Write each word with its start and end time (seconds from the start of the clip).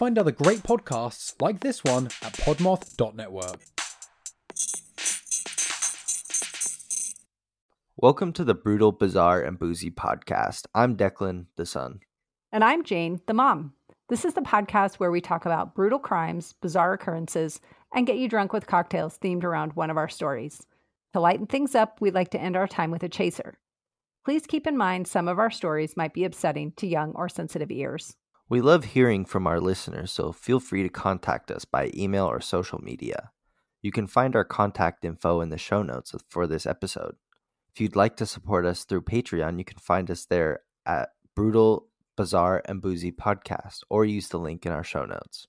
Find 0.00 0.18
other 0.18 0.32
great 0.32 0.62
podcasts 0.62 1.34
like 1.42 1.60
this 1.60 1.84
one 1.84 2.06
at 2.22 2.32
podmoth.network. 2.32 3.60
Welcome 7.98 8.32
to 8.32 8.44
the 8.44 8.54
Brutal, 8.54 8.92
Bizarre, 8.92 9.42
and 9.42 9.58
Boozy 9.58 9.90
podcast. 9.90 10.62
I'm 10.74 10.96
Deklan, 10.96 11.48
the 11.56 11.66
son. 11.66 12.00
And 12.50 12.64
I'm 12.64 12.82
Jane, 12.82 13.20
the 13.26 13.34
mom. 13.34 13.74
This 14.08 14.24
is 14.24 14.32
the 14.32 14.40
podcast 14.40 14.94
where 14.94 15.10
we 15.10 15.20
talk 15.20 15.44
about 15.44 15.74
brutal 15.74 15.98
crimes, 15.98 16.54
bizarre 16.62 16.94
occurrences, 16.94 17.60
and 17.94 18.06
get 18.06 18.16
you 18.16 18.26
drunk 18.26 18.54
with 18.54 18.66
cocktails 18.66 19.18
themed 19.18 19.44
around 19.44 19.74
one 19.74 19.90
of 19.90 19.98
our 19.98 20.08
stories. 20.08 20.66
To 21.12 21.20
lighten 21.20 21.46
things 21.46 21.74
up, 21.74 22.00
we'd 22.00 22.14
like 22.14 22.30
to 22.30 22.40
end 22.40 22.56
our 22.56 22.66
time 22.66 22.90
with 22.90 23.02
a 23.02 23.10
chaser. 23.10 23.58
Please 24.24 24.46
keep 24.46 24.66
in 24.66 24.78
mind 24.78 25.08
some 25.08 25.28
of 25.28 25.38
our 25.38 25.50
stories 25.50 25.94
might 25.94 26.14
be 26.14 26.24
upsetting 26.24 26.72
to 26.78 26.86
young 26.86 27.12
or 27.12 27.28
sensitive 27.28 27.70
ears. 27.70 28.16
We 28.50 28.60
love 28.60 28.84
hearing 28.84 29.26
from 29.26 29.46
our 29.46 29.60
listeners, 29.60 30.10
so 30.10 30.32
feel 30.32 30.58
free 30.58 30.82
to 30.82 30.88
contact 30.88 31.52
us 31.52 31.64
by 31.64 31.92
email 31.94 32.26
or 32.26 32.40
social 32.40 32.80
media. 32.80 33.30
You 33.80 33.92
can 33.92 34.08
find 34.08 34.34
our 34.34 34.44
contact 34.44 35.04
info 35.04 35.40
in 35.40 35.50
the 35.50 35.56
show 35.56 35.84
notes 35.84 36.16
for 36.28 36.48
this 36.48 36.66
episode. 36.66 37.14
If 37.72 37.80
you'd 37.80 37.94
like 37.94 38.16
to 38.16 38.26
support 38.26 38.66
us 38.66 38.82
through 38.82 39.02
Patreon, 39.02 39.58
you 39.58 39.64
can 39.64 39.78
find 39.78 40.10
us 40.10 40.24
there 40.24 40.62
at 40.84 41.10
Brutal, 41.36 41.86
Bizarre, 42.16 42.60
and 42.64 42.82
Boozy 42.82 43.12
Podcast, 43.12 43.82
or 43.88 44.04
use 44.04 44.30
the 44.30 44.40
link 44.40 44.66
in 44.66 44.72
our 44.72 44.82
show 44.82 45.04
notes. 45.04 45.46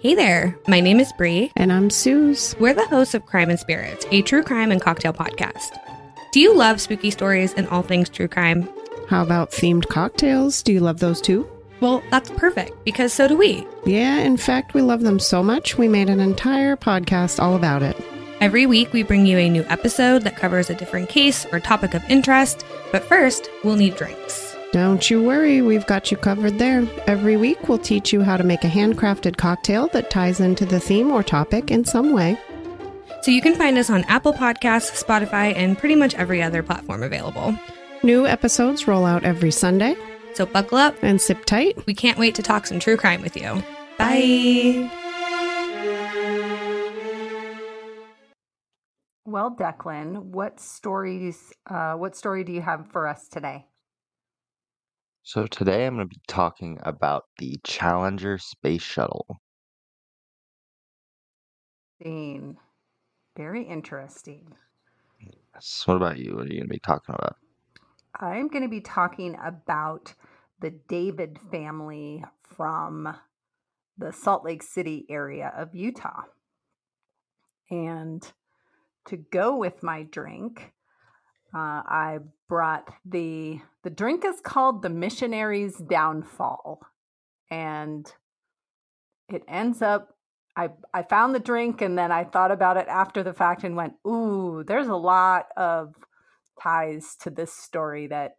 Hey 0.00 0.14
there, 0.14 0.58
my 0.66 0.80
name 0.80 0.98
is 0.98 1.12
Bree. 1.18 1.52
And 1.56 1.70
I'm 1.70 1.90
Suze. 1.90 2.56
We're 2.58 2.72
the 2.72 2.86
hosts 2.86 3.12
of 3.12 3.26
Crime 3.26 3.50
and 3.50 3.60
Spirits, 3.60 4.06
a 4.10 4.22
true 4.22 4.42
crime 4.42 4.72
and 4.72 4.80
cocktail 4.80 5.12
podcast. 5.12 5.78
Do 6.32 6.40
you 6.40 6.56
love 6.56 6.80
spooky 6.80 7.10
stories 7.10 7.52
and 7.52 7.68
all 7.68 7.82
things 7.82 8.08
true 8.08 8.28
crime? 8.28 8.66
How 9.10 9.24
about 9.24 9.50
themed 9.50 9.88
cocktails? 9.88 10.62
Do 10.62 10.72
you 10.72 10.78
love 10.78 11.00
those 11.00 11.20
too? 11.20 11.44
Well, 11.80 12.00
that's 12.12 12.30
perfect 12.30 12.84
because 12.84 13.12
so 13.12 13.26
do 13.26 13.36
we. 13.36 13.66
Yeah, 13.84 14.18
in 14.18 14.36
fact, 14.36 14.72
we 14.72 14.82
love 14.82 15.00
them 15.00 15.18
so 15.18 15.42
much 15.42 15.76
we 15.76 15.88
made 15.88 16.08
an 16.08 16.20
entire 16.20 16.76
podcast 16.76 17.42
all 17.42 17.56
about 17.56 17.82
it. 17.82 17.96
Every 18.40 18.66
week, 18.66 18.92
we 18.92 19.02
bring 19.02 19.26
you 19.26 19.36
a 19.36 19.50
new 19.50 19.64
episode 19.64 20.22
that 20.22 20.36
covers 20.36 20.70
a 20.70 20.76
different 20.76 21.08
case 21.08 21.44
or 21.50 21.58
topic 21.58 21.94
of 21.94 22.04
interest. 22.08 22.64
But 22.92 23.02
first, 23.02 23.50
we'll 23.64 23.74
need 23.74 23.96
drinks. 23.96 24.54
Don't 24.70 25.10
you 25.10 25.20
worry, 25.20 25.60
we've 25.60 25.88
got 25.88 26.12
you 26.12 26.16
covered 26.16 26.60
there. 26.60 26.86
Every 27.08 27.36
week, 27.36 27.68
we'll 27.68 27.78
teach 27.78 28.12
you 28.12 28.22
how 28.22 28.36
to 28.36 28.44
make 28.44 28.62
a 28.62 28.68
handcrafted 28.68 29.36
cocktail 29.36 29.88
that 29.88 30.10
ties 30.10 30.38
into 30.38 30.64
the 30.64 30.78
theme 30.78 31.10
or 31.10 31.24
topic 31.24 31.72
in 31.72 31.84
some 31.84 32.12
way. 32.12 32.38
So 33.22 33.32
you 33.32 33.42
can 33.42 33.56
find 33.56 33.76
us 33.76 33.90
on 33.90 34.04
Apple 34.04 34.34
Podcasts, 34.34 35.02
Spotify, 35.04 35.52
and 35.56 35.76
pretty 35.76 35.96
much 35.96 36.14
every 36.14 36.40
other 36.40 36.62
platform 36.62 37.02
available. 37.02 37.58
New 38.02 38.26
episodes 38.26 38.88
roll 38.88 39.04
out 39.04 39.24
every 39.24 39.50
Sunday. 39.50 39.94
So 40.34 40.46
buckle 40.46 40.78
up 40.78 40.96
and 41.02 41.20
sip 41.20 41.44
tight. 41.44 41.84
We 41.86 41.94
can't 41.94 42.18
wait 42.18 42.34
to 42.36 42.42
talk 42.42 42.66
some 42.66 42.80
true 42.80 42.96
crime 42.96 43.20
with 43.20 43.36
you. 43.36 43.62
Bye. 43.98 44.90
Well, 49.26 49.54
Deklan, 49.54 50.22
what 50.22 50.58
stories? 50.58 51.52
Uh, 51.68 51.92
what 51.94 52.16
story 52.16 52.42
do 52.42 52.52
you 52.52 52.62
have 52.62 52.90
for 52.90 53.06
us 53.06 53.28
today? 53.28 53.66
So, 55.22 55.46
today 55.46 55.86
I'm 55.86 55.94
going 55.94 56.08
to 56.08 56.12
be 56.12 56.20
talking 56.26 56.78
about 56.82 57.24
the 57.38 57.60
Challenger 57.62 58.38
Space 58.38 58.82
Shuttle. 58.82 59.40
Dean, 62.02 62.56
very 63.36 63.62
interesting. 63.62 64.54
Yes. 65.20 65.82
What 65.84 65.96
about 65.96 66.18
you? 66.18 66.34
What 66.36 66.46
are 66.46 66.48
you 66.48 66.60
going 66.60 66.68
to 66.68 66.74
be 66.74 66.80
talking 66.80 67.14
about? 67.14 67.36
I'm 68.20 68.48
going 68.48 68.62
to 68.62 68.68
be 68.68 68.82
talking 68.82 69.36
about 69.42 70.12
the 70.60 70.70
David 70.70 71.38
family 71.50 72.22
from 72.42 73.16
the 73.96 74.12
Salt 74.12 74.44
Lake 74.44 74.62
City 74.62 75.06
area 75.08 75.52
of 75.56 75.74
Utah. 75.74 76.22
And 77.70 78.22
to 79.06 79.16
go 79.16 79.56
with 79.56 79.82
my 79.82 80.02
drink, 80.02 80.74
uh, 81.54 81.82
I 81.86 82.18
brought 82.48 82.92
the 83.04 83.60
the 83.82 83.90
drink 83.90 84.24
is 84.24 84.40
called 84.40 84.82
the 84.82 84.90
Missionary's 84.90 85.76
Downfall, 85.78 86.80
and 87.50 88.12
it 89.28 89.42
ends 89.48 89.82
up. 89.82 90.16
I 90.56 90.70
I 90.92 91.02
found 91.02 91.34
the 91.34 91.40
drink 91.40 91.80
and 91.80 91.96
then 91.96 92.12
I 92.12 92.24
thought 92.24 92.50
about 92.50 92.76
it 92.76 92.86
after 92.88 93.22
the 93.22 93.32
fact 93.32 93.64
and 93.64 93.76
went, 93.76 93.94
"Ooh, 94.06 94.62
there's 94.64 94.88
a 94.88 94.96
lot 94.96 95.46
of 95.56 95.94
ties 96.60 97.16
to 97.20 97.30
this 97.30 97.52
story 97.52 98.06
that 98.08 98.32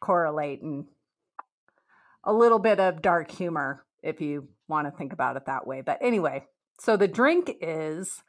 correlate 0.00 0.62
and 0.62 0.86
a 2.24 2.32
little 2.32 2.58
bit 2.58 2.80
of 2.80 3.02
dark 3.02 3.30
humor 3.30 3.84
if 4.02 4.20
you 4.20 4.48
want 4.68 4.86
to 4.86 4.96
think 4.96 5.12
about 5.12 5.36
it 5.36 5.46
that 5.46 5.66
way. 5.66 5.80
But 5.80 5.98
anyway, 6.00 6.44
so 6.78 6.96
the 6.96 7.08
drink 7.08 7.56
is 7.60 8.22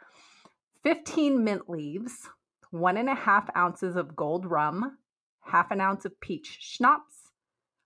15 0.83 1.43
mint 1.43 1.69
leaves, 1.69 2.29
one 2.71 2.97
and 2.97 3.09
a 3.09 3.15
half 3.15 3.49
ounces 3.55 3.95
of 3.95 4.15
gold 4.15 4.45
rum, 4.45 4.97
half 5.41 5.71
an 5.71 5.81
ounce 5.81 6.05
of 6.05 6.19
peach 6.21 6.59
schnapps, 6.61 7.31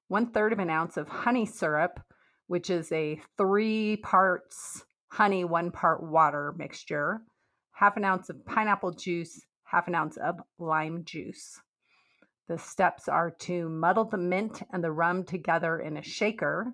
one 0.07 0.31
third 0.31 0.53
of 0.53 0.59
an 0.59 0.69
ounce 0.69 0.97
of 0.97 1.07
honey 1.07 1.45
syrup, 1.45 1.99
which 2.47 2.69
is 2.69 2.91
a 2.91 3.21
three 3.37 3.97
parts 3.97 4.83
honey, 5.09 5.43
one 5.43 5.71
part 5.71 6.03
water 6.03 6.53
mixture, 6.57 7.21
half 7.71 7.97
an 7.97 8.05
ounce 8.05 8.29
of 8.29 8.45
pineapple 8.45 8.91
juice, 8.91 9.41
half 9.71 9.87
an 9.87 9.95
ounce 9.95 10.17
of 10.17 10.35
lime 10.57 11.03
juice. 11.05 11.59
The 12.47 12.57
steps 12.57 13.07
are 13.07 13.31
to 13.41 13.69
muddle 13.69 14.05
the 14.05 14.17
mint 14.17 14.63
and 14.73 14.83
the 14.83 14.91
rum 14.91 15.23
together 15.23 15.79
in 15.79 15.97
a 15.97 16.03
shaker, 16.03 16.73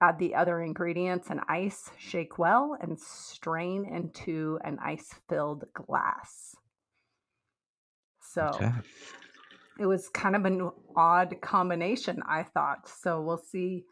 add 0.00 0.18
the 0.18 0.34
other 0.34 0.60
ingredients 0.62 1.28
and 1.28 1.40
ice, 1.48 1.90
shake 1.98 2.38
well, 2.38 2.76
and 2.80 2.98
strain 2.98 3.84
into 3.84 4.58
an 4.64 4.78
ice 4.82 5.14
filled 5.28 5.64
glass. 5.74 6.54
So 8.32 8.50
okay. 8.54 8.72
it 9.78 9.86
was 9.86 10.08
kind 10.08 10.34
of 10.34 10.46
an 10.46 10.70
odd 10.96 11.36
combination, 11.42 12.22
I 12.26 12.44
thought. 12.44 12.88
So 12.88 13.20
we'll 13.20 13.36
see 13.36 13.84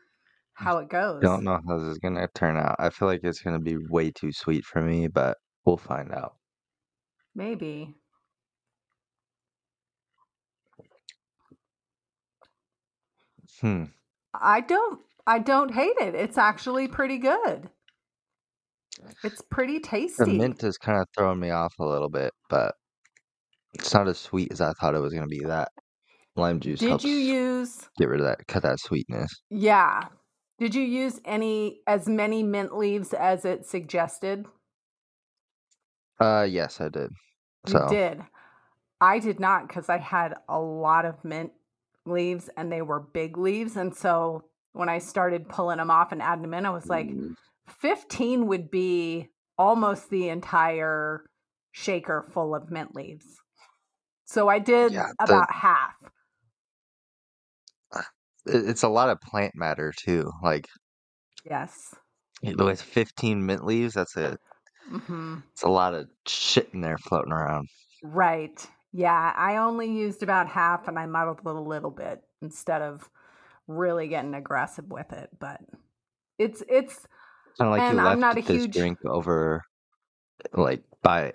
how 0.55 0.79
it 0.79 0.89
goes. 0.89 1.21
I 1.23 1.27
don't 1.27 1.45
know 1.45 1.61
how 1.69 1.79
this 1.79 1.89
is 1.89 1.99
going 1.99 2.15
to 2.15 2.29
turn 2.35 2.57
out. 2.57 2.77
I 2.79 2.89
feel 2.89 3.09
like 3.09 3.21
it's 3.23 3.43
going 3.43 3.59
to 3.59 3.63
be 3.63 3.77
way 3.91 4.11
too 4.11 4.33
sweet 4.33 4.65
for 4.65 4.81
me, 4.81 5.09
but 5.09 5.37
we'll 5.67 5.77
find 5.77 6.11
out. 6.13 6.37
Maybe. 7.35 7.95
Hmm. 13.63 13.85
I 14.35 14.61
don't 14.61 15.01
I 15.27 15.39
don't 15.39 15.73
hate 15.73 15.97
it. 16.01 16.15
It's 16.15 16.37
actually 16.37 16.89
pretty 16.89 17.19
good. 17.19 17.71
It's 19.25 19.41
pretty 19.51 19.81
tasty. 19.81 20.25
The 20.25 20.33
mint 20.33 20.63
is 20.65 20.77
kind 20.77 21.01
of 21.01 21.07
throwing 21.17 21.41
me 21.41 21.51
off 21.51 21.73
a 21.79 21.87
little 21.87 22.11
bit, 22.11 22.33
but 22.51 22.75
it's 23.75 23.95
not 23.95 24.09
as 24.09 24.19
sweet 24.19 24.53
as 24.53 24.61
I 24.61 24.73
thought 24.73 24.95
it 24.95 25.01
was 25.01 25.15
going 25.15 25.29
to 25.29 25.29
be. 25.29 25.45
That 25.45 25.69
lime 26.37 26.61
juice. 26.61 26.81
Did 26.81 27.03
you 27.05 27.15
use 27.15 27.89
get 27.99 28.09
rid 28.09 28.21
of 28.21 28.27
that? 28.27 28.47
Cut 28.49 28.65
that 28.65 28.81
sweetness. 28.81 29.31
Yeah. 29.49 30.03
Did 30.59 30.75
you 30.75 30.83
use 30.83 31.21
any 31.25 31.81
as 31.87 32.09
many 32.09 32.43
mint 32.43 32.77
leaves 32.77 33.13
as 33.15 33.45
it 33.45 33.67
suggested? 33.67 34.47
Uh, 36.21 36.47
yes, 36.49 36.81
I 36.81 36.89
did. 36.89 37.11
So. 37.67 37.85
You 37.85 37.89
did. 37.89 38.23
I 39.01 39.19
did 39.19 39.41
not 39.41 39.67
because 39.67 39.89
I 39.89 39.99
had 39.99 40.35
a 40.49 40.61
lot 40.61 41.05
of 41.05 41.25
mint 41.25 41.53
leaves 42.07 42.49
and 42.57 42.71
they 42.71 42.83
were 42.83 43.01
big 43.01 43.37
leaves. 43.37 43.77
And 43.77 43.95
so 43.95 44.45
when 44.73 44.89
I 44.89 44.99
started 44.99 45.49
pulling 45.49 45.79
them 45.79 45.91
off 45.91 46.13
and 46.13 46.23
adding 46.23 46.43
them 46.43 46.55
in, 46.55 46.67
I 46.67 46.71
was 46.71 46.87
like, 46.87 47.09
mm. 47.09 47.35
15 47.69 48.47
would 48.47 48.71
be 48.71 49.29
almost 49.59 50.11
the 50.11 50.29
entire 50.29 51.25
shaker 51.73 52.29
full 52.33 52.55
of 52.55 52.71
mint 52.71 52.95
leaves. 52.95 53.27
So 54.25 54.49
I 54.49 54.59
did 54.59 54.93
yeah, 54.93 55.09
about 55.21 55.53
half. 55.53 55.95
It's 58.47 58.83
a 58.83 58.89
lot 58.89 59.09
of 59.09 59.21
plant 59.21 59.53
matter 59.55 59.93
too. 59.97 60.31
Like, 60.43 60.67
yes, 61.49 61.95
with 62.43 62.83
15 62.83 63.45
mint 63.45 63.65
leaves, 63.65 63.95
that's 63.95 64.17
a 64.17 64.39
mm-hmm. 64.91 65.37
it's 65.53 65.63
a 65.63 65.69
lot 65.69 65.95
of 65.95 66.09
shit 66.27 66.71
in 66.73 66.81
there 66.81 66.99
floating 66.99 67.33
around. 67.33 67.69
Right. 68.03 68.67
Yeah, 68.93 69.33
I 69.35 69.57
only 69.57 69.91
used 69.91 70.23
about 70.23 70.49
half 70.49 70.87
and 70.87 70.99
I 70.99 71.07
muddled 71.07 71.41
it 71.41 71.47
a 71.47 71.53
little 71.53 71.91
bit 71.91 72.23
instead 72.43 72.83
of 72.83 73.09
really 73.67 74.09
getting 74.09 74.35
aggressive 74.35 74.91
with 74.91 75.13
it. 75.13 75.31
But 75.39 75.61
it's 76.39 76.63
it's 76.69 77.07
kind 77.59 77.73
of 77.73 77.79
like 77.79 77.93
you 77.93 77.97
left 77.97 78.09
I'm 78.09 78.21
not 78.21 78.37
a 78.37 78.41
huge 78.41 78.75
drink 78.75 78.99
over 79.05 79.63
like 80.53 80.83
by 81.03 81.33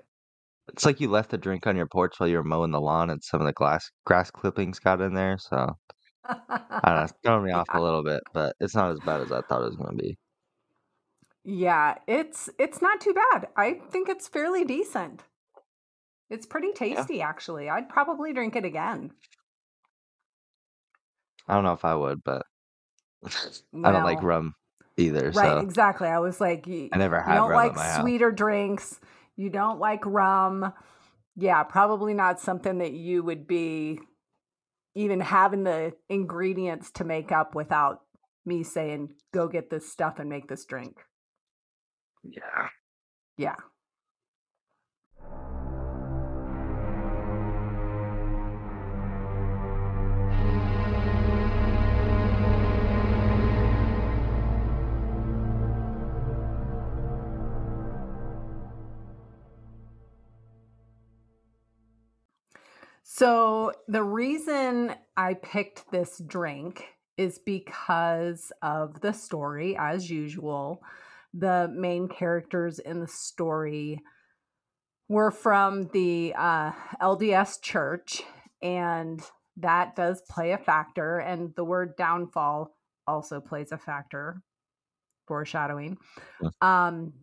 it's 0.69 0.85
like 0.85 0.99
you 0.99 1.09
left 1.09 1.31
the 1.31 1.37
drink 1.37 1.65
on 1.65 1.75
your 1.75 1.87
porch 1.87 2.19
while 2.19 2.29
you 2.29 2.37
were 2.37 2.43
mowing 2.43 2.71
the 2.71 2.81
lawn 2.81 3.09
and 3.09 3.23
some 3.23 3.41
of 3.41 3.47
the 3.47 3.53
glass 3.53 3.89
grass 4.05 4.29
clippings 4.29 4.79
got 4.79 5.01
in 5.01 5.13
there. 5.13 5.37
So 5.39 5.75
I 6.25 6.81
don't 6.85 6.95
know, 6.95 7.03
it's 7.03 7.13
throwing 7.23 7.45
me 7.45 7.51
off 7.53 7.69
a 7.73 7.81
little 7.81 8.03
bit, 8.03 8.21
but 8.33 8.55
it's 8.59 8.75
not 8.75 8.91
as 8.91 8.99
bad 8.99 9.21
as 9.21 9.31
I 9.31 9.41
thought 9.41 9.61
it 9.61 9.67
was 9.67 9.77
gonna 9.77 9.95
be. 9.95 10.17
Yeah, 11.43 11.95
it's 12.07 12.49
it's 12.59 12.81
not 12.81 12.99
too 13.01 13.13
bad. 13.13 13.47
I 13.55 13.79
think 13.89 14.09
it's 14.09 14.27
fairly 14.27 14.65
decent. 14.65 15.23
It's 16.29 16.45
pretty 16.45 16.73
tasty, 16.73 17.17
yeah. 17.17 17.27
actually. 17.27 17.69
I'd 17.69 17.89
probably 17.89 18.33
drink 18.33 18.55
it 18.55 18.65
again. 18.65 19.11
I 21.47 21.53
don't 21.53 21.63
know 21.63 21.73
if 21.73 21.85
I 21.85 21.95
would, 21.95 22.23
but 22.23 22.45
I 23.25 23.91
don't 23.91 24.03
like 24.03 24.21
rum 24.21 24.53
either. 24.97 25.31
Right, 25.31 25.33
So 25.33 25.59
exactly. 25.59 26.07
I 26.07 26.19
was 26.19 26.41
like, 26.41 26.67
you, 26.67 26.89
I 26.91 26.97
never 26.97 27.15
you 27.17 27.23
have 27.23 27.35
don't 27.35 27.49
rum 27.51 27.57
like 27.67 27.75
my 27.75 27.83
house. 27.85 28.01
sweeter 28.01 28.31
drinks. 28.31 28.99
You 29.35 29.49
don't 29.49 29.79
like 29.79 30.05
rum. 30.05 30.73
Yeah, 31.35 31.63
probably 31.63 32.13
not 32.13 32.39
something 32.41 32.79
that 32.79 32.93
you 32.93 33.23
would 33.23 33.47
be 33.47 33.99
even 34.95 35.19
having 35.21 35.63
the 35.63 35.93
ingredients 36.09 36.89
to 36.91 37.03
make 37.03 37.31
up 37.31 37.53
without 37.53 38.01
me 38.45 38.63
saying, 38.63 39.09
go 39.33 39.47
get 39.47 39.69
this 39.69 39.89
stuff 39.89 40.17
and 40.17 40.29
make 40.29 40.47
this 40.47 40.65
drink. 40.65 40.97
Yeah. 42.23 42.69
Yeah. 43.37 43.55
So, 63.09 63.71
the 63.87 64.03
reason 64.03 64.93
I 65.15 65.35
picked 65.35 65.89
this 65.91 66.21
drink 66.27 66.83
is 67.17 67.39
because 67.39 68.51
of 68.61 68.99
the 68.99 69.13
story, 69.13 69.77
as 69.79 70.11
usual. 70.11 70.81
The 71.33 71.71
main 71.73 72.09
characters 72.09 72.79
in 72.79 72.99
the 72.99 73.07
story 73.07 74.01
were 75.07 75.31
from 75.31 75.87
the 75.93 76.33
uh, 76.37 76.73
LDS 77.01 77.61
church, 77.61 78.23
and 78.61 79.21
that 79.55 79.95
does 79.95 80.21
play 80.29 80.51
a 80.51 80.57
factor. 80.57 81.19
And 81.19 81.55
the 81.55 81.63
word 81.63 81.95
downfall 81.95 82.75
also 83.07 83.39
plays 83.39 83.71
a 83.71 83.77
factor, 83.77 84.41
foreshadowing. 85.29 85.97
Um, 86.59 87.13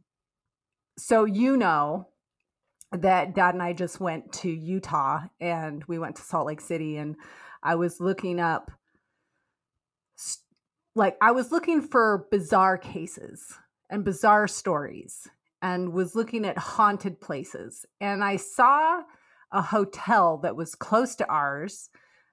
so, 0.97 1.27
you 1.27 1.59
know, 1.59 2.09
that 3.03 3.35
dad 3.35 3.55
and 3.55 3.63
I 3.63 3.73
just 3.73 4.01
went 4.01 4.33
to 4.35 4.51
Utah 4.51 5.23
and 5.41 5.85
we 5.85 5.99
went 5.99 6.17
to 6.17 6.23
Salt 6.23 6.47
Lake 6.47 6.61
City 6.61 6.97
and 6.97 7.17
I 7.63 7.75
was 7.75 8.01
looking 8.01 8.41
up 8.41 8.71
like 10.95 11.17
I 11.21 11.33
was 11.33 11.51
looking 11.51 11.83
for 11.83 12.27
bizarre 12.31 12.79
cases 12.79 13.59
and 13.91 14.05
bizarre 14.05 14.47
stories 14.47 15.29
and 15.61 15.93
was 15.93 16.15
looking 16.15 16.45
at 16.45 16.59
haunted 16.59 17.21
places 17.21 17.85
and 18.01 18.23
I 18.23 18.37
saw 18.37 19.03
a 19.51 19.63
hotel 19.63 20.39
that 20.39 20.57
was 20.57 20.75
close 20.75 21.15
to 21.17 21.29
ours 21.29 21.91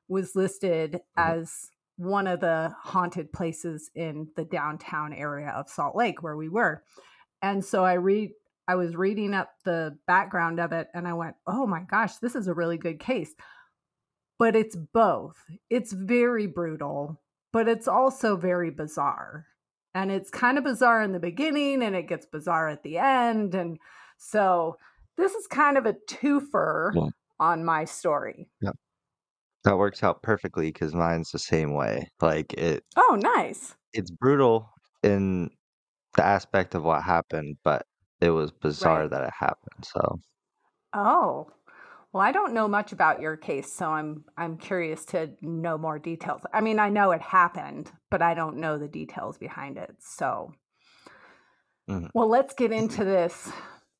was 0.08 0.36
listed 0.36 0.94
mm-hmm. 1.18 1.40
as 1.40 1.70
one 1.98 2.28
of 2.28 2.40
the 2.40 2.74
haunted 2.82 3.32
places 3.32 3.92
in 3.96 4.28
the 4.36 4.44
downtown 4.44 5.14
area 5.14 5.50
of 5.50 5.70
Salt 5.70 5.96
Lake 5.96 6.24
where 6.24 6.36
we 6.36 6.50
were. 6.50 6.84
And 7.42 7.64
so 7.64 7.84
I 7.84 7.94
read 7.94 8.32
I 8.68 8.76
was 8.76 8.96
reading 8.96 9.34
up 9.34 9.50
the 9.66 9.98
background 10.08 10.60
of 10.60 10.72
it 10.72 10.88
and 10.94 11.08
I 11.08 11.14
went, 11.14 11.36
oh 11.48 11.66
my 11.68 11.82
gosh, 11.82 12.18
this 12.18 12.36
is 12.36 12.48
a 12.48 12.54
really 12.54 12.78
good 12.78 13.00
case. 13.00 13.34
But 14.40 14.56
it's 14.56 14.76
both. 14.94 15.36
It's 15.70 15.92
very 15.94 16.48
brutal, 16.48 17.22
but 17.54 17.68
it's 17.68 17.88
also 17.88 18.36
very 18.38 18.72
bizarre. 18.72 19.46
And 19.94 20.12
it's 20.12 20.30
kind 20.30 20.58
of 20.58 20.64
bizarre 20.64 21.04
in 21.04 21.12
the 21.12 21.20
beginning 21.20 21.84
and 21.84 21.96
it 21.96 22.08
gets 22.08 22.26
bizarre 22.26 22.70
at 22.70 22.82
the 22.84 22.98
end. 22.98 23.54
And 23.56 23.78
so 24.18 24.78
this 25.18 25.34
is 25.34 25.48
kind 25.48 25.78
of 25.78 25.86
a 25.86 25.96
twofer 26.10 26.92
Yeah. 26.96 27.10
on 27.40 27.66
my 27.66 27.86
story. 27.86 28.50
Yeah. 28.62 28.72
That 29.64 29.78
works 29.78 30.02
out 30.02 30.24
perfectly 30.24 30.68
because 30.72 30.96
mine's 30.96 31.32
the 31.32 31.40
same 31.40 31.76
way. 31.76 32.10
Like 32.22 32.54
it 32.54 32.84
Oh, 32.96 33.20
nice. 33.22 33.76
it's 33.94 34.10
brutal 34.12 34.70
in 35.04 35.50
the 36.16 36.26
aspect 36.26 36.74
of 36.74 36.84
what 36.84 37.04
happened, 37.04 37.58
but 37.64 37.86
it 38.22 38.30
was 38.30 38.52
bizarre 38.52 39.02
Right. 39.02 39.10
that 39.10 39.24
it 39.24 39.34
happened. 39.38 39.84
So 39.86 40.20
Oh. 40.94 41.48
Well, 42.14 42.22
I 42.22 42.34
don't 42.34 42.54
know 42.54 42.68
much 42.68 42.92
about 42.92 43.22
your 43.22 43.38
case, 43.38 43.72
so 43.72 43.88
I'm 43.90 44.26
I'm 44.38 44.58
curious 44.58 45.06
to 45.06 45.32
know 45.42 45.78
more 45.78 45.98
details. 45.98 46.42
I 46.54 46.60
mean, 46.60 46.78
I 46.78 46.90
know 46.90 47.12
it 47.12 47.22
happened, 47.22 47.90
but 48.10 48.22
I 48.22 48.34
don't 48.34 48.58
know 48.58 48.78
the 48.78 48.90
details 48.90 49.38
behind 49.38 49.78
it. 49.78 49.96
So, 50.00 50.52
Mhm. 51.90 52.10
well, 52.14 52.28
let's 52.28 52.54
get 52.54 52.74
into 52.74 53.06
this 53.06 53.50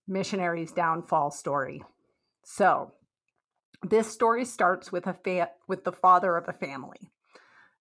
missionary's 0.08 0.74
downfall 0.74 1.32
story. 1.32 1.84
So, 2.44 2.92
this 3.82 4.12
story 4.12 4.44
starts 4.44 4.92
with 4.92 5.08
a 5.08 5.14
fa- 5.14 5.52
with 5.70 5.86
the 5.86 5.94
father 5.94 6.36
of 6.36 6.50
a 6.50 6.54
family. 6.54 7.10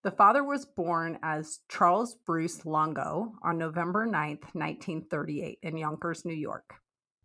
The 0.02 0.10
father 0.10 0.42
was 0.42 0.64
born 0.64 1.18
as 1.22 1.60
Charles 1.68 2.14
Bruce 2.14 2.64
Longo 2.64 3.34
on 3.42 3.58
November 3.58 4.06
9th, 4.06 4.54
1938 4.54 5.58
in 5.62 5.76
Yonkers, 5.76 6.24
New 6.24 6.32
York. 6.32 6.76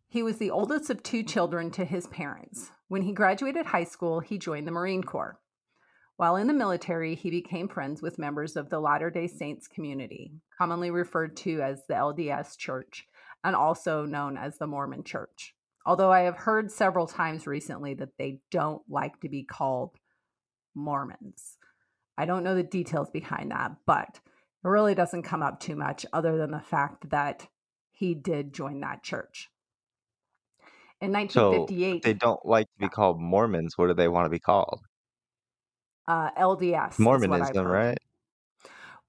He 0.10 0.22
was 0.22 0.40
the 0.40 0.52
oldest 0.52 0.90
of 0.90 1.02
two 1.02 1.24
children 1.24 1.72
to 1.72 1.86
his 1.86 2.08
parents. 2.08 2.72
When 2.90 3.04
he 3.04 3.14
graduated 3.14 3.68
high 3.68 3.86
school, 3.86 4.20
he 4.20 4.38
joined 4.38 4.68
the 4.68 4.74
Marine 4.74 5.04
Corps. 5.04 5.40
While 6.18 6.36
in 6.36 6.48
the 6.48 6.54
military, 6.54 7.16
he 7.16 7.30
became 7.30 7.70
friends 7.70 8.02
with 8.02 8.20
members 8.20 8.58
of 8.58 8.70
the 8.70 8.82
Latter 8.82 9.10
day 9.10 9.28
Saints 9.28 9.70
community, 9.70 10.34
commonly 10.58 10.92
referred 10.92 11.38
to 11.38 11.62
as 11.62 11.84
the 11.88 11.94
LDS 11.94 12.58
Church 12.58 13.08
and 13.46 13.56
also 13.56 14.06
known 14.06 14.38
as 14.38 14.58
the 14.58 14.68
Mormon 14.68 15.06
Church. 15.06 15.56
Although 15.86 16.12
I 16.12 16.22
have 16.22 16.40
heard 16.40 16.70
several 16.72 17.08
times 17.08 17.48
recently 17.48 17.94
that 17.94 18.18
they 18.18 18.42
don't 18.52 18.82
like 18.90 19.22
to 19.22 19.30
be 19.30 19.44
called 19.44 19.96
Mormons. 20.76 21.58
I 22.18 22.26
don't 22.26 22.44
know 22.44 22.56
the 22.56 22.64
details 22.64 23.10
behind 23.10 23.52
that, 23.52 23.72
but 23.86 24.20
it 24.64 24.68
really 24.68 24.96
doesn't 24.96 25.24
come 25.24 25.44
up 25.44 25.60
too 25.60 25.76
much 25.76 26.06
other 26.14 26.38
than 26.38 26.52
the 26.52 26.60
fact 26.60 27.10
that 27.10 27.48
he 27.92 28.14
did 28.14 28.54
join 28.54 28.80
that 28.82 29.04
church. 29.04 29.50
In 31.02 31.12
1958, 31.12 31.96
if 31.98 32.02
they 32.04 32.14
don't 32.14 32.46
like 32.46 32.68
to 32.68 32.80
be 32.80 32.90
called 32.90 33.20
Mormons, 33.20 33.78
what 33.78 33.88
do 33.88 33.94
they 33.94 34.08
want 34.08 34.26
to 34.26 34.30
be 34.30 34.40
called? 34.40 34.82
uh, 36.08 36.32
LDS. 36.32 36.94
is 36.94 37.00
what 37.00 37.12
I've 37.12 37.20
Mormonism, 37.22 37.66
right? 37.68 37.98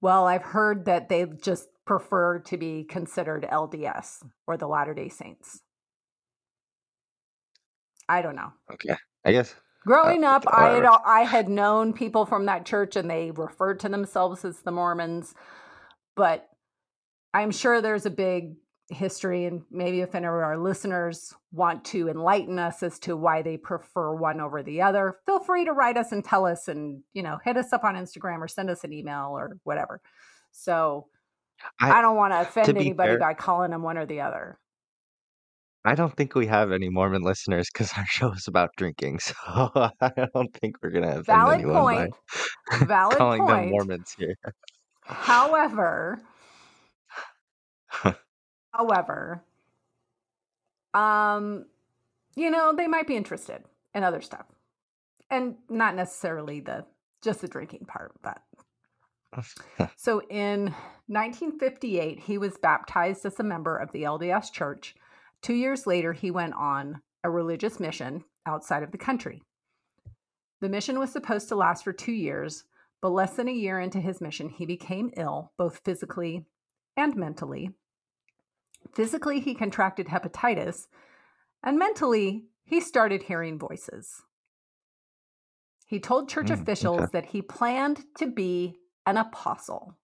Well, 0.01 0.27
I've 0.27 0.43
heard 0.43 0.85
that 0.87 1.09
they 1.09 1.27
just 1.43 1.69
prefer 1.85 2.39
to 2.41 2.57
be 2.57 2.85
considered 2.85 3.47
LDS 3.51 4.23
or 4.47 4.57
the 4.57 4.67
Latter 4.67 4.95
day 4.95 5.09
Saints. 5.09 5.61
I 8.09 8.23
don't 8.23 8.37
know. 8.37 8.53
Okay. 8.73 8.95
I 9.25 9.33
guess 9.33 9.55
Growing 9.87 10.25
up, 10.25 10.45
I 10.51 10.71
had. 10.71 10.85
I 10.85 11.23
had 11.23 11.49
known 11.49 11.93
people 11.93 12.27
from 12.27 12.47
that 12.47 12.67
church 12.67 12.97
and 12.97 13.09
they 13.09 13.31
referred 13.31 13.81
to 13.81 13.89
themselves 13.89 14.45
as 14.45 14.59
the 14.61 14.73
Mormons, 14.73 15.35
but 16.17 16.49
I'm 17.33 17.53
sure 17.53 17.81
there's 17.81 18.05
a 18.07 18.11
big 18.11 18.57
history, 18.89 19.47
and 19.47 19.63
maybe 19.71 20.01
if 20.01 20.15
any 20.15 20.27
of 20.27 20.33
our 20.33 20.59
listeners 20.59 21.35
want 21.53 21.85
to 21.87 22.09
enlighten 22.09 22.59
us 22.59 22.83
as 22.83 22.99
to 23.01 23.17
why 23.17 23.43
they 23.43 23.57
prefer 23.57 24.15
one 24.15 24.41
over 24.41 24.63
the 24.63 24.83
other, 24.83 25.17
feel 25.27 25.41
free 25.41 25.65
to 25.65 25.73
write 25.73 25.97
us 25.97 26.13
and 26.13 26.25
tell 26.25 26.47
us, 26.47 26.69
and 26.69 27.03
you 27.13 27.23
know, 27.23 27.39
hit 27.45 27.57
us 27.57 27.73
up 27.73 27.85
on 27.85 27.95
Instagram 27.95 28.39
or 28.39 28.49
send 28.49 28.71
us 28.71 28.85
an 28.85 28.93
email 28.93 29.31
or 29.31 29.59
whatever. 29.65 30.01
So 30.53 31.07
I, 31.81 31.99
I 31.99 32.01
don't 32.03 32.17
want 32.17 32.33
to 32.33 32.41
offend 32.41 32.77
anybody 32.77 33.11
fair- 33.13 33.19
by 33.19 33.35
calling 33.35 33.71
them 33.71 33.83
one 33.83 33.99
or 33.99 34.07
the 34.07 34.21
other. 34.21 34.59
I 35.87 35.95
don't 35.95 36.15
think 36.17 36.35
we 36.35 36.47
have 36.49 36.73
any 36.73 36.89
Mormon 36.89 37.23
listeners 37.23 37.69
because 37.73 37.93
our 37.97 38.05
show 38.09 38.33
is 38.33 38.49
about 38.49 38.71
drinking. 38.77 39.21
So 39.21 39.35
I 39.47 40.11
don't 40.35 40.53
think 40.61 40.77
we're 40.83 40.91
gonna 40.91 41.13
have 41.13 41.27
Valid 41.27 41.61
anyone 41.61 41.77
point. 41.77 42.15
Valid 42.89 43.17
calling 43.17 43.47
them. 43.47 43.71
Mormons 43.71 44.15
here. 44.19 44.35
However, 45.03 46.21
however, 48.73 49.45
um, 50.93 51.67
you 52.35 52.51
know, 52.51 52.75
they 52.77 52.89
might 52.89 53.07
be 53.07 53.15
interested 53.15 53.63
in 53.95 54.03
other 54.03 54.21
stuff. 54.21 54.47
And 55.31 55.57
not 55.69 55.95
necessarily 55.95 56.61
the 56.61 56.85
just 57.23 57.41
the 57.41 57.49
drinking 57.49 57.87
part, 57.87 58.13
but 58.23 58.43
so 59.97 60.23
in 60.31 60.75
1958, 61.09 62.21
he 62.21 62.39
was 62.39 62.57
baptized 62.59 63.27
as 63.27 63.39
a 63.39 63.43
member 63.43 63.77
of 63.77 63.93
the 63.93 64.03
LDS 64.03 64.53
Church. 64.53 64.95
Two 65.43 65.55
years 65.55 65.87
later, 65.87 66.13
he 66.13 66.31
went 66.31 66.55
on 66.55 67.01
a 67.23 67.31
religious 67.31 67.79
mission 67.81 68.25
outside 68.47 68.83
of 68.83 68.93
the 68.93 68.99
country. 68.99 69.43
The 70.61 70.69
mission 70.69 70.99
was 70.99 71.13
supposed 71.13 71.49
to 71.49 71.57
last 71.57 71.85
for 71.85 71.93
two 71.93 72.13
years, 72.13 72.65
but 73.03 73.11
less 73.11 73.35
than 73.37 73.49
a 73.49 73.53
year 73.53 73.79
into 73.79 74.01
his 74.01 74.21
mission, 74.21 74.49
he 74.49 74.65
became 74.67 75.13
ill, 75.17 75.53
both 75.59 75.81
physically 75.85 76.47
and 76.97 77.15
mentally. 77.15 77.71
Physically, 78.95 79.41
he 79.41 79.55
contracted 79.55 80.07
hepatitis, 80.07 80.87
and 81.63 81.79
mentally, 81.79 82.45
he 82.65 82.81
started 82.81 83.25
hearing 83.25 83.59
voices. 83.59 84.23
He 85.87 86.01
told 86.01 86.29
church 86.29 86.49
Mm, 86.49 86.63
officials 86.63 87.03
okay. 87.03 87.11
that 87.13 87.27
he 87.27 87.43
planned 87.43 88.05
to 88.19 88.27
be 88.27 88.79
an 89.05 89.17
apostle. 89.17 89.97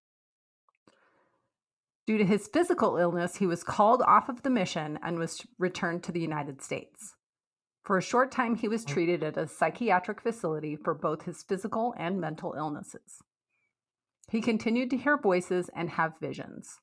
Due 2.07 2.19
to 2.19 2.25
his 2.25 2.49
physical 2.49 2.97
illness, 2.97 3.37
he 3.37 3.47
was 3.47 3.63
called 3.63 4.03
off 4.03 4.29
of 4.29 4.43
the 4.43 4.51
mission 4.51 4.99
and 5.03 5.19
was 5.19 5.47
returned 5.59 6.03
to 6.03 6.13
the 6.13 6.21
United 6.21 6.61
States. 6.61 7.15
For 7.85 7.99
a 7.99 8.03
short 8.03 8.31
time, 8.31 8.57
he 8.57 8.69
was 8.69 8.85
oh. 8.89 8.93
treated 8.93 9.23
at 9.23 9.37
a 9.37 9.47
psychiatric 9.47 10.21
facility 10.21 10.77
for 10.77 10.95
both 10.95 11.23
his 11.23 11.43
physical 11.43 11.95
and 11.97 12.21
mental 12.21 12.55
illnesses. 12.57 13.23
He 14.31 14.41
continued 14.41 14.91
to 14.91 14.97
hear 14.97 15.17
voices 15.17 15.69
and 15.75 15.91
have 15.91 16.19
visions. 16.21 16.79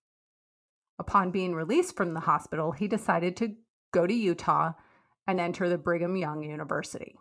Upon 1.00 1.32
being 1.32 1.56
released 1.56 1.96
from 1.96 2.14
the 2.14 2.20
hospital, 2.22 2.74
he 2.74 2.88
decided 2.88 3.38
to 3.38 3.56
go 3.94 4.06
to 4.06 4.14
Utah 4.14 4.74
and 5.26 5.40
enter 5.40 5.70
the 5.70 5.78
Brigham 5.78 6.16
Young 6.18 6.44
University. 6.44 7.16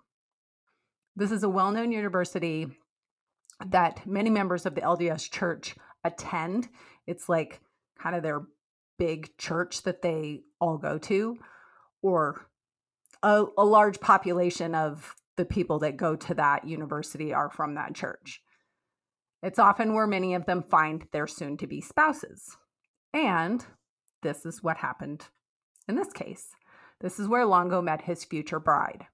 This 1.15 1.31
is 1.31 1.43
a 1.43 1.49
well 1.49 1.71
known 1.71 1.93
university 1.93 2.69
that 3.67 4.07
many 4.07 4.31
members 4.31 4.67
of 4.67 4.75
the 4.75 4.81
LDS 4.81 5.31
church 5.31 5.77
attend. 6.05 6.69
It's 7.07 7.29
like 7.29 7.61
kind 8.01 8.17
of 8.17 8.23
their 8.23 8.43
big 8.99 9.37
church 9.39 9.83
that 9.83 10.03
they 10.03 10.43
all 10.61 10.79
go 10.79 10.99
to, 10.99 11.39
or 12.03 12.47
a, 13.23 13.45
a 13.57 13.65
large 13.65 14.01
population 14.01 14.75
of 14.75 15.15
the 15.37 15.45
people 15.45 15.79
that 15.81 15.97
go 15.97 16.17
to 16.17 16.35
that 16.35 16.67
university 16.67 17.33
are 17.33 17.51
from 17.51 17.75
that 17.75 17.95
church. 17.95 18.43
It's 19.43 19.59
often 19.59 19.95
where 19.95 20.07
many 20.07 20.35
of 20.35 20.47
them 20.47 20.63
find 20.63 21.07
their 21.13 21.29
soon 21.29 21.57
to 21.59 21.67
be 21.67 21.81
spouses. 21.81 22.57
And 23.15 23.65
this 24.23 24.45
is 24.45 24.63
what 24.63 24.79
happened 24.79 25.27
in 25.89 25.95
this 25.95 26.13
case. 26.13 26.49
This 27.01 27.21
is 27.21 27.29
where 27.29 27.47
Longo 27.47 27.81
met 27.81 28.03
his 28.03 28.25
future 28.25 28.59
bride. 28.59 29.07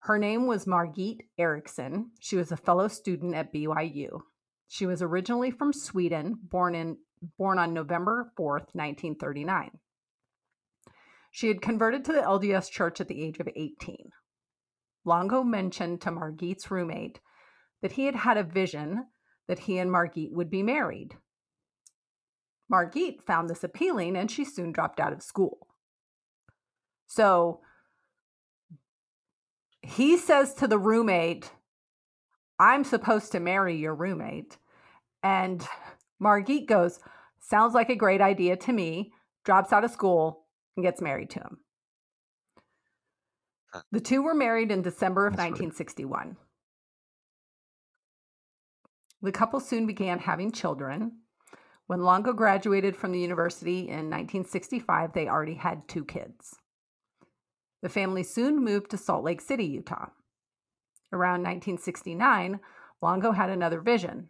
Her 0.00 0.18
name 0.18 0.46
was 0.46 0.66
Margit 0.66 1.22
Erickson. 1.38 2.10
She 2.20 2.36
was 2.36 2.52
a 2.52 2.56
fellow 2.56 2.88
student 2.88 3.34
at 3.34 3.52
BYU. 3.52 4.20
She 4.68 4.86
was 4.86 5.02
originally 5.02 5.50
from 5.50 5.72
Sweden, 5.72 6.38
born 6.42 6.74
in 6.74 6.98
born 7.38 7.58
on 7.58 7.72
November 7.72 8.32
4th, 8.38 8.74
1939. 8.74 9.70
She 11.30 11.48
had 11.48 11.62
converted 11.62 12.04
to 12.04 12.12
the 12.12 12.20
LDS 12.20 12.70
church 12.70 13.00
at 13.00 13.08
the 13.08 13.22
age 13.22 13.38
of 13.38 13.48
18. 13.54 14.10
Longo 15.04 15.42
mentioned 15.42 16.00
to 16.02 16.10
Margit's 16.10 16.70
roommate 16.70 17.20
that 17.80 17.92
he 17.92 18.06
had 18.06 18.14
had 18.14 18.36
a 18.36 18.44
vision 18.44 19.06
that 19.48 19.60
he 19.60 19.78
and 19.78 19.90
Margit 19.90 20.32
would 20.32 20.50
be 20.50 20.62
married. 20.62 21.16
Margit 22.68 23.22
found 23.26 23.50
this 23.50 23.64
appealing 23.64 24.16
and 24.16 24.30
she 24.30 24.44
soon 24.44 24.72
dropped 24.72 25.00
out 25.00 25.12
of 25.12 25.22
school. 25.22 25.66
So 27.06 27.60
he 29.82 30.16
says 30.16 30.54
to 30.54 30.66
the 30.66 30.78
roommate, 30.78 31.50
I'm 32.58 32.84
supposed 32.84 33.32
to 33.32 33.40
marry 33.40 33.76
your 33.76 33.94
roommate. 33.94 34.56
And 35.22 35.66
Margit 36.22 36.66
goes, 36.66 37.00
Sounds 37.40 37.74
like 37.74 37.90
a 37.90 37.96
great 37.96 38.20
idea 38.20 38.56
to 38.56 38.72
me, 38.72 39.12
drops 39.44 39.72
out 39.72 39.84
of 39.84 39.90
school 39.90 40.46
and 40.76 40.84
gets 40.84 41.00
married 41.00 41.30
to 41.30 41.40
him. 41.40 41.58
The 43.90 44.00
two 44.00 44.22
were 44.22 44.34
married 44.34 44.70
in 44.70 44.82
December 44.82 45.26
of 45.26 45.32
1961. 45.32 46.36
The 49.20 49.32
couple 49.32 49.58
soon 49.58 49.86
began 49.86 50.20
having 50.20 50.52
children. 50.52 51.18
When 51.86 52.02
Longo 52.02 52.32
graduated 52.32 52.96
from 52.96 53.10
the 53.10 53.18
university 53.18 53.80
in 53.80 54.08
1965, 54.08 55.12
they 55.12 55.28
already 55.28 55.54
had 55.54 55.88
two 55.88 56.04
kids. 56.04 56.54
The 57.82 57.88
family 57.88 58.22
soon 58.22 58.62
moved 58.62 58.92
to 58.92 58.96
Salt 58.96 59.24
Lake 59.24 59.40
City, 59.40 59.64
Utah. 59.64 60.10
Around 61.12 61.42
1969, 61.42 62.60
Longo 63.00 63.32
had 63.32 63.50
another 63.50 63.80
vision. 63.80 64.28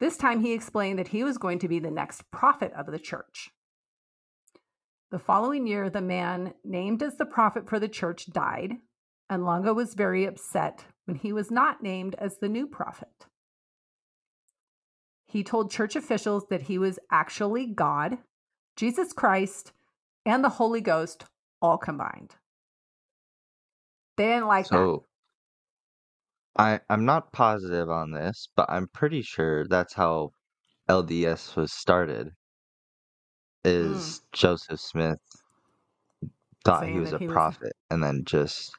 This 0.00 0.16
time 0.16 0.40
he 0.40 0.52
explained 0.52 0.98
that 0.98 1.08
he 1.08 1.24
was 1.24 1.38
going 1.38 1.58
to 1.58 1.68
be 1.68 1.78
the 1.78 1.90
next 1.90 2.30
prophet 2.30 2.72
of 2.76 2.86
the 2.86 2.98
church. 2.98 3.50
The 5.10 5.18
following 5.18 5.66
year, 5.66 5.90
the 5.90 6.00
man 6.00 6.54
named 6.64 7.02
as 7.02 7.16
the 7.16 7.24
prophet 7.24 7.68
for 7.68 7.80
the 7.80 7.88
church 7.88 8.26
died, 8.30 8.74
and 9.28 9.44
Longo 9.44 9.72
was 9.72 9.94
very 9.94 10.24
upset 10.24 10.84
when 11.06 11.16
he 11.16 11.32
was 11.32 11.50
not 11.50 11.82
named 11.82 12.14
as 12.18 12.38
the 12.38 12.48
new 12.48 12.66
prophet. 12.66 13.26
He 15.26 15.42
told 15.42 15.70
church 15.70 15.96
officials 15.96 16.46
that 16.48 16.62
he 16.62 16.78
was 16.78 16.98
actually 17.10 17.66
God, 17.66 18.18
Jesus 18.76 19.12
Christ, 19.12 19.72
and 20.24 20.44
the 20.44 20.48
Holy 20.50 20.80
Ghost 20.80 21.24
all 21.60 21.76
combined. 21.76 22.36
They 24.16 24.26
didn't 24.26 24.46
like 24.46 24.66
So 24.66 25.04
I 26.58 26.80
I'm 26.90 27.04
not 27.04 27.32
positive 27.32 27.88
on 27.90 28.10
this, 28.12 28.48
but 28.56 28.66
I'm 28.70 28.88
pretty 28.88 29.22
sure 29.22 29.66
that's 29.68 29.94
how 29.94 30.30
LDS 30.88 31.56
was 31.56 31.72
started. 31.72 32.28
Mm. 33.64 33.92
Is 33.92 34.22
Joseph 34.32 34.80
Smith 34.80 35.18
thought 36.64 36.84
he 36.84 36.90
Saying 36.92 37.00
was 37.00 37.10
that 37.10 37.16
a 37.16 37.18
he 37.20 37.26
was- 37.28 37.34
prophet 37.34 37.72
and 37.90 38.02
then 38.02 38.22
just 38.26 38.72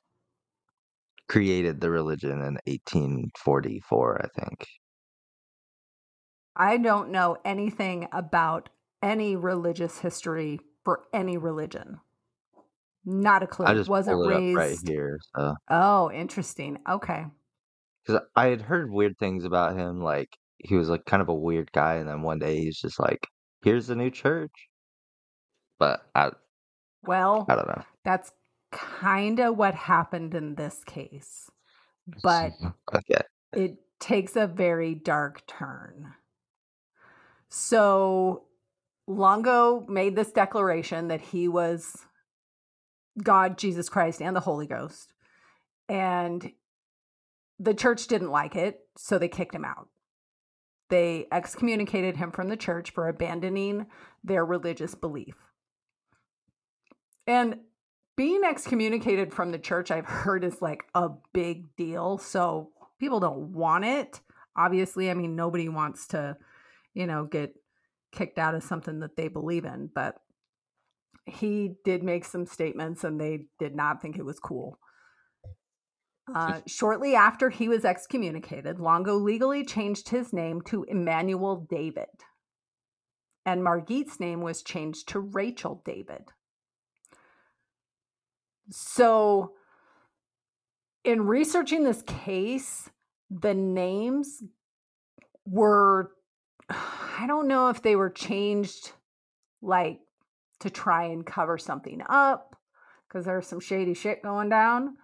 created 1.27 1.79
the 1.79 1.89
religion 1.91 2.31
in 2.41 2.57
1844, 2.65 4.21
I 4.25 4.41
think. 4.41 4.67
I 6.55 6.77
don't 6.77 7.09
know 7.12 7.38
anything 7.45 8.07
about 8.12 8.69
any 9.01 9.36
religious 9.36 10.00
history 10.00 10.59
for 10.83 11.03
any 11.13 11.38
religion. 11.38 12.00
Not 13.05 13.43
a 13.43 13.48
clue. 13.48 13.65
I 13.65 13.74
just 13.75 13.89
Wasn't 13.89 14.15
pulled 14.17 14.31
it 14.31 14.36
raised. 14.36 14.57
up 14.57 14.57
right 14.57 14.77
here, 14.86 15.19
so 15.36 15.55
Oh, 15.69 16.12
interesting. 16.12 16.79
Okay. 16.89 17.25
Because 18.10 18.28
I 18.36 18.48
had 18.48 18.62
heard 18.62 18.92
weird 18.92 19.18
things 19.20 19.46
about 19.46 19.78
him, 19.78 20.01
like 20.01 20.30
he 20.58 20.75
was 20.75 20.89
like 20.89 21.06
kind 21.06 21.22
of 21.22 21.30
a 21.30 21.34
weird 21.34 21.72
guy, 21.72 21.96
and 21.96 22.10
then 22.10 22.22
one 22.22 22.39
day 22.39 22.58
he's 22.58 22.80
just 22.80 23.00
like, 23.00 23.28
"Here's 23.63 23.88
the 23.88 23.96
new 23.96 24.10
church," 24.10 24.51
but 25.78 26.01
I 26.16 26.32
Well, 27.04 27.46
I 27.48 27.56
don't 27.56 27.68
know. 27.68 27.84
that's 28.04 28.32
kind 28.72 29.39
of 29.39 29.58
what 29.58 29.75
happened 29.75 30.34
in 30.34 30.56
this 30.56 30.84
case. 30.84 31.50
But 32.24 32.54
okay, 32.94 33.22
it 33.54 33.78
takes 34.00 34.36
a 34.36 34.48
very 34.48 34.96
dark 34.96 35.46
turn. 35.46 36.13
So 37.50 38.46
Longo 39.08 39.86
made 39.88 40.16
this 40.16 40.32
declaration 40.32 41.08
that 41.10 41.22
he 41.22 41.48
was 41.48 41.96
God, 43.22 43.58
Jesus 43.58 43.89
Christ, 43.89 44.22
and 44.22 44.36
the 44.36 44.42
Holy 44.42 44.68
Ghost. 44.68 45.13
And 45.88 46.51
the 47.60 47.74
church 47.74 48.08
didn't 48.08 48.32
like 48.32 48.56
it, 48.56 48.80
so 48.98 49.18
they 49.18 49.28
kicked 49.28 49.54
him 49.54 49.66
out. 49.66 49.89
They 50.89 51.28
excommunicated 51.32 52.18
him 52.18 52.32
from 52.32 52.50
the 52.50 52.58
church 52.58 52.92
for 52.92 53.08
abandoning 53.08 53.88
their 54.24 54.46
religious 54.46 54.96
belief. 54.96 55.36
And 57.28 57.60
being 58.18 58.42
excommunicated 58.44 59.34
from 59.34 59.51
the 59.51 59.60
church, 59.60 59.92
I've 59.92 60.06
heard, 60.06 60.44
is 60.44 60.62
like 60.62 60.84
a 60.96 61.10
big 61.32 61.75
deal. 61.75 62.18
So 62.18 62.72
people 63.00 63.20
don't 63.20 63.54
want 63.54 63.86
it. 63.86 64.20
Obviously, 64.58 65.12
I 65.12 65.13
mean, 65.13 65.36
nobody 65.36 65.70
wants 65.70 66.08
to, 66.08 66.38
you 66.94 67.06
know, 67.06 67.25
get 67.25 67.54
kicked 68.12 68.39
out 68.39 68.56
of 68.56 68.63
something 68.63 69.00
that 69.01 69.16
they 69.16 69.28
believe 69.28 69.63
in. 69.63 69.89
But 69.94 70.16
he 71.25 71.75
did 71.86 72.04
make 72.04 72.25
some 72.25 72.46
statements 72.46 73.04
and 73.04 73.22
they 73.22 73.46
did 73.60 73.75
not 73.75 74.01
think 74.01 74.18
it 74.18 74.25
was 74.25 74.39
cool. 74.39 74.80
Uh, 76.36 76.62
shortly 76.67 77.15
after 77.15 77.50
he 77.50 77.67
was 77.67 77.86
excommunicated, 77.86 78.79
Longo 78.79 79.15
legally 79.15 79.65
changed 79.65 80.09
his 80.09 80.31
name 80.33 80.62
to 80.62 80.83
Immanuel 80.83 81.67
David. 81.69 82.05
And 83.45 83.63
Margit's 83.63 84.19
name 84.19 84.41
was 84.41 84.62
changed 84.62 85.09
to 85.09 85.19
Rachel 85.19 85.81
David. 85.86 86.24
So, 88.69 89.53
in 91.03 91.25
researching 91.25 91.83
this 91.83 92.03
case, 92.03 92.89
the 93.31 93.53
names 93.53 94.43
were, 95.45 96.12
I 96.69 97.25
don't 97.27 97.48
know 97.48 97.69
if 97.69 97.81
they 97.81 97.95
were 97.95 98.09
changed 98.09 98.91
like 99.62 100.00
to 100.59 100.69
try 100.69 101.05
and 101.05 101.25
cover 101.25 101.57
something 101.57 102.01
up 102.07 102.55
because 103.07 103.25
there's 103.25 103.48
some 103.48 103.59
shady 103.59 103.93
shit 103.93 104.21
going 104.21 104.50
down, 104.50 104.98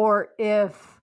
or 0.00 0.30
if 0.38 0.98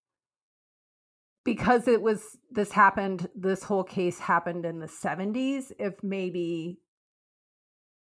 because 1.45 1.87
it 1.87 2.01
was 2.01 2.35
this 2.49 2.71
happened, 2.71 3.29
this 3.35 3.61
whole 3.61 3.83
case 3.83 4.17
happened 4.17 4.65
in 4.65 4.79
the 4.79 4.87
70s, 4.87 5.71
if 5.77 6.01
maybe 6.01 6.79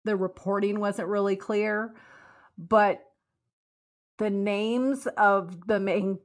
the 0.05 0.15
reporting 0.15 0.79
wasn't 0.79 1.09
really 1.09 1.35
clear. 1.35 1.95
But 2.57 3.01
the 4.19 4.29
names 4.29 5.05
of 5.17 5.67
the 5.67 5.81
main, 5.81 6.19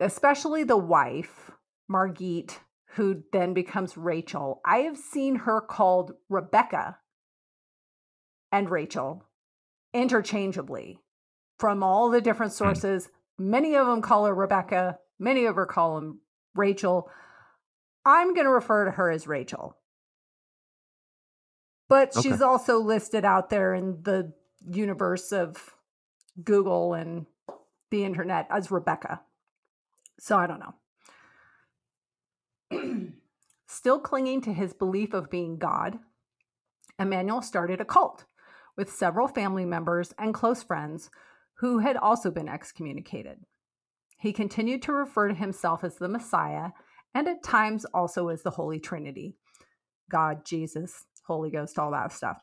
especially 0.00 0.64
the 0.64 0.76
wife, 0.76 1.50
Margit, 1.88 2.60
who 2.88 3.22
then 3.32 3.54
becomes 3.54 3.96
Rachel, 3.96 4.60
I 4.66 4.80
have 4.80 4.98
seen 4.98 5.34
her 5.34 5.62
called 5.62 6.12
Rebecca 6.28 6.98
and 8.52 8.68
Rachel 8.68 9.24
interchangeably 9.94 10.98
from 11.58 11.82
all 11.82 12.10
the 12.10 12.20
different 12.20 12.52
hmm. 12.52 12.58
sources. 12.58 13.08
Many 13.38 13.76
of 13.76 13.86
them 13.86 14.02
call 14.02 14.26
her 14.26 14.34
Rebecca, 14.34 14.98
many 15.18 15.44
of 15.44 15.56
her 15.56 15.66
call 15.66 15.96
them 15.96 16.20
Rachel. 16.54 17.10
I'm 18.04 18.34
going 18.34 18.46
to 18.46 18.52
refer 18.52 18.86
to 18.86 18.90
her 18.92 19.10
as 19.10 19.26
Rachel. 19.26 19.76
But 21.88 22.14
Okay. 22.16 22.22
she's 22.22 22.42
also 22.42 22.78
listed 22.78 23.24
out 23.24 23.50
there 23.50 23.74
in 23.74 24.02
the 24.02 24.32
universe 24.70 25.32
of 25.32 25.74
Google 26.42 26.94
and 26.94 27.26
the 27.90 28.04
internet 28.04 28.46
as 28.50 28.70
Rebecca. 28.70 29.20
So 30.18 30.36
I 30.36 30.46
don't 30.46 30.62
know. 32.70 33.12
Still 33.68 34.00
clinging 34.00 34.42
to 34.42 34.52
his 34.52 34.72
belief 34.72 35.14
of 35.14 35.30
being 35.30 35.58
God, 35.58 35.98
Immanuel 36.98 37.42
started 37.42 37.80
a 37.80 37.84
cult 37.84 38.24
with 38.76 38.92
several 38.92 39.28
family 39.28 39.64
members 39.64 40.12
and 40.18 40.34
close 40.34 40.62
friends 40.62 41.10
who 41.58 41.78
had 41.78 41.96
also 41.96 42.30
been 42.30 42.48
excommunicated. 42.48 43.38
He 44.18 44.32
continued 44.32 44.82
to 44.82 44.92
refer 44.92 45.28
to 45.28 45.34
himself 45.34 45.84
as 45.84 45.96
the 45.96 46.08
Messiah 46.08 46.70
and 47.14 47.28
at 47.28 47.42
times 47.42 47.84
also 47.86 48.28
as 48.28 48.42
the 48.42 48.50
Holy 48.50 48.80
Trinity 48.80 49.36
God, 50.10 50.44
Jesus, 50.44 51.04
Holy 51.26 51.50
Ghost, 51.50 51.78
all 51.78 51.90
that 51.90 52.12
stuff. 52.12 52.38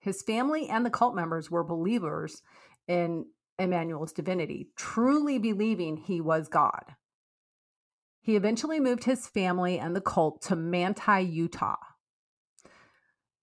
His 0.00 0.22
family 0.22 0.68
and 0.68 0.84
the 0.84 0.90
cult 0.90 1.14
members 1.14 1.50
were 1.50 1.64
believers 1.64 2.42
in 2.86 3.24
Immanuel's 3.58 4.12
divinity, 4.12 4.68
truly 4.76 5.38
believing 5.38 5.96
he 5.96 6.20
was 6.20 6.48
God. 6.48 6.94
He 8.20 8.36
eventually 8.36 8.78
moved 8.80 9.04
his 9.04 9.26
family 9.26 9.78
and 9.78 9.96
the 9.96 10.02
cult 10.02 10.42
to 10.42 10.56
Manti, 10.56 11.22
Utah. 11.22 11.76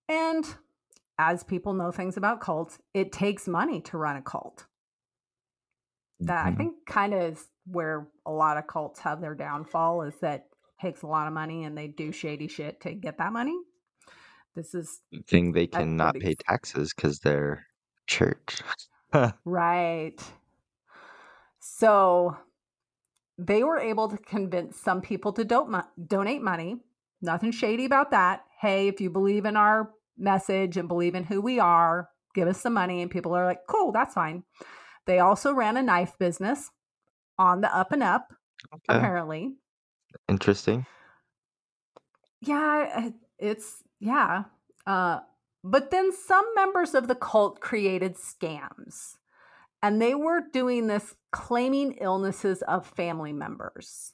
And 0.07 0.45
as 1.17 1.43
people 1.43 1.73
know 1.73 1.91
things 1.91 2.17
about 2.17 2.41
cults, 2.41 2.77
it 2.93 3.11
takes 3.11 3.47
money 3.47 3.81
to 3.81 3.97
run 3.97 4.17
a 4.17 4.21
cult. 4.21 4.65
That 6.19 6.45
I 6.45 6.51
Mhm. 6.51 6.57
think 6.57 6.85
kind 6.85 7.13
of 7.13 7.21
is 7.33 7.49
where 7.65 8.07
a 8.25 8.31
lot 8.31 8.57
of 8.57 8.67
cults 8.67 8.99
have 9.01 9.21
their 9.21 9.35
downfall 9.35 10.03
is 10.03 10.17
that 10.19 10.49
it 10.51 10.81
takes 10.81 11.01
a 11.01 11.07
lot 11.07 11.27
of 11.27 11.33
money 11.33 11.63
and 11.63 11.77
they 11.77 11.87
do 11.87 12.11
shady 12.11 12.47
shit 12.47 12.81
to 12.81 12.93
get 12.93 13.17
that 13.17 13.33
money. 13.33 13.57
This 14.55 14.73
is 14.73 15.01
thing 15.27 15.51
they 15.51 15.67
cannot 15.67 16.15
pay 16.15 16.35
taxes 16.35 16.93
because 16.93 17.19
they're 17.19 17.67
church. 18.07 18.61
Right. 19.45 20.21
So 21.59 22.37
they 23.37 23.63
were 23.63 23.79
able 23.79 24.09
to 24.09 24.17
convince 24.17 24.77
some 24.77 25.01
people 25.01 25.31
to 25.33 25.45
do- 25.45 25.81
donate 26.07 26.41
money. 26.41 26.81
Nothing 27.21 27.51
shady 27.51 27.85
about 27.85 28.11
that. 28.11 28.45
Hey, 28.59 28.87
if 28.87 28.99
you 28.99 29.09
believe 29.09 29.45
in 29.45 29.55
our 29.55 29.91
message 30.17 30.77
and 30.77 30.87
believe 30.87 31.15
in 31.15 31.23
who 31.23 31.41
we 31.41 31.59
are, 31.59 32.09
give 32.33 32.47
us 32.47 32.61
some 32.61 32.73
money. 32.73 33.01
And 33.01 33.11
people 33.11 33.35
are 33.35 33.45
like, 33.45 33.61
cool, 33.67 33.91
that's 33.91 34.13
fine. 34.13 34.43
They 35.05 35.19
also 35.19 35.53
ran 35.53 35.77
a 35.77 35.83
knife 35.83 36.13
business 36.19 36.71
on 37.37 37.61
the 37.61 37.75
up 37.75 37.91
and 37.91 38.03
up, 38.03 38.33
Okay. 38.73 38.97
apparently. 38.97 39.55
Interesting. 40.27 40.85
Yeah, 42.41 43.09
it's, 43.37 43.83
yeah. 43.99 44.45
Uh, 44.87 45.19
but 45.63 45.91
then 45.91 46.11
some 46.13 46.45
members 46.55 46.93
of 46.93 47.07
the 47.07 47.15
cult 47.15 47.59
created 47.59 48.15
scams. 48.15 49.15
And 49.83 50.01
they 50.01 50.15
were 50.15 50.41
doing 50.51 50.87
this 50.87 51.15
claiming 51.31 51.97
illnesses 52.01 52.61
of 52.63 52.87
family 52.87 53.33
members, 53.33 54.13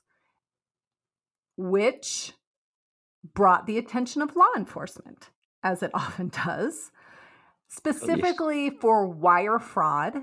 which 1.55 2.33
brought 3.33 3.67
the 3.67 3.77
attention 3.77 4.21
of 4.21 4.35
law 4.35 4.49
enforcement, 4.57 5.29
as 5.63 5.83
it 5.83 5.91
often 5.93 6.29
does, 6.29 6.91
specifically 7.67 8.69
for 8.69 9.07
wire 9.07 9.59
fraud 9.59 10.15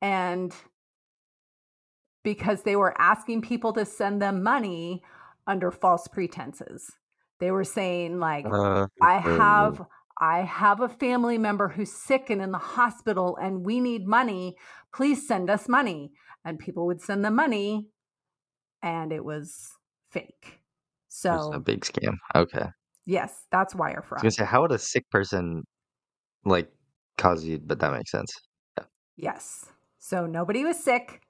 and 0.00 0.54
because 2.22 2.62
they 2.62 2.76
were 2.76 3.00
asking 3.00 3.40
people 3.40 3.72
to 3.72 3.84
send 3.84 4.20
them 4.20 4.42
money 4.42 5.02
under 5.46 5.70
false 5.70 6.08
pretenses. 6.08 6.90
They 7.38 7.50
were 7.50 7.64
saying, 7.64 8.18
like, 8.18 8.46
Uh, 8.46 8.86
I 9.00 9.16
uh, 9.16 9.20
have 9.20 9.86
I 10.18 10.40
have 10.42 10.80
a 10.80 10.88
family 10.88 11.38
member 11.38 11.68
who's 11.68 11.92
sick 11.92 12.30
and 12.30 12.40
in 12.40 12.50
the 12.50 12.58
hospital 12.58 13.36
and 13.36 13.64
we 13.64 13.80
need 13.80 14.06
money. 14.06 14.56
Please 14.94 15.26
send 15.28 15.50
us 15.50 15.68
money. 15.68 16.12
And 16.44 16.58
people 16.58 16.86
would 16.86 17.02
send 17.02 17.24
them 17.24 17.34
money 17.34 17.88
and 18.82 19.12
it 19.12 19.24
was 19.24 19.72
fake. 20.10 20.60
It's 21.48 21.56
a 21.56 21.60
big 21.60 21.80
scam. 21.80 22.16
Okay. 22.34 22.66
I 23.08 23.12
yes, 23.12 23.44
that's 23.50 23.74
wire 23.74 24.04
was 24.10 24.22
gonna 24.22 24.30
fraud. 24.30 24.32
say, 24.32 24.44
how 24.44 24.62
would 24.62 24.72
a 24.72 24.78
sick 24.78 25.08
person 25.10 25.64
like 26.44 26.70
cause 27.18 27.44
you? 27.44 27.58
But 27.58 27.80
that 27.80 27.92
makes 27.92 28.10
sense. 28.10 28.32
Yeah. 28.78 28.84
Yes. 29.16 29.66
So 29.98 30.26
nobody 30.26 30.64
was 30.64 30.78
sick. 30.82 31.22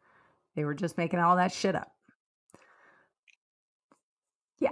They 0.54 0.64
were 0.64 0.74
just 0.74 0.98
making 0.98 1.20
all 1.20 1.36
that 1.36 1.52
shit 1.52 1.74
up. 1.74 1.92
Yeah. 4.58 4.70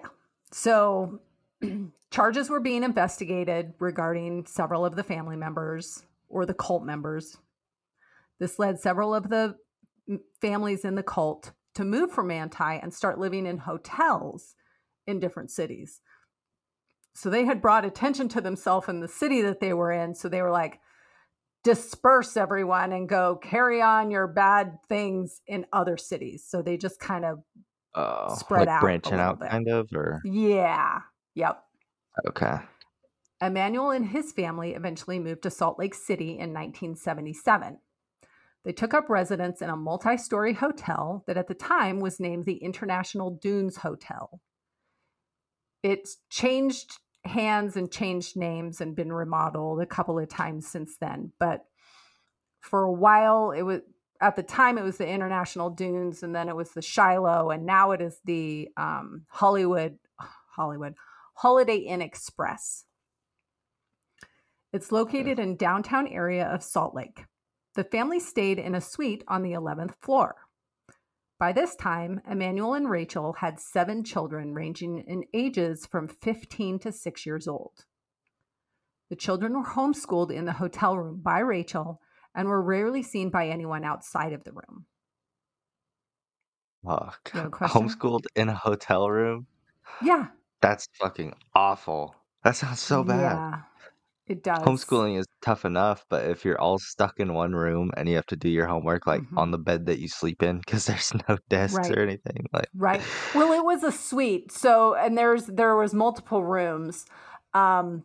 So 0.52 1.20
charges 2.10 2.48
were 2.48 2.60
being 2.60 2.82
investigated 2.84 3.74
regarding 3.78 4.46
several 4.46 4.84
of 4.84 4.96
the 4.96 5.02
family 5.02 5.36
members 5.36 6.04
or 6.28 6.46
the 6.46 6.54
cult 6.54 6.84
members. 6.84 7.36
This 8.38 8.58
led 8.58 8.80
several 8.80 9.14
of 9.14 9.28
the 9.28 9.56
families 10.40 10.84
in 10.84 10.94
the 10.94 11.02
cult 11.02 11.52
to 11.74 11.84
move 11.84 12.10
from 12.12 12.28
Manti 12.28 12.78
and 12.82 12.92
start 12.92 13.18
living 13.18 13.46
in 13.46 13.58
hotels 13.58 14.54
in 15.06 15.20
different 15.20 15.50
cities. 15.50 16.00
So 17.14 17.30
they 17.30 17.44
had 17.44 17.62
brought 17.62 17.84
attention 17.84 18.28
to 18.30 18.40
themselves 18.40 18.88
in 18.88 19.00
the 19.00 19.08
city 19.08 19.42
that 19.42 19.60
they 19.60 19.72
were 19.72 19.92
in. 19.92 20.14
So 20.14 20.28
they 20.28 20.42
were 20.42 20.50
like, 20.50 20.80
disperse 21.62 22.36
everyone 22.36 22.92
and 22.92 23.08
go 23.08 23.36
carry 23.36 23.80
on 23.80 24.10
your 24.10 24.26
bad 24.26 24.78
things 24.88 25.40
in 25.46 25.64
other 25.72 25.96
cities. 25.96 26.44
So 26.46 26.60
they 26.62 26.76
just 26.76 27.00
kind 27.00 27.24
of, 27.24 27.38
Oh, 27.96 28.34
Spread 28.34 28.62
like 28.66 28.68
out 28.68 28.80
branching 28.80 29.20
out, 29.20 29.38
bit. 29.38 29.50
kind 29.50 29.68
of, 29.68 29.88
or 29.94 30.20
yeah, 30.24 30.98
yep. 31.36 31.62
okay. 32.26 32.56
Immanuel 33.40 33.92
and 33.92 34.04
his 34.06 34.32
family 34.32 34.72
eventually 34.74 35.20
moved 35.20 35.44
to 35.44 35.50
Salt 35.50 35.78
Lake 35.78 35.94
City 35.94 36.30
in 36.30 36.52
1977. 36.52 37.78
They 38.64 38.72
took 38.72 38.94
up 38.94 39.08
residence 39.08 39.62
in 39.62 39.70
a 39.70 39.76
multi 39.76 40.16
story 40.16 40.54
hotel 40.54 41.22
that 41.28 41.36
at 41.36 41.46
the 41.46 41.54
time 41.54 42.00
was 42.00 42.18
named 42.18 42.46
the 42.46 42.56
International 42.56 43.30
Dunes 43.30 43.76
Hotel. 43.76 44.40
It's 45.84 46.16
changed 46.30 46.98
hands 47.24 47.76
and 47.76 47.90
changed 47.90 48.36
names 48.36 48.80
and 48.80 48.96
been 48.96 49.12
remodeled 49.12 49.80
a 49.80 49.86
couple 49.86 50.18
of 50.18 50.28
times 50.28 50.66
since 50.66 50.96
then. 50.96 51.32
But 51.38 51.64
for 52.60 52.82
a 52.82 52.92
while, 52.92 53.50
it 53.50 53.62
was 53.62 53.80
at 54.20 54.36
the 54.36 54.42
time 54.42 54.78
it 54.78 54.84
was 54.84 54.96
the 54.96 55.08
International 55.08 55.70
Dunes, 55.70 56.22
and 56.22 56.34
then 56.34 56.48
it 56.48 56.56
was 56.56 56.70
the 56.70 56.82
Shiloh, 56.82 57.50
and 57.50 57.66
now 57.66 57.90
it 57.90 58.00
is 58.00 58.20
the 58.24 58.68
um, 58.76 59.22
Hollywood 59.28 59.98
Hollywood 60.56 60.94
Holiday 61.34 61.76
Inn 61.78 62.00
Express. 62.00 62.84
It's 64.72 64.92
located 64.92 65.38
in 65.38 65.56
downtown 65.56 66.06
area 66.08 66.46
of 66.46 66.62
Salt 66.62 66.94
Lake. 66.94 67.26
The 67.74 67.84
family 67.84 68.20
stayed 68.20 68.58
in 68.58 68.74
a 68.74 68.80
suite 68.80 69.24
on 69.28 69.42
the 69.42 69.52
11th 69.52 69.94
floor. 70.00 70.36
By 71.38 71.52
this 71.52 71.74
time, 71.74 72.20
Immanuel 72.30 72.74
and 72.74 72.88
Rachel 72.88 73.34
had 73.34 73.58
seven 73.58 74.04
children 74.04 74.54
ranging 74.54 74.98
in 75.00 75.24
ages 75.34 75.86
from 75.86 76.08
15 76.08 76.78
to 76.80 76.92
6 76.92 77.26
years 77.26 77.48
old. 77.48 77.84
The 79.10 79.16
children 79.16 79.54
were 79.54 79.66
homeschooled 79.66 80.30
in 80.30 80.44
the 80.44 80.52
hotel 80.52 80.96
room 80.96 81.20
by 81.22 81.40
Rachel 81.40 82.00
and 82.34 82.48
were 82.48 82.62
rarely 82.62 83.02
seen 83.02 83.30
by 83.30 83.48
anyone 83.48 83.84
outside 83.84 84.32
of 84.32 84.44
the 84.44 84.52
room. 84.52 84.86
You 86.84 86.90
have 86.90 87.46
a 87.46 87.50
God. 87.50 87.50
question? 87.52 87.88
homeschooled 87.88 88.24
in 88.36 88.48
a 88.48 88.54
hotel 88.54 89.10
room. 89.10 89.46
Yeah. 90.02 90.28
That's 90.60 90.88
fucking 91.00 91.34
awful. 91.54 92.14
That 92.44 92.56
sounds 92.56 92.80
so 92.80 93.02
bad. 93.04 93.20
Yeah, 93.20 93.60
it 94.26 94.42
does. 94.42 94.62
Homeschooling 94.64 95.18
is 95.18 95.26
tough 95.42 95.64
enough, 95.64 96.04
but 96.08 96.24
if 96.30 96.44
you're 96.44 96.60
all 96.60 96.78
stuck 96.78 97.20
in 97.20 97.34
one 97.34 97.52
room 97.54 97.90
and 97.96 98.08
you 98.08 98.14
have 98.16 98.26
to 98.26 98.36
do 98.36 98.48
your 98.48 98.66
homework 98.66 99.06
like 99.06 99.22
Mhm. 99.22 99.38
on 99.38 99.50
the 99.50 99.58
bed 99.58 99.86
that 99.86 99.98
you 99.98 100.08
sleep 100.08 100.42
in 100.42 100.58
because 100.58 100.86
there's 100.86 101.12
no 101.28 101.36
desks 101.48 101.76
Right. 101.76 101.98
or 101.98 102.00
anything, 102.00 102.46
like 102.52 102.68
Right. 102.74 103.02
Well, 103.34 103.52
it 103.52 103.64
was 103.64 103.84
a 103.84 103.92
suite. 103.92 104.50
So, 104.50 104.94
and 104.94 105.16
there's 105.16 105.46
there 105.46 105.76
was 105.76 105.94
multiple 105.94 106.42
rooms. 106.44 107.06
Um 107.52 108.04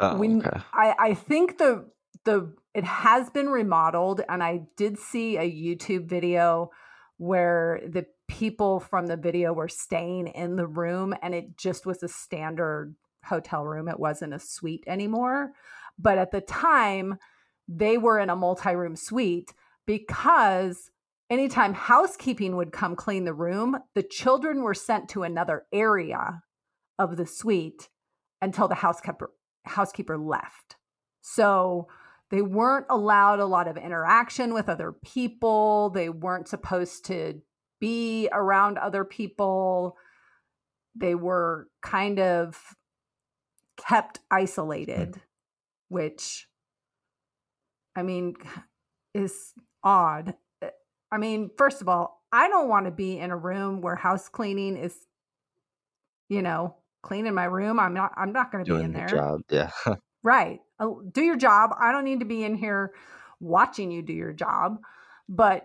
oh, 0.00 0.18
we 0.18 0.36
okay. 0.36 0.60
I 0.72 0.94
I 0.98 1.14
think 1.14 1.58
the 1.58 1.90
the 2.24 2.54
it 2.74 2.84
has 2.84 3.30
been 3.30 3.48
remodeled 3.48 4.20
and 4.28 4.42
I 4.42 4.66
did 4.76 4.98
see 4.98 5.36
a 5.36 5.50
YouTube 5.50 6.08
video 6.08 6.70
where 7.18 7.80
the 7.86 8.06
people 8.28 8.80
from 8.80 9.06
the 9.06 9.16
video 9.16 9.52
were 9.52 9.68
staying 9.68 10.26
in 10.28 10.56
the 10.56 10.66
room 10.66 11.14
and 11.22 11.34
it 11.34 11.56
just 11.56 11.86
was 11.86 12.02
a 12.02 12.08
standard 12.08 12.94
hotel 13.26 13.64
room. 13.64 13.88
It 13.88 14.00
wasn't 14.00 14.34
a 14.34 14.38
suite 14.38 14.84
anymore. 14.86 15.52
But 15.98 16.18
at 16.18 16.30
the 16.30 16.40
time, 16.40 17.18
they 17.68 17.98
were 17.98 18.18
in 18.18 18.30
a 18.30 18.36
multi-room 18.36 18.96
suite 18.96 19.52
because 19.86 20.90
anytime 21.30 21.74
housekeeping 21.74 22.56
would 22.56 22.72
come 22.72 22.96
clean 22.96 23.24
the 23.24 23.34
room, 23.34 23.78
the 23.94 24.02
children 24.02 24.62
were 24.62 24.74
sent 24.74 25.08
to 25.10 25.22
another 25.22 25.64
area 25.72 26.42
of 26.98 27.16
the 27.16 27.26
suite 27.26 27.88
until 28.40 28.68
the 28.68 28.74
housekeeper 28.74 29.30
housekeeper 29.64 30.16
left. 30.16 30.76
So 31.22 31.88
they 32.30 32.42
weren't 32.42 32.86
allowed 32.88 33.40
a 33.40 33.46
lot 33.46 33.68
of 33.68 33.76
interaction 33.76 34.54
with 34.54 34.68
other 34.68 34.92
people. 34.92 35.90
They 35.90 36.08
weren't 36.08 36.48
supposed 36.48 37.04
to 37.06 37.40
be 37.80 38.28
around 38.32 38.78
other 38.78 39.04
people. 39.04 39.96
They 40.94 41.14
were 41.14 41.68
kind 41.82 42.18
of 42.18 42.58
kept 43.76 44.20
isolated, 44.30 45.20
which 45.88 46.48
I 47.94 48.02
mean 48.02 48.34
is 49.14 49.52
odd. 49.82 50.34
Uh, 50.62 50.68
I 51.10 51.18
mean, 51.18 51.50
first 51.56 51.80
of 51.82 51.88
all, 51.88 52.22
I 52.32 52.48
don't 52.48 52.68
want 52.68 52.86
to 52.86 52.90
be 52.92 53.18
in 53.18 53.30
a 53.30 53.36
room 53.36 53.80
where 53.80 53.94
house 53.96 54.28
cleaning 54.28 54.76
is, 54.76 54.94
you 56.28 56.42
know, 56.42 56.76
cleaning 57.02 57.34
my 57.34 57.44
room. 57.44 57.78
I'm 57.78 57.94
not 57.94 58.12
I'm 58.16 58.32
not 58.32 58.50
going 58.52 58.64
to 58.64 58.74
be 58.78 58.82
in 58.82 58.92
the 58.92 58.98
there. 58.98 59.08
job. 59.08 59.40
Yeah. 59.50 59.70
Right. 60.22 60.58
Uh, 60.80 60.88
Do 61.12 61.22
your 61.22 61.36
job. 61.36 61.70
I 61.78 61.92
don't 61.92 62.02
need 62.02 62.18
to 62.18 62.26
be 62.26 62.42
in 62.42 62.56
here 62.56 62.92
watching 63.38 63.92
you 63.92 64.02
do 64.02 64.12
your 64.12 64.32
job. 64.32 64.78
But 65.28 65.64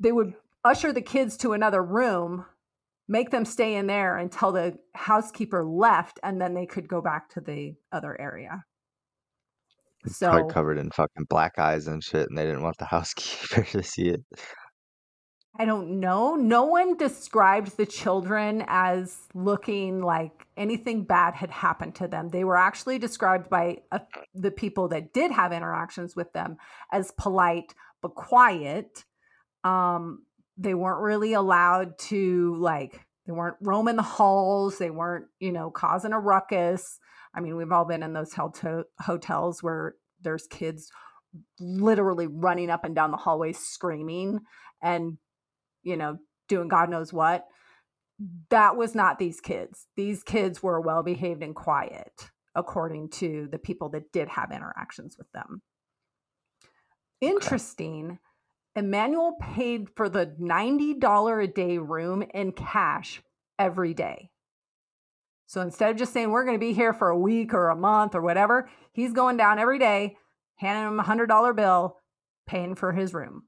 they 0.00 0.10
would 0.10 0.32
usher 0.64 0.90
the 0.90 1.02
kids 1.02 1.36
to 1.38 1.52
another 1.52 1.82
room, 1.82 2.46
make 3.08 3.30
them 3.30 3.44
stay 3.44 3.74
in 3.74 3.86
there 3.86 4.16
until 4.16 4.52
the 4.52 4.78
housekeeper 4.94 5.64
left, 5.64 6.18
and 6.22 6.40
then 6.40 6.54
they 6.54 6.66
could 6.66 6.88
go 6.88 7.00
back 7.00 7.28
to 7.30 7.40
the 7.40 7.74
other 7.92 8.18
area. 8.20 8.64
So 10.06 10.30
Probably 10.30 10.52
covered 10.52 10.78
in 10.78 10.90
fucking 10.90 11.26
black 11.28 11.58
eyes 11.58 11.86
and 11.86 12.02
shit, 12.02 12.28
and 12.28 12.36
they 12.36 12.44
didn't 12.44 12.62
want 12.62 12.78
the 12.78 12.84
housekeeper 12.86 13.62
to 13.62 13.82
see 13.82 14.08
it. 14.08 14.22
I 15.56 15.66
don't 15.66 16.00
know. 16.00 16.34
No 16.34 16.64
one 16.64 16.96
described 16.96 17.76
the 17.76 17.86
children 17.86 18.64
as 18.66 19.16
looking 19.34 20.02
like 20.02 20.46
anything 20.56 21.04
bad 21.04 21.34
had 21.34 21.50
happened 21.50 21.94
to 21.96 22.08
them. 22.08 22.30
They 22.30 22.42
were 22.42 22.56
actually 22.56 22.98
described 22.98 23.48
by 23.48 23.82
uh, 23.92 24.00
the 24.34 24.50
people 24.50 24.88
that 24.88 25.12
did 25.12 25.30
have 25.30 25.52
interactions 25.52 26.16
with 26.16 26.32
them 26.32 26.56
as 26.90 27.12
polite 27.12 27.72
but 28.02 28.16
quiet. 28.16 29.04
Um, 29.62 30.24
they 30.56 30.74
weren't 30.74 31.02
really 31.02 31.32
allowed 31.32 31.98
to 31.98 32.56
like. 32.56 33.00
They 33.26 33.32
weren't 33.32 33.56
roaming 33.60 33.96
the 33.96 34.02
halls. 34.02 34.78
They 34.78 34.90
weren't, 34.90 35.26
you 35.40 35.52
know, 35.52 35.70
causing 35.70 36.12
a 36.12 36.20
ruckus. 36.20 36.98
I 37.34 37.40
mean, 37.40 37.56
we've 37.56 37.72
all 37.72 37.84
been 37.84 38.02
in 38.02 38.12
those 38.12 38.34
hotel 38.34 38.84
hotels 39.00 39.62
where 39.62 39.94
there's 40.20 40.46
kids 40.46 40.90
literally 41.58 42.26
running 42.28 42.70
up 42.70 42.84
and 42.84 42.94
down 42.94 43.10
the 43.10 43.16
hallways 43.16 43.58
screaming 43.58 44.40
and 44.82 45.18
you 45.84 45.96
know, 45.96 46.18
doing 46.48 46.68
God 46.68 46.90
knows 46.90 47.12
what. 47.12 47.44
That 48.50 48.76
was 48.76 48.94
not 48.94 49.18
these 49.18 49.40
kids. 49.40 49.86
These 49.96 50.22
kids 50.22 50.62
were 50.62 50.80
well 50.80 51.02
behaved 51.02 51.42
and 51.42 51.54
quiet, 51.54 52.30
according 52.54 53.10
to 53.10 53.48
the 53.50 53.58
people 53.58 53.90
that 53.90 54.12
did 54.12 54.28
have 54.28 54.50
interactions 54.50 55.16
with 55.18 55.30
them. 55.32 55.62
Interesting. 57.20 58.18
Immanuel 58.76 59.36
paid 59.40 59.88
for 59.94 60.08
the 60.08 60.34
$90 60.40 61.44
a 61.44 61.46
day 61.46 61.78
room 61.78 62.22
in 62.34 62.52
cash 62.52 63.22
every 63.58 63.94
day. 63.94 64.30
So 65.46 65.60
instead 65.60 65.90
of 65.90 65.96
just 65.96 66.12
saying, 66.12 66.30
we're 66.30 66.44
going 66.44 66.56
to 66.56 66.66
be 66.66 66.72
here 66.72 66.92
for 66.92 67.10
a 67.10 67.18
week 67.18 67.54
or 67.54 67.68
a 67.68 67.76
month 67.76 68.14
or 68.14 68.22
whatever, 68.22 68.68
he's 68.92 69.12
going 69.12 69.36
down 69.36 69.58
every 69.58 69.78
day, 69.78 70.16
handing 70.56 70.88
him 70.88 70.98
a 70.98 71.04
$100 71.04 71.54
bill, 71.54 71.98
paying 72.46 72.74
for 72.74 72.92
his 72.92 73.14
room. 73.14 73.44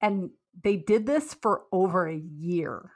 And 0.00 0.30
they 0.62 0.76
did 0.76 1.06
this 1.06 1.34
for 1.34 1.62
over 1.72 2.06
a 2.06 2.16
year. 2.16 2.92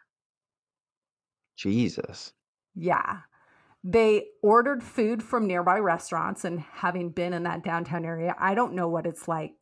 Jesus. 1.57 2.33
Yeah. 2.75 3.19
They 3.83 4.27
ordered 4.43 4.83
food 4.83 5.23
from 5.23 5.47
nearby 5.47 5.79
restaurants 5.79 6.45
and 6.45 6.61
having 6.61 7.11
been 7.11 7.33
in 7.33 7.43
that 7.43 7.65
downtown 7.65 8.05
area, 8.05 8.35
I 8.39 8.55
don't 8.55 8.75
know 8.75 8.89
what 8.89 9.07
it's 9.07 9.29
like, 9.29 9.53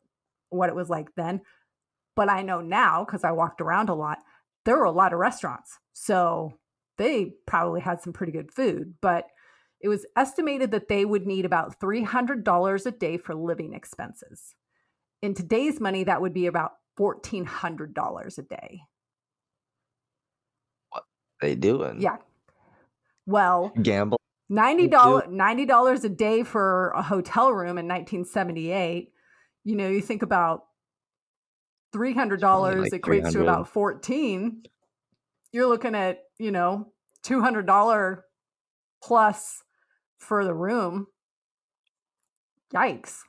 what 0.49 0.69
it 0.69 0.75
was 0.75 0.89
like 0.89 1.07
then, 1.15 1.41
but 2.15 2.29
I 2.29 2.41
know 2.41 2.61
now 2.61 3.03
because 3.03 3.23
I 3.23 3.31
walked 3.31 3.61
around 3.61 3.89
a 3.89 3.95
lot, 3.95 4.19
there 4.65 4.77
were 4.77 4.85
a 4.85 4.91
lot 4.91 5.13
of 5.13 5.19
restaurants. 5.19 5.79
So 5.93 6.53
they 6.97 7.33
probably 7.45 7.81
had 7.81 8.01
some 8.01 8.13
pretty 8.13 8.31
good 8.31 8.51
food, 8.51 8.95
but 9.01 9.27
it 9.81 9.89
was 9.89 10.05
estimated 10.15 10.71
that 10.71 10.87
they 10.87 11.03
would 11.05 11.27
need 11.27 11.45
about 11.45 11.79
$300 11.79 12.85
a 12.85 12.91
day 12.91 13.17
for 13.17 13.35
living 13.35 13.73
expenses. 13.73 14.55
In 15.21 15.33
today's 15.33 15.79
money, 15.79 16.03
that 16.05 16.21
would 16.21 16.33
be 16.33 16.47
about 16.47 16.73
$1,400 16.99 18.37
a 18.37 18.41
day. 18.43 18.81
What 20.89 21.03
they 21.41 21.55
doing? 21.55 22.01
Yeah. 22.01 22.17
Well, 23.25 23.73
Gamble. 23.81 24.19
Ninety 24.49 24.87
dollars 24.87 25.23
ninety 25.29 25.65
dollars 25.65 26.03
a 26.03 26.09
day 26.09 26.43
for 26.43 26.89
a 26.89 27.01
hotel 27.01 27.51
room 27.51 27.77
in 27.77 27.87
1978. 27.87 29.11
You 29.63 29.75
know, 29.75 29.89
you 29.89 30.01
think 30.01 30.21
about 30.21 30.65
three 31.93 32.13
hundred 32.13 32.41
dollars 32.41 32.91
like 32.91 33.01
equates 33.01 33.31
to 33.31 33.41
about 33.41 33.69
fourteen. 33.69 34.63
You're 35.51 35.67
looking 35.67 35.95
at 35.95 36.23
you 36.39 36.51
know 36.51 36.91
two 37.21 37.39
hundred 37.39 37.65
dollar 37.65 38.25
plus 39.01 39.63
for 40.17 40.43
the 40.43 40.53
room. 40.53 41.07
Yikes! 42.73 43.19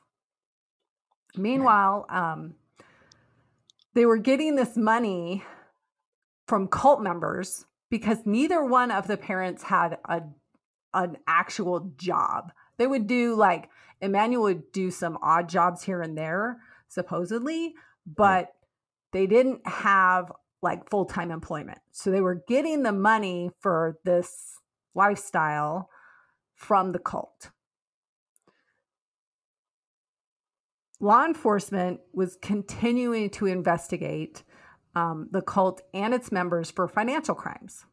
Meanwhile, 1.37 2.07
um, 2.09 2.55
they 3.93 4.05
were 4.05 4.17
getting 4.17 4.55
this 4.55 4.75
money 4.75 5.43
from 6.47 6.67
cult 6.67 7.01
members 7.01 7.65
because 7.89 8.19
neither 8.25 8.63
one 8.63 8.91
of 8.91 9.07
the 9.07 9.17
parents 9.17 9.63
had 9.63 9.97
a 10.05 10.23
an 10.93 11.17
actual 11.27 11.91
job. 11.97 12.51
They 12.77 12.87
would 12.87 13.05
do 13.05 13.35
like 13.35 13.69
Immanuel 14.01 14.43
would 14.43 14.71
do 14.71 14.91
some 14.91 15.17
odd 15.21 15.49
jobs 15.49 15.83
here 15.83 16.01
and 16.01 16.17
there, 16.17 16.57
supposedly, 16.87 17.75
but 18.05 18.53
they 19.11 19.27
didn't 19.27 19.65
have 19.67 20.31
like 20.61 20.89
full 20.89 21.05
time 21.05 21.31
employment. 21.31 21.79
So 21.91 22.11
they 22.11 22.21
were 22.21 22.43
getting 22.47 22.83
the 22.83 22.91
money 22.91 23.51
for 23.59 23.99
this 24.03 24.59
lifestyle 24.93 25.89
from 26.53 26.91
the 26.91 26.99
cult. 26.99 27.51
Law 30.99 31.25
enforcement 31.25 31.99
was 32.13 32.37
continuing 32.41 33.29
to 33.31 33.45
investigate 33.45 34.43
um, 34.95 35.27
the 35.31 35.41
cult 35.41 35.81
and 35.93 36.13
its 36.13 36.31
members 36.31 36.71
for 36.71 36.87
financial 36.87 37.35
crimes. 37.35 37.85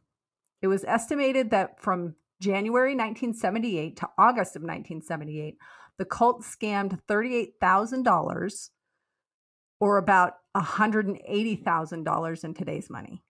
It 0.61 0.67
was 0.67 0.85
estimated 0.85 1.51
that 1.51 1.81
from 1.81 2.15
January 2.39 2.91
1978 2.91 3.97
to 3.97 4.09
August 4.17 4.55
of 4.55 4.61
1978, 4.61 5.57
the 5.97 6.05
cult 6.05 6.43
scammed 6.43 6.99
$38,000 7.09 8.69
or 9.83 9.97
about 9.97 10.35
$180,000 10.55 12.43
in 12.45 12.53
today's 12.53 12.89
money. 12.89 13.21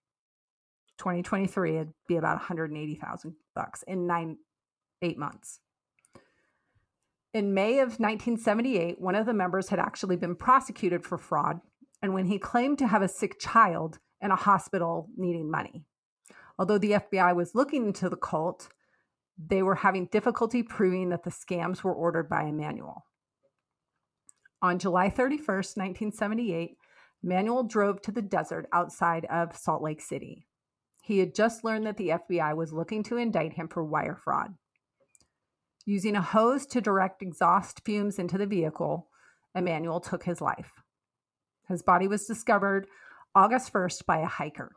2023 0.98 1.74
it'd 1.74 1.92
be 2.06 2.14
about 2.14 2.36
180,000 2.36 3.34
bucks 3.56 3.82
in 3.88 4.06
9 4.06 4.38
8 5.02 5.18
months. 5.18 5.58
In 7.32 7.54
May 7.54 7.80
of 7.80 7.98
1978, 7.98 9.00
one 9.00 9.16
of 9.16 9.26
the 9.26 9.34
members 9.34 9.70
had 9.70 9.80
actually 9.80 10.14
been 10.14 10.36
prosecuted 10.36 11.04
for 11.04 11.18
fraud 11.18 11.60
and 12.00 12.14
when 12.14 12.26
he 12.26 12.38
claimed 12.38 12.78
to 12.78 12.86
have 12.86 13.02
a 13.02 13.08
sick 13.08 13.40
child 13.40 13.98
in 14.20 14.30
a 14.30 14.36
hospital 14.36 15.08
needing 15.16 15.50
money. 15.50 15.82
Although 16.56 16.78
the 16.78 16.92
FBI 16.92 17.34
was 17.34 17.56
looking 17.56 17.86
into 17.88 18.08
the 18.08 18.16
cult, 18.16 18.68
they 19.36 19.64
were 19.64 19.74
having 19.74 20.06
difficulty 20.06 20.62
proving 20.62 21.08
that 21.08 21.24
the 21.24 21.30
scams 21.30 21.82
were 21.82 21.92
ordered 21.92 22.28
by 22.28 22.44
Immanuel. 22.44 23.06
On 24.62 24.78
July 24.78 25.10
31st, 25.10 25.76
1978, 25.76 26.76
Manuel 27.22 27.64
drove 27.64 28.00
to 28.02 28.12
the 28.12 28.22
desert 28.22 28.66
outside 28.72 29.24
of 29.26 29.56
Salt 29.56 29.82
Lake 29.82 30.00
City. 30.00 30.46
He 31.02 31.18
had 31.18 31.34
just 31.34 31.64
learned 31.64 31.86
that 31.86 31.96
the 31.96 32.10
FBI 32.10 32.56
was 32.56 32.72
looking 32.72 33.02
to 33.04 33.16
indict 33.16 33.54
him 33.54 33.68
for 33.68 33.84
wire 33.84 34.16
fraud. 34.16 34.54
Using 35.84 36.16
a 36.16 36.22
hose 36.22 36.64
to 36.66 36.80
direct 36.80 37.20
exhaust 37.20 37.82
fumes 37.84 38.18
into 38.18 38.38
the 38.38 38.46
vehicle, 38.46 39.08
Immanuel 39.54 40.00
took 40.00 40.24
his 40.24 40.40
life. 40.40 40.72
His 41.68 41.82
body 41.82 42.08
was 42.08 42.26
discovered 42.26 42.86
August 43.34 43.72
1st 43.72 44.06
by 44.06 44.18
a 44.18 44.26
hiker. 44.26 44.72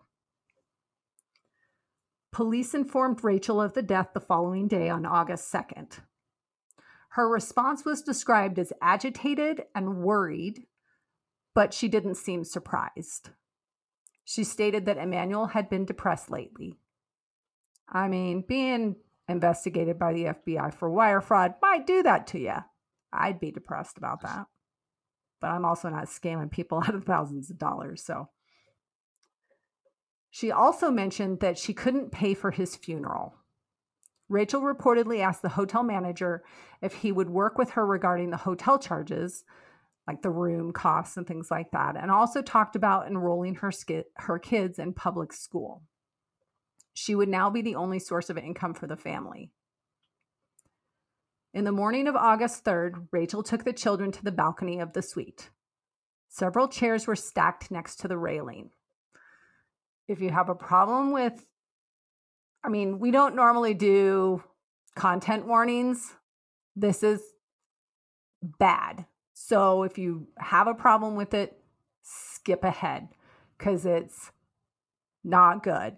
Police 2.31 2.73
informed 2.73 3.23
Rachel 3.23 3.61
of 3.61 3.73
the 3.73 3.81
death 3.81 4.09
the 4.13 4.19
following 4.19 4.67
day 4.67 4.89
on 4.89 5.05
August 5.05 5.51
2nd. 5.51 5.99
Her 7.09 7.27
response 7.27 7.85
was 7.85 8.01
described 8.01 8.59
as 8.59 8.73
agitated 8.81 9.63
and 9.73 9.97
worried, 9.97 10.65
but 11.55 11.73
she 11.73 11.87
didn't 11.87 12.15
seem 12.15 12.43
surprised. 12.43 13.29
She 14.23 14.43
stated 14.43 14.85
that 14.85 14.97
Immanuel 14.97 15.47
had 15.47 15.69
been 15.69 15.85
depressed 15.85 16.29
lately. 16.29 16.75
I 17.89 18.07
mean, 18.07 18.43
being 18.47 18.97
investigated 19.27 19.97
by 19.97 20.13
the 20.13 20.25
FBI 20.25 20.73
for 20.73 20.89
wire 20.89 21.21
fraud 21.21 21.55
might 21.61 21.87
do 21.87 22.03
that 22.03 22.27
to 22.27 22.39
you. 22.39 22.55
I'd 23.11 23.39
be 23.39 23.51
depressed 23.51 23.97
about 23.97 24.21
that. 24.21 24.45
But 25.39 25.47
I'm 25.47 25.65
also 25.65 25.89
not 25.89 26.05
scamming 26.05 26.51
people 26.51 26.79
out 26.85 26.95
of 26.95 27.05
thousands 27.05 27.49
of 27.49 27.57
dollars, 27.57 28.03
so. 28.03 28.29
She 30.29 30.51
also 30.51 30.91
mentioned 30.91 31.39
that 31.39 31.57
she 31.57 31.73
couldn't 31.73 32.11
pay 32.11 32.33
for 32.33 32.51
his 32.51 32.75
funeral. 32.75 33.33
Rachel 34.29 34.61
reportedly 34.61 35.21
asked 35.21 35.41
the 35.41 35.49
hotel 35.49 35.83
manager 35.83 36.43
if 36.81 36.93
he 36.93 37.11
would 37.11 37.29
work 37.29 37.57
with 37.57 37.71
her 37.71 37.85
regarding 37.85 38.29
the 38.29 38.37
hotel 38.37 38.77
charges, 38.77 39.45
like 40.05 40.21
the 40.21 40.29
room 40.29 40.73
costs 40.73 41.17
and 41.17 41.25
things 41.25 41.49
like 41.49 41.71
that, 41.71 41.95
and 41.95 42.11
also 42.11 42.41
talked 42.41 42.75
about 42.75 43.07
enrolling 43.07 43.55
her, 43.55 43.71
ski- 43.71 44.03
her 44.15 44.37
kids 44.37 44.79
in 44.79 44.93
public 44.93 45.31
school. 45.31 45.83
She 46.93 47.15
would 47.15 47.29
now 47.29 47.49
be 47.49 47.61
the 47.61 47.75
only 47.75 47.99
source 47.99 48.29
of 48.29 48.37
income 48.37 48.73
for 48.73 48.87
the 48.87 48.97
family. 48.97 49.51
In 51.53 51.63
the 51.63 51.71
morning 51.71 52.07
of 52.07 52.15
August 52.15 52.65
3rd, 52.65 53.07
Rachel 53.11 53.43
took 53.43 53.63
the 53.63 53.73
children 53.73 54.11
to 54.11 54.23
the 54.23 54.31
balcony 54.31 54.79
of 54.79 54.93
the 54.93 55.01
suite. 55.01 55.49
Several 56.27 56.67
chairs 56.67 57.07
were 57.07 57.15
stacked 57.15 57.71
next 57.71 57.97
to 57.97 58.07
the 58.07 58.17
railing. 58.17 58.71
If 60.07 60.21
you 60.21 60.29
have 60.29 60.49
a 60.49 60.55
problem 60.55 61.11
with, 61.11 61.45
I 62.67 62.69
mean, 62.69 62.99
we 62.99 63.11
don't 63.11 63.33
normally 63.33 63.73
do 63.73 64.43
content 64.93 65.47
warnings. 65.47 66.15
This 66.75 67.01
is 67.01 67.21
bad. 68.43 69.05
So 69.33 69.83
if 69.83 69.97
you 69.97 70.27
have 70.37 70.67
a 70.67 70.73
problem 70.73 71.15
with 71.15 71.33
it, 71.33 71.57
skip 72.01 72.65
ahead 72.65 73.07
because 73.57 73.85
it's 73.85 74.31
not 75.23 75.63
good. 75.63 75.95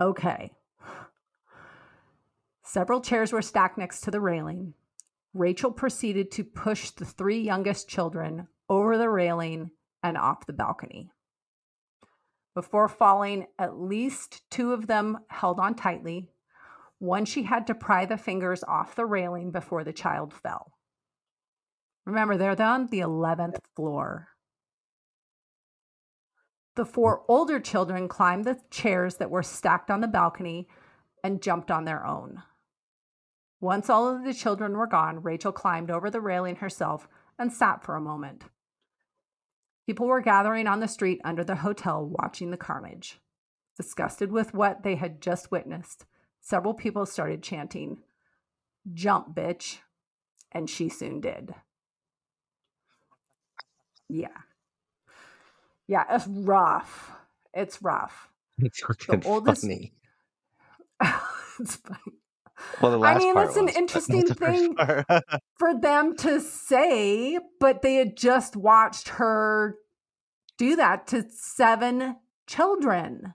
Okay. 0.00 0.52
Several 2.62 3.00
chairs 3.00 3.32
were 3.32 3.42
stacked 3.42 3.78
next 3.78 4.02
to 4.02 4.12
the 4.12 4.20
railing. 4.20 4.74
Rachel 5.34 5.72
proceeded 5.72 6.30
to 6.30 6.44
push 6.44 6.90
the 6.90 7.04
three 7.04 7.40
youngest 7.40 7.88
children 7.88 8.46
over 8.68 8.96
the 8.96 9.10
railing 9.10 9.72
and 10.04 10.16
off 10.16 10.46
the 10.46 10.52
balcony. 10.52 11.10
Before 12.60 12.88
falling, 12.88 13.46
at 13.58 13.80
least 13.80 14.42
two 14.50 14.74
of 14.74 14.86
them 14.86 15.20
held 15.30 15.58
on 15.58 15.74
tightly. 15.74 16.28
One 16.98 17.24
she 17.24 17.44
had 17.44 17.66
to 17.68 17.74
pry 17.74 18.04
the 18.04 18.18
fingers 18.18 18.62
off 18.62 18.94
the 18.94 19.06
railing 19.06 19.50
before 19.50 19.82
the 19.82 19.94
child 19.94 20.34
fell. 20.34 20.70
Remember, 22.04 22.36
they're 22.36 22.60
on 22.60 22.88
the 22.88 23.00
11th 23.00 23.60
floor. 23.74 24.28
The 26.76 26.84
four 26.84 27.24
older 27.28 27.60
children 27.60 28.08
climbed 28.08 28.44
the 28.44 28.60
chairs 28.70 29.16
that 29.16 29.30
were 29.30 29.42
stacked 29.42 29.90
on 29.90 30.02
the 30.02 30.06
balcony 30.06 30.68
and 31.24 31.40
jumped 31.40 31.70
on 31.70 31.86
their 31.86 32.06
own. 32.06 32.42
Once 33.58 33.88
all 33.88 34.06
of 34.06 34.22
the 34.22 34.34
children 34.34 34.76
were 34.76 34.86
gone, 34.86 35.22
Rachel 35.22 35.52
climbed 35.52 35.90
over 35.90 36.10
the 36.10 36.20
railing 36.20 36.56
herself 36.56 37.08
and 37.38 37.50
sat 37.50 37.82
for 37.82 37.96
a 37.96 38.02
moment. 38.02 38.44
People 39.90 40.06
were 40.06 40.20
gathering 40.20 40.68
on 40.68 40.78
the 40.78 40.86
street 40.86 41.20
under 41.24 41.42
the 41.42 41.56
hotel 41.56 42.06
watching 42.06 42.52
the 42.52 42.56
carnage. 42.56 43.18
Disgusted 43.76 44.30
with 44.30 44.54
what 44.54 44.84
they 44.84 44.94
had 44.94 45.20
just 45.20 45.50
witnessed, 45.50 46.06
several 46.40 46.74
people 46.74 47.04
started 47.06 47.42
chanting, 47.42 47.98
Jump, 48.94 49.34
bitch. 49.34 49.78
And 50.52 50.70
she 50.70 50.88
soon 50.88 51.20
did. 51.20 51.56
Yeah. 54.08 54.28
Yeah, 55.88 56.04
it's 56.08 56.28
rough. 56.28 57.10
It's 57.52 57.82
rough. 57.82 58.28
It's 58.58 58.78
fucking 58.78 59.24
oldest- 59.26 59.62
funny. 59.62 59.92
it's 61.58 61.74
funny. 61.74 62.19
Well, 62.80 62.98
the 62.98 63.06
I 63.06 63.18
mean, 63.18 63.36
it's 63.38 63.56
an 63.56 63.66
was, 63.66 63.76
interesting 63.76 64.26
thing. 64.26 64.74
for 65.58 65.78
them 65.80 66.16
to 66.18 66.40
say, 66.40 67.38
but 67.58 67.82
they 67.82 67.94
had 67.96 68.16
just 68.16 68.56
watched 68.56 69.08
her 69.10 69.76
do 70.58 70.76
that 70.76 71.06
to 71.08 71.24
seven 71.30 72.16
children. 72.46 73.34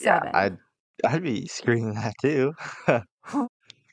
yeah, 0.00 0.20
Seven. 0.20 0.30
I'd 0.34 0.58
I'd 1.04 1.22
be 1.22 1.46
screaming 1.46 1.94
that 1.94 2.14
too. 2.20 2.54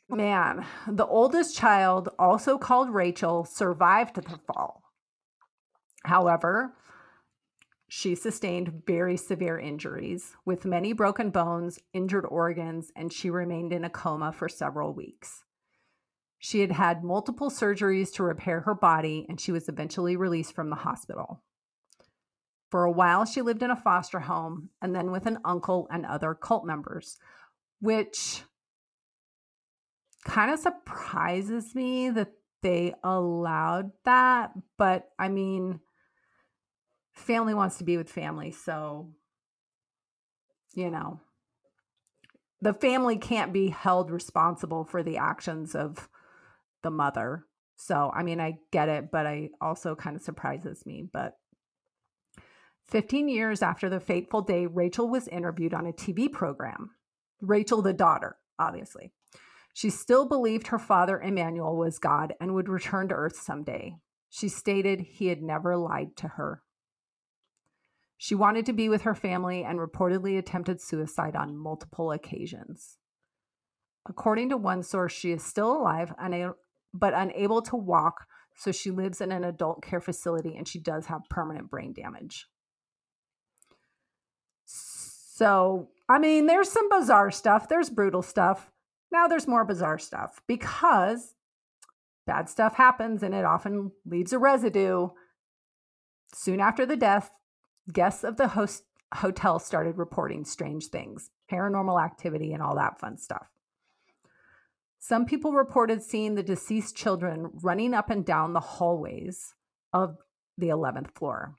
Oh, 0.10 0.16
man, 0.16 0.66
the 0.88 1.06
oldest 1.06 1.58
child, 1.58 2.08
also 2.18 2.58
called 2.58 2.90
Rachel, 2.90 3.44
survived 3.44 4.16
the 4.16 4.40
fall. 4.48 4.82
However, 6.06 6.74
she 7.90 8.16
sustained 8.16 8.84
very 8.86 9.16
severe 9.16 9.58
injuries 9.58 10.36
with 10.46 10.66
many 10.66 10.92
broken 10.92 11.30
bones, 11.30 11.80
injured 11.94 12.26
organs, 12.26 12.92
and 12.96 13.14
she 13.14 13.30
remained 13.30 13.72
in 13.72 13.86
a 13.86 13.90
coma 13.90 14.32
for 14.34 14.50
several 14.50 14.94
weeks. 14.94 15.44
She 16.38 16.60
had 16.60 16.74
had 16.74 17.04
multiple 17.04 17.50
surgeries 17.50 18.14
to 18.16 18.24
repair 18.24 18.62
her 18.62 18.76
body, 18.76 19.26
and 19.30 19.40
she 19.40 19.52
was 19.52 19.70
eventually 19.70 20.16
released 20.16 20.54
from 20.54 20.70
the 20.70 20.76
hospital. 20.76 21.42
For 22.70 22.84
a 22.84 22.92
while, 22.92 23.26
she 23.26 23.42
lived 23.42 23.64
in 23.64 23.72
a 23.72 23.76
foster 23.76 24.20
home 24.20 24.70
and 24.82 24.94
then 24.94 25.12
with 25.12 25.26
an 25.26 25.40
uncle 25.46 25.88
and 25.90 26.06
other 26.06 26.34
cult 26.34 26.66
members, 26.66 27.18
which 27.80 28.44
kind 30.26 30.52
of 30.52 30.60
surprises 30.60 31.74
me 31.74 32.10
that 32.10 32.34
they 32.62 32.94
allowed 33.04 33.92
that. 34.04 34.52
But 34.78 35.10
I 35.18 35.30
mean, 35.30 35.80
family 37.18 37.54
wants 37.54 37.78
to 37.78 37.84
be 37.84 37.98
with 37.98 38.10
family. 38.10 38.52
So, 38.52 39.10
you 40.74 40.90
know, 40.90 41.20
the 42.62 42.74
family 42.74 43.18
can't 43.18 43.54
be 43.54 43.70
held 43.70 44.12
responsible 44.12 44.84
for 44.84 45.04
the 45.04 45.18
actions 45.18 45.76
of 45.76 46.10
the 46.84 46.92
mother. 46.92 47.46
So, 47.76 48.12
I 48.14 48.24
mean, 48.24 48.40
I 48.40 48.58
get 48.72 48.90
it, 48.90 49.12
but 49.12 49.28
I 49.28 49.50
also 49.62 49.96
kind 49.96 50.16
of 50.16 50.22
surprises 50.22 50.86
me. 50.86 51.08
But 51.12 51.38
15 52.88 53.30
years 53.30 53.62
after 53.62 53.90
the 53.90 54.00
fateful 54.00 54.42
day, 54.42 54.66
Rachel 54.66 55.10
was 55.10 55.28
interviewed 55.28 55.74
on 55.74 55.86
a 55.86 55.94
TV 55.94 56.32
program. 56.32 56.92
Rachel, 57.42 57.82
the 57.82 57.94
daughter, 57.94 58.38
obviously. 58.58 59.12
She 59.74 59.92
still 59.92 60.28
believed 60.28 60.68
her 60.68 60.80
father, 60.80 61.22
Immanuel, 61.22 61.78
was 61.78 62.00
God 62.00 62.34
and 62.42 62.56
would 62.56 62.70
return 62.70 63.10
to 63.10 63.16
earth 63.16 63.36
someday. 63.36 63.96
She 64.30 64.50
stated 64.50 65.02
he 65.02 65.28
had 65.28 65.44
never 65.44 65.78
lied 65.78 66.16
to 66.18 66.30
her. 66.30 66.64
She 68.18 68.36
wanted 68.36 68.66
to 68.66 68.74
be 68.74 68.90
with 68.90 69.04
her 69.04 69.14
family 69.14 69.64
and 69.64 69.80
reportedly 69.80 70.38
attempted 70.38 70.82
suicide 70.82 71.36
on 71.36 71.56
multiple 71.56 72.12
occasions. 72.12 72.98
According 74.10 74.50
to 74.50 74.58
one 74.58 74.84
source, 74.84 75.14
she 75.14 75.32
is 75.32 75.44
still 75.44 75.72
alive, 75.72 76.14
but 76.94 77.14
unable 77.14 77.62
to 77.64 77.76
walk, 77.76 78.26
so 78.56 78.72
she 78.72 78.90
lives 78.90 79.22
in 79.22 79.32
an 79.32 79.44
adult 79.44 79.84
care 79.84 80.02
facility 80.02 80.56
and 80.58 80.68
she 80.68 80.80
does 80.80 81.06
have 81.08 81.30
permanent 81.30 81.70
brain 81.70 81.94
damage. 81.94 82.48
So, 84.66 85.90
I 86.10 86.18
mean, 86.18 86.48
there's 86.48 86.72
some 86.72 86.90
bizarre 86.90 87.30
stuff, 87.30 87.70
there's 87.70 87.92
brutal 87.92 88.24
stuff. 88.24 88.72
Now 89.12 89.28
there's 89.28 89.48
more 89.48 89.64
bizarre 89.64 90.00
stuff 90.00 90.42
because 90.48 91.36
bad 92.26 92.50
stuff 92.50 92.76
happens 92.76 93.22
and 93.22 93.36
it 93.36 93.46
often 93.46 93.92
leaves 94.06 94.34
a 94.34 94.40
residue. 94.40 95.10
Soon 96.34 96.60
after 96.60 96.86
the 96.86 96.98
death, 96.98 97.30
guests 97.92 98.24
of 98.24 98.38
the 98.38 98.50
host 98.50 98.84
hotel 99.14 99.60
started 99.60 99.98
reporting 99.98 100.44
strange 100.44 100.88
things, 100.88 101.30
paranormal 101.52 102.04
activity, 102.04 102.54
and 102.54 102.62
all 102.62 102.76
that 102.76 103.00
fun 103.00 103.18
stuff. 103.18 103.48
Some 105.00 105.26
people 105.26 105.54
reported 105.54 106.02
seeing 106.02 106.36
the 106.36 106.44
deceased 106.44 106.96
children 106.96 107.52
running 107.64 107.94
up 107.94 108.10
and 108.10 108.26
down 108.26 108.54
the 108.54 108.60
hallways 108.60 109.54
of 109.94 110.18
the 110.58 110.68
11th 110.68 111.12
floor. 111.12 111.56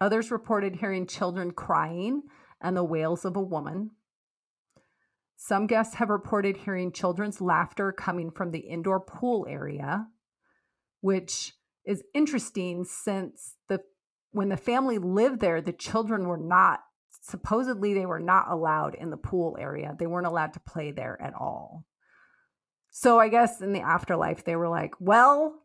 Others 0.00 0.30
reported 0.30 0.76
hearing 0.76 1.06
children 1.06 1.50
crying 1.50 2.22
and 2.60 2.76
the 2.76 2.84
wails 2.84 3.24
of 3.24 3.36
a 3.36 3.40
woman. 3.40 3.90
Some 5.36 5.66
guests 5.66 5.96
have 5.96 6.10
reported 6.10 6.58
hearing 6.58 6.92
children's 6.92 7.40
laughter 7.40 7.92
coming 7.92 8.30
from 8.30 8.50
the 8.50 8.60
indoor 8.60 9.00
pool 9.00 9.46
area, 9.48 10.06
which 11.00 11.54
is 11.84 12.04
interesting 12.14 12.84
since 12.84 13.56
the 13.68 13.80
when 14.34 14.48
the 14.48 14.56
family 14.56 14.98
lived 14.98 15.40
there, 15.40 15.60
the 15.60 15.72
children 15.72 16.26
were 16.26 16.36
not 16.36 16.80
supposedly 17.22 17.94
they 17.94 18.04
were 18.04 18.20
not 18.20 18.50
allowed 18.50 18.94
in 18.94 19.08
the 19.10 19.16
pool 19.16 19.56
area. 19.58 19.94
They 19.98 20.06
weren't 20.06 20.26
allowed 20.26 20.52
to 20.54 20.60
play 20.60 20.90
there 20.90 21.16
at 21.22 21.32
all. 21.34 21.86
So 22.90 23.18
I 23.18 23.28
guess 23.28 23.60
in 23.62 23.72
the 23.72 23.80
afterlife 23.80 24.44
they 24.44 24.56
were 24.56 24.68
like, 24.68 24.92
"Well, 25.00 25.62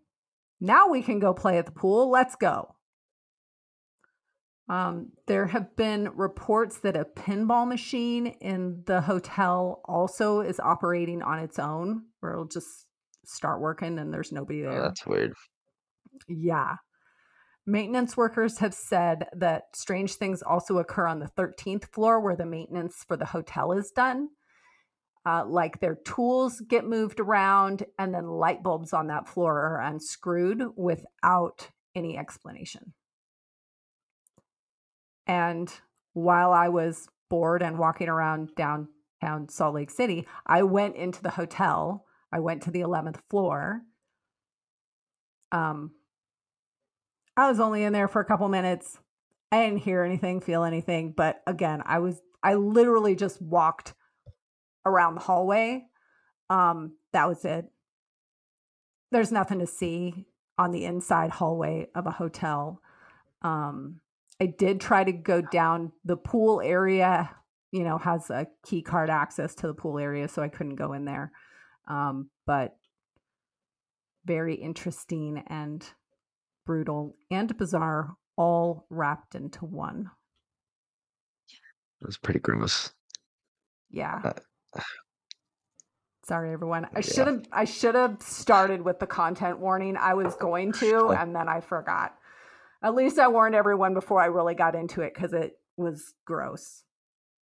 now 0.61 0.87
we 0.87 1.01
can 1.01 1.19
go 1.19 1.33
play 1.33 1.57
at 1.57 1.65
the 1.65 1.71
pool. 1.71 2.09
Let's 2.09 2.35
go." 2.35 2.75
Um, 4.69 5.13
there 5.25 5.47
have 5.47 5.75
been 5.75 6.09
reports 6.15 6.79
that 6.81 6.95
a 6.95 7.03
pinball 7.03 7.67
machine 7.67 8.27
in 8.27 8.83
the 8.85 9.01
hotel 9.01 9.81
also 9.85 10.41
is 10.41 10.59
operating 10.59 11.23
on 11.23 11.39
its 11.39 11.57
own, 11.57 12.03
where 12.19 12.33
it'll 12.33 12.45
just 12.45 12.85
start 13.25 13.61
working 13.61 13.97
and 13.97 14.13
there's 14.13 14.31
nobody 14.31 14.63
Oh, 14.65 14.69
there. 14.71 14.81
that's 14.83 15.05
weird. 15.07 15.33
Yeah. 16.27 16.75
Maintenance 17.69 18.17
workers 18.17 18.57
have 18.57 18.73
said 18.73 19.27
that 19.31 19.75
strange 19.75 20.15
things 20.15 20.41
also 20.41 20.79
occur 20.79 21.05
on 21.05 21.19
the 21.19 21.29
13th 21.37 21.85
floor 21.93 22.19
where 22.19 22.35
the 22.35 22.47
maintenance 22.47 23.05
for 23.07 23.15
the 23.15 23.27
hotel 23.27 23.73
is 23.73 23.91
done. 23.91 24.29
Uh, 25.23 25.45
like 25.45 25.79
their 25.79 25.93
tools 25.93 26.63
get 26.67 26.83
moved 26.83 27.19
around 27.19 27.85
and 27.99 28.11
then 28.11 28.25
light 28.25 28.63
bulbs 28.63 28.91
on 28.91 29.05
that 29.07 29.27
floor 29.27 29.53
are 29.53 29.81
unscrewed 29.81 30.63
without 30.75 31.69
any 31.93 32.17
explanation. 32.17 32.93
And 35.27 35.71
while 36.13 36.51
I 36.51 36.69
was 36.69 37.07
bored 37.29 37.61
and 37.61 37.77
walking 37.77 38.09
around 38.09 38.49
downtown 38.55 39.47
Salt 39.47 39.75
Lake 39.75 39.91
City, 39.91 40.25
I 40.47 40.63
went 40.63 40.95
into 40.95 41.21
the 41.21 41.29
hotel. 41.29 42.07
I 42.31 42.39
went 42.39 42.63
to 42.63 42.71
the 42.71 42.81
11th 42.81 43.19
floor. 43.29 43.81
Um, 45.51 45.91
I 47.39 47.49
was 47.49 47.59
only 47.59 47.83
in 47.83 47.93
there 47.93 48.07
for 48.07 48.21
a 48.21 48.25
couple 48.25 48.47
minutes. 48.49 48.97
I 49.51 49.65
didn't 49.65 49.79
hear 49.79 50.03
anything, 50.03 50.41
feel 50.41 50.63
anything, 50.63 51.13
but 51.15 51.41
again, 51.47 51.81
I 51.85 51.99
was 51.99 52.21
I 52.43 52.55
literally 52.55 53.15
just 53.15 53.41
walked 53.41 53.93
around 54.85 55.15
the 55.15 55.21
hallway. 55.21 55.85
Um, 56.49 56.97
that 57.13 57.27
was 57.27 57.43
it. 57.45 57.65
There's 59.11 59.31
nothing 59.31 59.59
to 59.59 59.67
see 59.67 60.25
on 60.57 60.71
the 60.71 60.85
inside 60.85 61.31
hallway 61.31 61.87
of 61.95 62.05
a 62.07 62.11
hotel. 62.11 62.81
Um, 63.41 64.01
I 64.39 64.45
did 64.45 64.79
try 64.79 65.03
to 65.03 65.11
go 65.11 65.41
down 65.41 65.91
the 66.05 66.17
pool 66.17 66.61
area 66.61 67.35
you 67.71 67.83
know, 67.83 67.97
has 67.97 68.29
a 68.29 68.47
key 68.65 68.81
card 68.81 69.09
access 69.09 69.53
to 69.55 69.67
the 69.67 69.73
pool 69.73 69.99
area, 69.99 70.27
so 70.27 70.41
I 70.41 70.47
couldn't 70.47 70.75
go 70.75 70.93
in 70.93 71.05
there. 71.05 71.31
Um, 71.87 72.29
but 72.45 72.75
very 74.25 74.55
interesting 74.55 75.43
and 75.47 75.85
brutal 76.65 77.15
and 77.31 77.55
bizarre, 77.57 78.15
all 78.35 78.85
wrapped 78.89 79.35
into 79.35 79.65
one. 79.65 80.09
It 82.01 82.05
was 82.05 82.17
pretty 82.17 82.39
gross. 82.39 82.93
Yeah. 83.89 84.21
Uh, 84.75 84.81
Sorry, 86.23 86.53
everyone. 86.53 86.85
I 86.85 86.89
Yeah. 86.99 87.01
should 87.01 87.27
have 87.27 87.43
I 87.51 87.65
should 87.65 87.95
have 87.95 88.21
started 88.21 88.81
with 88.83 88.99
the 88.99 89.07
content 89.07 89.59
warning. 89.59 89.97
I 89.97 90.13
was 90.13 90.35
going 90.35 90.71
to, 90.73 90.95
Oh. 91.07 91.09
and 91.11 91.35
then 91.35 91.49
I 91.49 91.59
forgot. 91.59 92.15
At 92.83 92.95
least 92.95 93.19
I 93.19 93.27
warned 93.27 93.55
everyone 93.55 93.93
before 93.93 94.21
I 94.21 94.27
really 94.27 94.53
got 94.55 94.75
into 94.75 95.01
it 95.01 95.13
because 95.13 95.33
it 95.33 95.59
was 95.75 96.13
gross. 96.25 96.83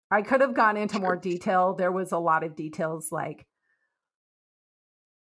I 0.10 0.22
could 0.22 0.40
have 0.42 0.54
gone 0.56 0.78
into 0.78 1.00
more 1.00 1.18
detail. 1.18 1.74
There 1.76 1.92
was 1.92 2.12
a 2.14 2.18
lot 2.18 2.44
of 2.44 2.56
details, 2.56 3.12
like 3.12 3.46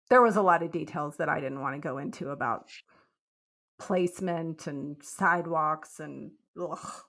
there 0.09 0.21
was 0.21 0.35
a 0.37 0.41
lot 0.41 0.63
of 0.63 0.71
details 0.71 1.17
that 1.17 1.27
I 1.27 1.41
didn't 1.41 1.59
want 1.59 1.75
to 1.75 1.81
go 1.85 1.97
into 1.97 2.29
about 2.29 2.69
placement 3.79 4.67
and 4.67 4.97
sidewalks 5.01 5.99
and 5.99 6.31
ugh, 6.59 7.03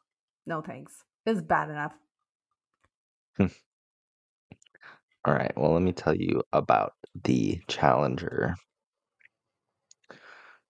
no 0.46 0.61
thanks. 0.61 1.04
It's 1.26 1.42
bad 1.42 1.70
enough. 1.70 1.94
All 5.24 5.35
right. 5.35 5.52
Well, 5.57 5.72
let 5.72 5.83
me 5.83 5.92
tell 5.92 6.14
you 6.14 6.42
about 6.52 6.92
the 7.24 7.61
Challenger. 7.68 8.54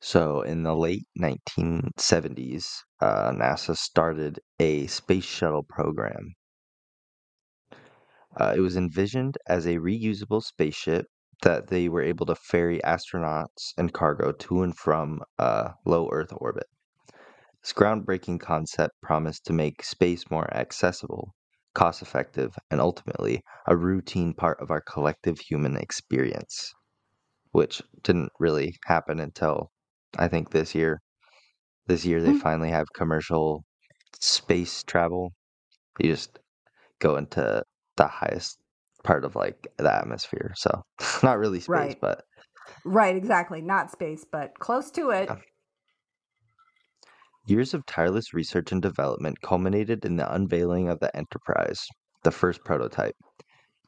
So, 0.00 0.42
in 0.42 0.62
the 0.62 0.76
late 0.76 1.06
1970s, 1.20 2.66
uh, 3.00 3.32
NASA 3.32 3.76
started 3.76 4.40
a 4.58 4.87
space 4.87 5.24
shuttle 5.24 5.64
program. 5.64 6.34
Uh, 8.37 8.54
it 8.56 8.61
was 8.61 8.76
envisioned 8.76 9.37
as 9.46 9.66
a 9.66 9.76
reusable 9.78 10.42
spaceship 10.42 11.06
that 11.42 11.68
they 11.68 11.88
were 11.88 12.03
able 12.03 12.27
to 12.27 12.35
ferry 12.35 12.81
astronauts 12.85 13.72
and 13.77 13.92
cargo 13.92 14.33
to 14.33 14.62
and 14.62 14.77
from 14.77 15.22
uh, 15.38 15.70
low 15.85 16.09
Earth 16.12 16.33
orbit. 16.37 16.66
This 17.62 17.72
groundbreaking 17.72 18.40
concept 18.40 18.94
promised 19.03 19.44
to 19.46 19.53
make 19.53 19.83
space 19.85 20.31
more 20.31 20.53
accessible, 20.55 21.35
cost 21.74 22.03
effective, 22.03 22.57
and 22.70 22.81
ultimately 22.81 23.42
a 23.66 23.77
routine 23.77 24.35
part 24.35 24.61
of 24.61 24.70
our 24.70 24.81
collective 24.81 25.38
human 25.40 25.77
experience, 25.77 26.72
which 27.53 27.83
didn't 28.03 28.33
really 28.40 28.77
happen 28.87 29.20
until 29.20 29.70
I 30.18 30.29
think 30.29 30.51
this 30.51 30.74
year. 30.74 31.01
This 31.87 32.05
year, 32.05 32.22
they 32.22 32.33
Hmm. 32.33 32.38
finally 32.38 32.70
have 32.70 32.87
commercial 32.94 33.64
space 34.20 34.83
travel. 34.85 35.33
You 35.98 36.12
just 36.12 36.38
go 37.01 37.16
into 37.16 37.64
the 37.96 38.09
highest 38.09 38.59
part 39.09 39.25
of 39.25 39.35
like 39.35 39.66
the 39.79 39.90
atmosphere. 39.92 40.53
So, 40.55 40.83
not 41.23 41.38
really 41.38 41.61
space, 41.61 41.68
Right. 41.71 42.01
but 42.01 42.25
Right, 42.85 43.16
exactly. 43.16 43.62
Not 43.62 43.90
space, 43.90 44.27
but 44.31 44.59
close 44.59 44.90
to 44.90 45.11
it. 45.11 45.31
Yeah. 45.31 45.37
Years 47.47 47.73
of 47.73 47.87
tireless 47.87 48.35
research 48.35 48.71
and 48.71 48.83
development 48.83 49.40
culminated 49.40 50.05
in 50.05 50.16
the 50.16 50.31
unveiling 50.31 50.90
of 50.90 51.01
the 51.01 51.11
Enterprise, 51.16 51.87
the 52.23 52.31
first 52.31 52.62
prototype. 52.66 53.16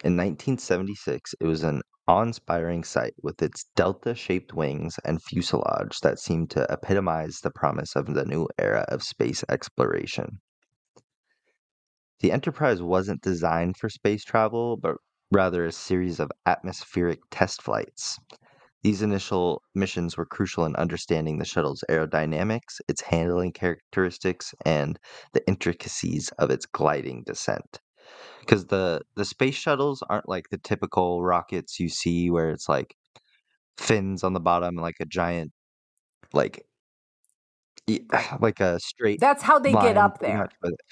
In 0.03 0.17
1976, 0.17 1.35
it 1.39 1.45
was 1.45 1.63
an 1.63 1.83
awe 2.09 2.23
inspiring 2.23 2.83
sight 2.83 3.13
with 3.23 3.43
its 3.43 3.67
delta 3.77 4.15
shaped 4.15 4.55
wings 4.55 4.99
and 5.05 5.23
fuselage 5.23 5.99
that 6.03 6.19
seemed 6.19 6.49
to 6.53 6.67
epitomize 6.73 7.41
the 7.43 7.51
promise 7.51 7.95
of 7.95 8.07
the 8.07 8.25
new 8.25 8.49
era 8.59 8.87
of 8.89 9.03
space 9.03 9.45
exploration. 9.51 10.39
The 12.21 12.33
Enterprise 12.33 12.81
wasn't 12.81 13.21
designed 13.21 13.77
for 13.77 13.91
space 13.91 14.25
travel, 14.25 14.79
but 14.79 14.97
rather 15.31 15.65
a 15.65 15.73
series 15.73 16.21
of 16.21 16.31
atmospheric 16.47 17.21
test 17.31 17.63
flights. 17.63 18.19
These 18.83 19.03
initial 19.03 19.63
missions 19.75 20.17
were 20.17 20.25
crucial 20.25 20.65
in 20.65 20.75
understanding 20.77 21.39
the 21.39 21.45
shuttle's 21.45 21.85
aerodynamics, 21.91 22.81
its 22.89 23.03
handling 23.03 23.53
characteristics, 23.53 24.55
and 24.65 24.99
the 25.35 25.47
intricacies 25.47 26.31
of 26.39 26.51
its 26.51 26.65
gliding 26.67 27.23
descent. 27.25 27.81
Because 28.41 28.67
the, 28.67 29.03
the 29.17 29.25
space 29.27 29.55
shuttles 29.55 30.03
aren't 30.09 30.29
like 30.29 30.49
the 30.51 30.59
typical 30.59 31.23
rockets 31.23 31.79
you 31.79 31.89
see 31.91 32.31
where 32.31 32.51
it's 32.51 32.69
like 32.69 32.95
fins 33.77 34.25
on 34.25 34.33
the 34.33 34.41
bottom 34.41 34.69
and 34.77 34.81
like 34.83 34.97
a 35.01 35.05
giant, 35.05 35.53
like, 36.33 36.65
like 38.41 38.61
a 38.61 38.81
straight 38.81 39.21
That's 39.21 39.43
how 39.43 39.59
they 39.59 39.73
get 39.73 39.97
up 39.99 40.21
there. 40.21 40.49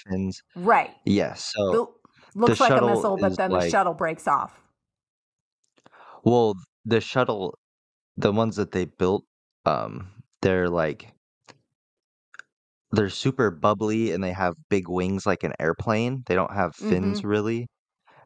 fins. 0.07 0.43
Right. 0.55 0.91
Yes. 1.05 1.53
so 1.55 1.71
The- 1.71 1.98
looks 2.35 2.59
like 2.59 2.75
a 2.77 2.81
missile, 2.81 3.17
but 3.17 3.37
then 3.37 3.51
the 3.53 3.59
shuttle 3.59 3.93
breaks 3.93 4.27
off. 4.27 4.61
Well, 6.23 6.55
the 6.85 7.01
shuttle, 7.01 7.57
the 8.17 8.31
ones 8.33 8.57
that 8.57 8.71
they 8.73 8.85
built, 8.85 9.25
um, 9.65 10.23
they're 10.41 10.69
like 10.69 11.13
they're 12.91 13.09
super 13.09 13.51
bubbly 13.51 14.11
and 14.11 14.23
they 14.23 14.31
have 14.31 14.55
big 14.69 14.87
wings 14.89 15.25
like 15.25 15.43
an 15.43 15.53
airplane. 15.59 16.23
They 16.25 16.35
don't 16.35 16.53
have 16.53 16.75
fins 16.75 17.23
really, 17.23 17.67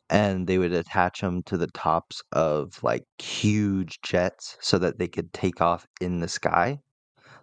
and 0.09 0.47
they 0.47 0.57
would 0.59 0.73
attach 0.73 1.21
them 1.21 1.43
to 1.45 1.57
the 1.57 1.67
tops 1.69 2.21
of 2.33 2.81
like 2.83 3.05
huge 3.21 3.99
jets 4.03 4.57
so 4.61 4.79
that 4.79 4.99
they 4.99 5.07
could 5.09 5.33
take 5.33 5.61
off 5.61 5.87
in 6.01 6.19
the 6.21 6.27
sky. 6.29 6.79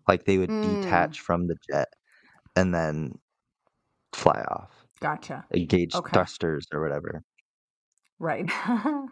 Like 0.09 0.25
they 0.27 0.38
would 0.38 0.53
Mm. 0.53 0.62
detach 0.62 1.20
from 1.20 1.49
the 1.49 1.57
jet 1.70 1.88
and 2.57 2.75
then 2.75 3.14
fly 4.12 4.42
off. 4.51 4.80
Gotcha. 5.00 5.46
Engage 5.54 5.94
Okay. 5.94 6.12
thrusters 6.12 6.66
or 6.72 6.80
whatever. 6.82 7.22
Right. 8.18 8.48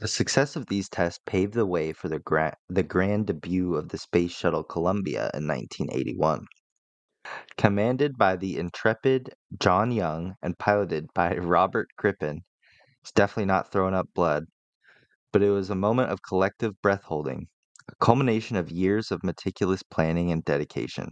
The 0.00 0.08
success 0.08 0.56
of 0.56 0.66
these 0.66 0.88
tests 0.88 1.20
paved 1.26 1.52
the 1.52 1.66
way 1.66 1.92
for 1.92 2.08
the, 2.08 2.18
gra- 2.18 2.56
the 2.70 2.82
grand 2.82 3.26
debut 3.26 3.74
of 3.74 3.90
the 3.90 3.98
Space 3.98 4.32
Shuttle 4.32 4.64
Columbia 4.64 5.30
in 5.34 5.46
1981. 5.46 6.46
Commanded 7.58 8.16
by 8.16 8.36
the 8.36 8.56
intrepid 8.56 9.34
John 9.60 9.92
Young 9.92 10.36
and 10.42 10.58
piloted 10.58 11.08
by 11.14 11.36
Robert 11.38 11.88
Crippen, 11.98 12.44
it's 13.02 13.12
definitely 13.12 13.46
not 13.46 13.72
throwing 13.72 13.94
up 13.94 14.08
blood, 14.14 14.46
but 15.32 15.42
it 15.42 15.50
was 15.50 15.70
a 15.70 15.74
moment 15.76 16.10
of 16.10 16.22
collective 16.22 16.80
breath 16.82 17.04
holding, 17.04 17.48
a 17.88 17.94
culmination 17.96 18.56
of 18.56 18.70
years 18.70 19.10
of 19.10 19.24
meticulous 19.24 19.82
planning 19.82 20.32
and 20.32 20.44
dedication. 20.44 21.10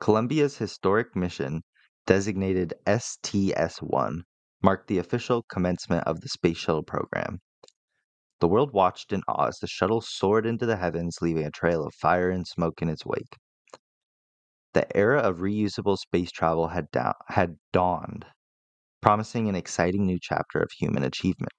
Columbia's 0.00 0.58
historic 0.58 1.16
mission, 1.16 1.62
designated 2.06 2.72
STS 2.86 3.78
1, 3.78 4.22
marked 4.62 4.86
the 4.86 4.98
official 4.98 5.42
commencement 5.42 6.06
of 6.06 6.20
the 6.20 6.28
Space 6.28 6.56
Shuttle 6.56 6.84
program. 6.84 7.40
The 8.40 8.46
world 8.46 8.72
watched 8.72 9.12
in 9.12 9.22
awe 9.26 9.46
as 9.48 9.58
the 9.58 9.66
shuttle 9.66 10.00
soared 10.00 10.46
into 10.46 10.66
the 10.66 10.76
heavens, 10.76 11.18
leaving 11.20 11.44
a 11.44 11.50
trail 11.50 11.84
of 11.84 11.94
fire 11.94 12.30
and 12.30 12.46
smoke 12.46 12.80
in 12.80 12.88
its 12.88 13.04
wake. 13.04 13.36
The 14.72 14.96
era 14.96 15.18
of 15.18 15.38
reusable 15.38 15.98
space 15.98 16.30
travel 16.30 16.68
had, 16.68 16.90
da- 16.92 17.14
had 17.26 17.56
dawned, 17.72 18.24
promising 19.00 19.48
an 19.48 19.56
exciting 19.56 20.06
new 20.06 20.20
chapter 20.22 20.60
of 20.60 20.70
human 20.78 21.02
achievement. 21.02 21.52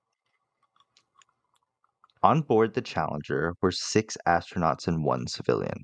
On 2.24 2.42
board 2.42 2.74
the 2.74 2.82
Challenger 2.82 3.56
were 3.62 3.72
six 3.72 4.18
astronauts 4.26 4.88
and 4.88 5.04
one 5.04 5.28
civilian. 5.28 5.84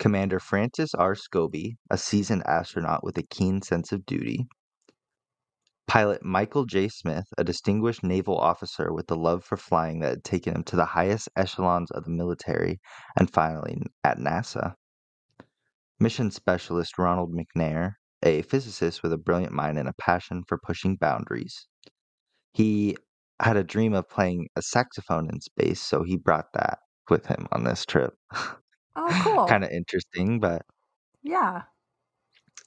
Commander 0.00 0.40
Francis 0.40 0.94
R. 0.94 1.14
Scobee, 1.14 1.76
a 1.90 1.98
seasoned 1.98 2.42
astronaut 2.46 3.04
with 3.04 3.18
a 3.18 3.22
keen 3.22 3.60
sense 3.60 3.92
of 3.92 4.06
duty. 4.06 4.48
Pilot 5.86 6.24
Michael 6.24 6.64
J. 6.64 6.88
Smith, 6.88 7.26
a 7.36 7.44
distinguished 7.44 8.02
naval 8.02 8.38
officer 8.38 8.94
with 8.94 9.10
a 9.10 9.14
love 9.14 9.44
for 9.44 9.58
flying 9.58 10.00
that 10.00 10.08
had 10.08 10.24
taken 10.24 10.56
him 10.56 10.64
to 10.64 10.76
the 10.76 10.86
highest 10.86 11.28
echelons 11.36 11.90
of 11.90 12.04
the 12.04 12.10
military 12.10 12.80
and 13.18 13.30
finally 13.30 13.82
at 14.02 14.16
NASA. 14.16 14.74
Mission 15.98 16.30
specialist 16.30 16.96
Ronald 16.96 17.34
McNair, 17.34 17.92
a 18.22 18.40
physicist 18.42 19.02
with 19.02 19.12
a 19.12 19.18
brilliant 19.18 19.52
mind 19.52 19.78
and 19.78 19.88
a 19.88 19.94
passion 20.00 20.44
for 20.48 20.58
pushing 20.64 20.96
boundaries. 20.96 21.66
He 22.54 22.96
had 23.38 23.58
a 23.58 23.64
dream 23.64 23.92
of 23.92 24.08
playing 24.08 24.48
a 24.56 24.62
saxophone 24.62 25.28
in 25.28 25.42
space, 25.42 25.82
so 25.82 26.04
he 26.04 26.16
brought 26.16 26.46
that 26.54 26.78
with 27.10 27.26
him 27.26 27.46
on 27.52 27.64
this 27.64 27.84
trip. 27.84 28.14
oh, 28.96 29.16
cool. 29.18 29.48
kind 29.48 29.64
of 29.64 29.70
interesting, 29.70 30.40
but 30.40 30.62
Yeah. 31.22 31.64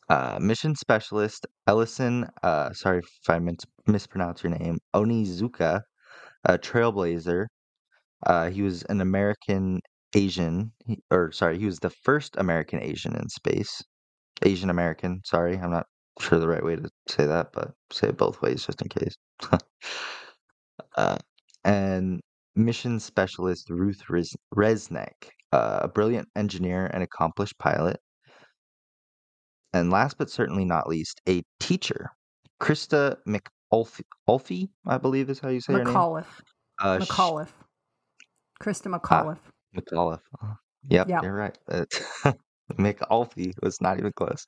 uh, 0.09 0.39
mission 0.41 0.75
specialist 0.75 1.47
Ellison, 1.67 2.27
uh, 2.43 2.73
sorry 2.73 2.99
if 2.99 3.09
I 3.29 3.39
mis- 3.39 3.65
mispronounce 3.87 4.43
your 4.43 4.51
name, 4.57 4.79
Onizuka, 4.95 5.81
a 6.45 6.57
trailblazer. 6.59 7.47
Uh, 8.25 8.49
he 8.49 8.61
was 8.63 8.83
an 8.83 9.01
American 9.01 9.81
Asian, 10.15 10.73
he- 10.85 11.03
or 11.11 11.31
sorry, 11.31 11.59
he 11.59 11.65
was 11.65 11.79
the 11.79 11.89
first 11.91 12.35
American 12.37 12.81
Asian 12.81 13.15
in 13.15 13.29
space. 13.29 13.83
Asian 14.43 14.69
American, 14.69 15.21
sorry, 15.25 15.57
I'm 15.57 15.71
not 15.71 15.87
sure 16.21 16.39
the 16.39 16.47
right 16.49 16.63
way 16.63 16.75
to 16.77 16.89
say 17.09 17.25
that, 17.27 17.51
but 17.53 17.71
say 17.91 18.09
it 18.09 18.17
both 18.17 18.41
ways 18.41 18.65
just 18.65 18.81
in 18.81 18.89
case. 18.89 19.15
uh, 20.97 21.17
and 21.63 22.21
mission 22.55 22.99
specialist 22.99 23.69
Ruth 23.69 24.09
Res- 24.09 24.35
Resnik, 24.55 25.29
a 25.53 25.87
brilliant 25.87 26.27
engineer 26.35 26.85
and 26.93 27.03
accomplished 27.03 27.57
pilot. 27.59 27.99
and 29.73 29.89
last 29.91 30.17
but 30.17 30.29
certainly 30.29 30.65
not 30.65 30.87
least, 30.87 31.19
a 31.27 31.41
teacher, 31.59 32.09
Christa 32.61 33.17
McAuliffe, 33.27 34.69
I 34.85 34.97
believe 34.99 35.29
is 35.29 35.39
how 35.39 35.49
you 35.49 35.61
say 35.61 35.73
her 35.73 35.83
name. 35.83 35.93
McAuliffe. 35.93 36.25
Uh, 36.79 36.99
sh- 36.99 37.09
McAuliffe. 37.09 37.53
Christa 38.61 38.95
McAuliffe. 38.99 39.39
McAuliffe. 39.75 40.19
Uh, 40.41 40.53
Yep, 40.89 41.07
Yep. 41.07 41.23
you're 41.23 41.33
right. 41.33 41.57
It's 41.69 41.99
McAuliffe 42.77 43.53
was 43.63 43.79
not 43.81 43.99
even 43.99 44.11
close. 44.13 44.45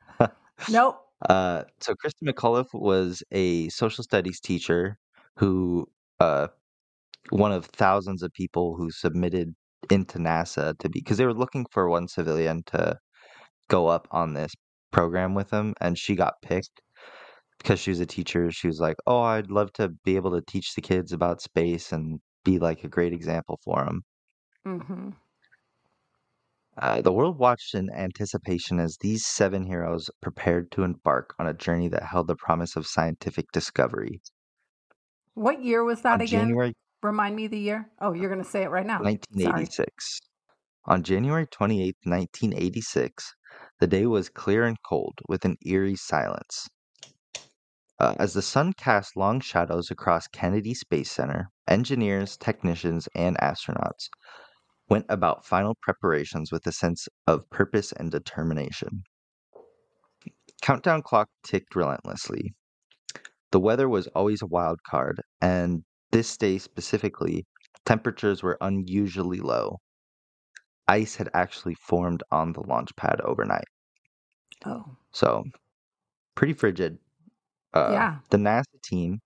nope. 0.70 1.02
Uh, 1.30 1.64
so 1.80 1.94
Christa 1.94 2.24
McAuliffe 2.30 2.74
was 2.74 3.24
a 3.32 3.70
social 3.70 4.04
studies 4.04 4.40
teacher 4.42 4.98
who, 5.38 5.88
uh, 6.20 6.48
one 7.30 7.54
of 7.54 7.66
thousands 7.68 8.22
of 8.22 8.34
people 8.34 8.76
who 8.76 8.92
submitted 8.92 9.56
into 9.92 10.18
NASA 10.20 10.78
to 10.80 10.90
be 10.90 11.00
because 11.00 11.18
they 11.18 11.26
were 11.26 11.34
looking 11.34 11.66
for 11.72 11.90
one 11.90 12.08
civilian 12.08 12.64
to 12.68 12.98
go 13.70 13.88
up 13.88 14.08
on 14.12 14.34
this 14.34 14.54
program 14.92 15.34
with 15.34 15.50
them, 15.50 15.74
and 15.82 15.98
she 15.98 16.16
got 16.16 16.36
picked 16.42 16.82
because 17.60 17.80
she 17.80 17.92
was 17.92 18.00
a 18.00 18.06
teacher. 18.06 18.52
She 18.52 18.68
was 18.68 18.80
like, 18.80 18.98
"Oh, 19.08 19.22
I'd 19.22 19.52
love 19.52 19.74
to 19.74 19.90
be 20.04 20.16
able 20.16 20.32
to 20.32 20.42
teach 20.42 20.76
the 20.76 20.82
kids 20.82 21.12
about 21.12 21.42
space 21.42 21.92
and 21.92 22.20
be 22.44 22.60
like 22.60 22.84
a 22.84 22.90
great 22.90 23.14
example 23.14 23.60
for 23.64 23.84
them." 23.86 24.02
Mm-hmm. 24.66 25.10
Uh, 26.78 27.02
the 27.02 27.12
world 27.12 27.40
watched 27.40 27.74
in 27.74 27.90
anticipation 27.92 28.80
as 28.80 28.98
these 29.00 29.26
seven 29.26 29.66
heroes 29.66 30.10
prepared 30.22 30.70
to 30.72 30.84
embark 30.84 31.34
on 31.40 31.48
a 31.48 31.54
journey 31.54 31.88
that 31.88 32.04
held 32.04 32.28
the 32.28 32.36
promise 32.36 32.76
of 32.76 32.86
scientific 32.86 33.50
discovery. 33.54 34.22
What 35.36 35.64
year 35.64 35.84
was 35.84 36.02
that 36.02 36.16
On 36.16 36.22
again? 36.22 36.48
January 36.48 36.74
Remind 37.06 37.36
me 37.36 37.46
the 37.46 37.60
year. 37.60 37.90
Oh, 38.02 38.14
you're 38.14 38.30
going 38.30 38.44
to 38.44 38.50
say 38.50 38.64
it 38.64 38.70
right 38.72 38.86
now. 38.86 38.98
Sorry. 38.98 39.14
1986. 39.14 40.22
On 40.86 41.04
January 41.04 41.46
28, 41.46 41.96
1986, 42.04 43.34
the 43.80 43.88
day 43.88 44.08
was 44.08 44.30
clear 44.30 44.64
and 44.64 44.78
cold 44.84 45.20
with 45.30 45.46
an 45.46 45.56
eerie 45.66 45.96
silence. 45.96 46.68
Uh, 48.00 48.16
as 48.18 48.34
the 48.34 48.42
sun 48.42 48.74
cast 48.74 49.16
long 49.16 49.40
shadows 49.40 49.92
across 49.92 50.28
Kennedy 50.28 50.74
Space 50.74 51.12
Center, 51.12 51.50
engineers, 51.68 52.38
technicians, 52.38 53.08
and 53.16 53.38
astronauts 53.38 54.10
went 54.90 55.06
about 55.08 55.46
final 55.46 55.76
preparations 55.82 56.52
with 56.52 56.66
a 56.66 56.72
sense 56.72 57.08
of 57.28 57.50
purpose 57.52 57.92
and 57.92 58.12
determination. 58.12 59.04
Countdown 60.62 61.04
clock 61.04 61.30
ticked 61.44 61.76
relentlessly. 61.76 62.56
The 63.52 63.60
weather 63.60 63.88
was 63.88 64.08
always 64.08 64.42
a 64.42 64.48
wild 64.48 64.80
card, 64.84 65.22
and 65.40 65.84
this 66.16 66.38
day 66.38 66.58
specifically, 66.58 67.46
temperatures 67.86 68.42
were 68.42 68.58
unusually 68.62 69.42
low. 69.42 69.80
Ice 70.88 71.18
had 71.18 71.30
actually 71.32 71.76
formed 71.76 72.24
on 72.32 72.54
the 72.54 72.62
launch 72.62 72.96
pad 72.96 73.22
overnight, 73.22 73.68
Oh, 74.66 74.98
so 75.12 75.44
pretty 76.36 76.54
frigid. 76.54 77.00
Uh, 77.74 77.92
Yeah. 77.94 78.20
The 78.30 78.38
NASA 78.38 78.82
team, 78.84 79.22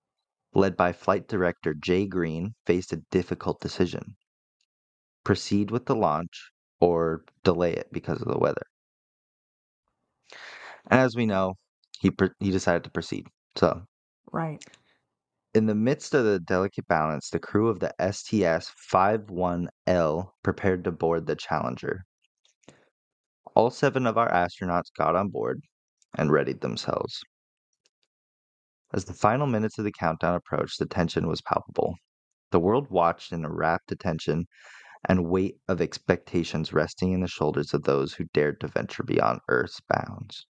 led 0.54 0.78
by 0.78 0.94
Flight 0.94 1.28
Director 1.28 1.74
Jay 1.76 2.08
Greene, 2.08 2.56
faced 2.66 2.94
a 2.94 3.04
difficult 3.12 3.62
decision 3.62 4.18
proceed 5.24 5.72
with 5.72 5.86
the 5.86 5.96
launch 5.96 6.52
or 6.82 7.24
delay 7.46 7.72
it 7.74 7.88
because 7.94 8.22
of 8.22 8.28
the 8.28 8.38
weather. 8.38 8.64
And 10.88 11.00
as 11.00 11.16
we 11.16 11.26
know, 11.26 11.56
he, 12.02 12.12
he 12.40 12.52
decided 12.52 12.84
to 12.84 12.92
proceed. 12.92 13.28
So, 13.56 13.86
right. 14.32 14.64
In 15.60 15.66
the 15.66 15.76
midst 15.76 16.14
of 16.14 16.24
the 16.24 16.40
delicate 16.40 16.88
balance, 16.88 17.30
the 17.30 17.38
crew 17.38 17.68
of 17.68 17.82
the 17.82 17.94
STS 18.00 18.72
51L 18.94 20.32
prepared 20.42 20.86
to 20.86 20.92
board 20.94 21.28
the 21.28 21.36
Challenger. 21.36 22.06
All 23.58 23.70
seven 23.70 24.08
of 24.08 24.18
our 24.18 24.32
astronauts 24.32 24.90
got 24.98 25.18
on 25.18 25.28
board 25.28 25.62
and 26.18 26.32
readied 26.32 26.62
themselves. 26.62 27.22
As 28.94 29.04
the 29.04 29.14
final 29.14 29.48
minutes 29.48 29.78
of 29.78 29.84
the 29.84 29.92
countdown 29.92 30.36
approached, 30.36 30.80
the 30.80 30.86
tension 30.86 31.28
was 31.28 31.42
palpable. 31.42 31.94
The 32.52 32.62
world 32.62 32.90
watched 32.90 33.34
in 33.34 33.44
a 33.44 33.52
rapt 33.52 33.92
attention 33.92 34.46
and 35.10 35.26
weight 35.26 35.58
of 35.68 35.82
expectations 35.82 36.72
resting 36.72 37.12
in 37.12 37.20
the 37.20 37.28
shoulders 37.28 37.74
of 37.74 37.84
those 37.84 38.14
who 38.14 38.24
dared 38.34 38.62
to 38.62 38.70
venture 38.70 39.04
beyond 39.04 39.42
Earth's 39.50 39.82
bounds. 39.90 40.48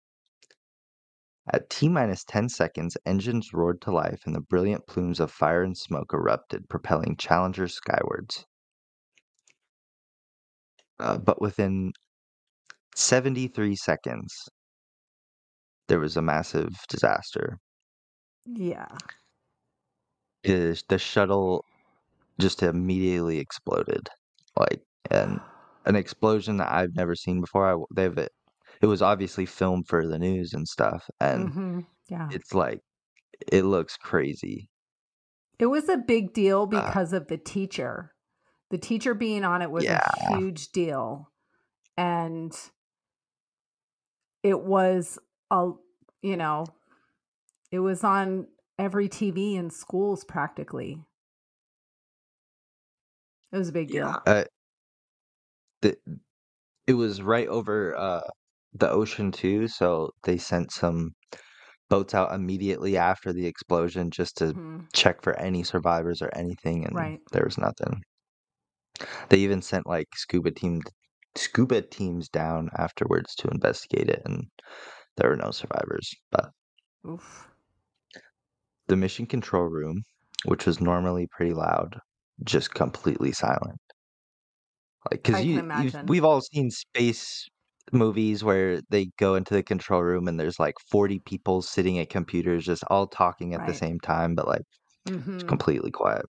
At 1.52 1.70
T 1.70 1.89
minus 1.89 2.24
10 2.24 2.48
seconds, 2.50 2.96
engines 3.06 3.54
roared 3.54 3.82
to 3.82 3.91
life 3.91 4.22
and 4.26 4.34
the 4.34 4.41
brilliant 4.41 4.88
plumes 4.88 5.20
of 5.20 5.30
fire 5.30 5.62
and 5.62 5.78
smoke 5.78 6.14
erupted, 6.14 6.70
propelling 6.70 7.18
Challenger 7.18 7.68
skywards. 7.68 8.46
Uh, 11.00 11.18
but 11.18 11.41
within 11.41 11.91
73 12.96 13.76
seconds, 13.76 14.48
there 15.89 16.00
was 16.00 16.16
a 16.16 16.22
massive 16.22 16.70
disaster. 16.88 17.58
Yeah. 18.46 18.88
The, 20.44 20.82
the 20.88 20.98
shuttle 20.98 21.66
just 22.39 22.64
immediately 22.64 23.39
exploded. 23.39 24.10
Like, 24.58 24.82
and 25.12 25.41
an 25.86 25.96
explosion 25.98 26.58
that 26.58 26.72
I've 26.72 26.96
never 26.96 27.16
seen 27.16 27.41
before. 27.41 27.74
I, 27.74 27.84
they've, 27.94 28.28
it 28.84 28.88
was 28.88 29.01
obviously 29.01 29.47
filmed 29.47 29.88
for 29.88 30.07
the 30.07 30.19
news 30.19 30.53
and 30.53 30.67
stuff. 30.67 31.09
And 31.21 31.49
hmm 31.49 31.79
Yeah. 32.09 32.27
it's 32.31 32.53
like, 32.53 32.81
it 33.51 33.63
looks 33.63 33.97
crazy. 33.97 34.69
It 35.59 35.67
was 35.67 35.88
a 35.89 35.97
big 35.97 36.34
deal 36.34 36.65
Uh, 36.71 36.81
because 36.81 37.13
of 37.13 37.27
the 37.27 37.38
teacher. 37.38 38.13
The 38.69 38.77
teacher 38.77 39.13
being 39.13 39.43
on 39.43 39.61
it 39.61 39.71
was 39.71 39.86
Yeah. 39.86 39.99
a 39.99 40.27
huge 40.27 40.71
deal. 40.71 41.29
And 41.97 42.53
it 44.43 44.61
was 44.61 45.19
a 45.51 45.71
you 46.21 46.38
know, 46.38 46.65
it 47.71 47.79
was 47.79 48.03
on 48.03 48.47
every 48.79 49.09
TV 49.09 49.55
in 49.55 49.69
schools 49.69 50.23
practically. 50.23 51.03
It 53.51 53.57
was 53.57 53.69
a 53.69 53.73
big 53.73 53.89
deal. 53.89 54.21
Uh, 54.25 54.45
the, 55.81 55.97
it 56.88 56.93
was 56.93 57.21
right 57.21 57.47
over 57.47 57.95
uh, 57.97 58.21
the 58.74 58.89
ocean 58.89 59.32
too, 59.32 59.67
so 59.67 60.11
they 60.24 60.38
sent 60.38 60.71
some 60.71 61.11
boats 61.89 62.13
out 62.15 62.34
immediately 62.34 62.97
after 62.97 63.34
the 63.34 63.47
explosion 63.47 64.11
just 64.11 64.38
to 64.38 64.55
Mhm. 64.55 64.88
check 64.93 65.24
for 65.24 65.38
any 65.39 65.63
survivors 65.63 66.21
or 66.21 66.30
anything, 66.36 66.86
and 66.86 66.97
Right. 66.99 67.21
there 67.34 67.45
was 67.45 67.57
nothing. 67.57 68.03
They 69.28 69.39
even 69.39 69.61
sent 69.61 69.86
like 69.86 70.07
scuba 70.15 70.51
team 70.51 70.82
scuba 71.36 71.82
teams 71.82 72.30
down 72.30 72.69
afterwards 72.78 73.36
to 73.36 73.49
investigate 73.49 74.09
it, 74.09 74.21
and 74.24 74.49
there 75.17 75.30
were 75.30 75.38
no 75.38 75.51
survivors. 75.51 76.11
But 76.32 76.51
Oof. 77.05 77.47
the 78.88 78.95
mission 78.95 79.26
control 79.26 79.65
room, 79.65 80.03
which 80.45 80.65
was 80.65 80.80
normally 80.80 81.28
pretty 81.36 81.53
loud, 81.53 81.99
just 82.45 82.74
completely 82.74 83.34
silent. 83.34 83.78
Like, 85.11 85.21
because 85.24 85.43
you, 85.43 85.63
you've, 85.71 85.95
we've 86.01 86.24
all 86.24 86.41
seen 86.41 86.69
space 86.71 87.47
movies 87.91 88.43
where 88.43 88.81
they 88.89 89.07
go 89.17 89.36
into 89.36 89.53
the 89.53 89.63
control 89.63 90.01
room 90.01 90.27
and 90.27 90.39
there's 90.39 90.59
like 90.59 90.75
40 90.89 91.19
people 91.19 91.61
sitting 91.61 91.99
at 91.99 92.09
computers 92.09 92.65
just 92.65 92.84
all 92.89 93.07
talking 93.07 93.53
at 93.53 93.65
the 93.65 93.73
same 93.73 93.99
time, 93.99 94.36
but 94.36 94.47
like 94.47 94.63
it's 95.36 95.43
hmm 95.45 95.47
completely 95.47 95.91
quiet. 95.91 96.25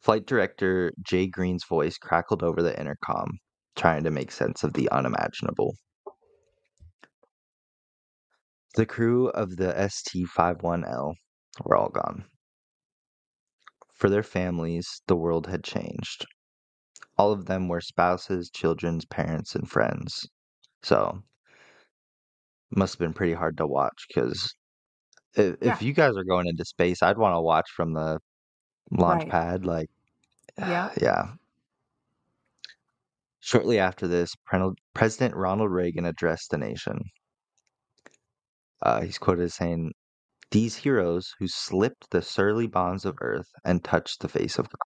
Flight 0.00 0.26
director 0.26 0.92
Jay 1.02 1.28
Greene's 1.28 1.62
voice 1.64 1.98
crackled 1.98 2.42
over 2.42 2.62
the 2.62 2.76
intercom, 2.80 3.38
trying 3.76 4.02
to 4.02 4.10
make 4.10 4.32
sense 4.32 4.64
of 4.64 4.72
the 4.72 4.90
unimaginable. 4.90 5.76
The 8.76 8.86
crew 8.86 9.28
of 9.28 9.56
the 9.58 9.78
ST 9.78 10.24
51L 10.24 11.16
were 11.66 11.76
all 11.76 11.90
gone. 11.90 12.30
For 13.92 14.08
their 14.08 14.22
families, 14.22 15.02
the 15.08 15.16
world 15.16 15.46
had 15.46 15.62
changed. 15.62 16.24
All 17.18 17.32
of 17.32 17.46
them 17.46 17.68
were 17.68 17.80
spouses, 17.80 18.50
children's 18.50 19.04
parents, 19.04 19.54
and 19.54 19.68
friends. 19.70 20.26
So, 20.82 21.22
must 22.70 22.94
have 22.94 22.98
been 23.00 23.12
pretty 23.14 23.34
hard 23.34 23.56
to 23.58 23.66
watch 23.66 24.04
because 24.08 24.54
if, 25.34 25.56
Yeah. 25.62 25.72
if 25.74 25.82
you 25.82 25.92
guys 25.92 26.16
are 26.16 26.24
going 26.24 26.46
into 26.48 26.64
space, 26.64 27.02
I'd 27.02 27.18
want 27.18 27.34
to 27.34 27.40
watch 27.40 27.70
from 27.70 27.94
the 27.94 28.20
launch 28.90 29.22
Right. 29.22 29.30
pad. 29.30 29.64
Like, 29.66 29.90
Yeah. 30.58 30.92
yeah. 31.00 31.34
Shortly 33.40 33.78
after 33.78 34.06
this, 34.06 34.34
President 34.94 35.34
Ronald 35.34 35.70
Reagan 35.72 36.04
addressed 36.04 36.50
the 36.50 36.58
nation. 36.58 37.02
Uh, 38.82 39.00
he's 39.02 39.18
quoted 39.18 39.44
as 39.44 39.54
saying, 39.54 39.92
These 40.50 40.76
heroes 40.76 41.34
who 41.38 41.48
slipped 41.48 42.10
the 42.10 42.22
surly 42.22 42.66
bonds 42.66 43.04
of 43.04 43.18
Earth 43.20 43.48
and 43.64 43.84
touched 43.84 44.20
the 44.20 44.28
face 44.28 44.58
of 44.58 44.68
God. 44.68 44.97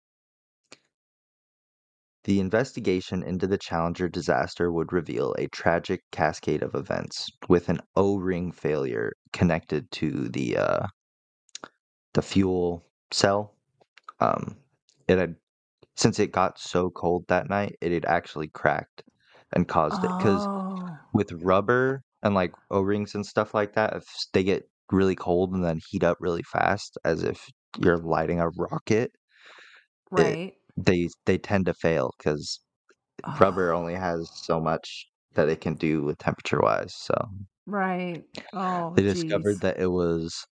The 2.28 2.38
investigation 2.38 3.24
into 3.24 3.48
the 3.48 3.58
Challenger 3.58 4.08
disaster 4.08 4.70
would 4.70 4.92
reveal 4.92 5.34
a 5.36 5.48
tragic 5.48 6.04
cascade 6.12 6.62
of 6.62 6.76
events, 6.76 7.28
with 7.48 7.68
an 7.68 7.80
O-ring 7.96 8.52
failure 8.52 9.14
connected 9.32 9.90
to 9.90 10.28
the 10.28 10.58
uh, 10.58 10.86
the 12.14 12.22
fuel 12.22 12.84
cell. 13.12 13.54
Um, 14.20 14.56
it 15.08 15.18
had 15.18 15.36
since 15.96 16.18
it 16.20 16.32
got 16.32 16.58
so 16.58 16.90
cold 16.90 17.26
that 17.28 17.48
night, 17.50 17.76
it 17.82 17.92
had 17.92 18.06
actually 18.06 18.48
cracked 18.48 19.02
and 19.52 19.68
caused 19.68 20.04
it 20.04 20.14
because 20.18 20.48
Oh, 20.54 20.98
with 21.14 21.32
rubber 21.32 22.02
and 22.22 22.34
like 22.34 22.54
o-rings 22.70 23.14
and 23.14 23.26
stuff 23.26 23.54
like 23.54 23.74
that 23.74 23.96
if 23.96 24.04
they 24.34 24.44
get 24.44 24.68
really 24.92 25.16
cold 25.16 25.52
and 25.54 25.64
then 25.64 25.80
heat 25.90 26.04
up 26.04 26.18
really 26.20 26.42
fast 26.44 26.98
as 27.04 27.22
if 27.24 27.40
you're 27.78 27.98
lighting 27.98 28.40
a 28.40 28.48
rocket 28.50 29.12
right. 30.10 30.57
They 30.86 31.08
they 31.26 31.38
tend 31.38 31.66
to 31.66 31.74
fail 31.74 32.12
because 32.18 32.60
ah. 33.24 33.30
rubber 33.40 33.72
Oh, 33.72 33.76
only 33.76 33.94
has 33.94 34.30
so 34.34 34.60
much 34.60 35.08
that 35.34 35.48
it 35.50 35.60
can 35.62 35.74
do 35.76 36.02
with 36.04 36.18
temperature 36.18 36.60
wise 36.60 36.94
so 36.96 37.14
Right. 37.66 38.24
Oh, 38.52 38.96
they 38.96 39.02
geez. 39.02 39.02
discovered 39.02 39.62
that 39.62 39.78
it 39.80 39.88
was 39.88 40.46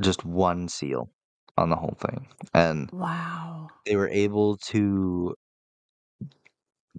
just 0.00 0.24
one 0.24 0.68
seal 0.68 1.10
on 1.58 1.70
the 1.70 1.76
whole 1.76 1.96
thing 2.00 2.26
and 2.54 2.92
Wow. 2.92 3.70
they 3.86 3.96
were 3.96 4.08
able 4.10 4.56
to 4.58 5.34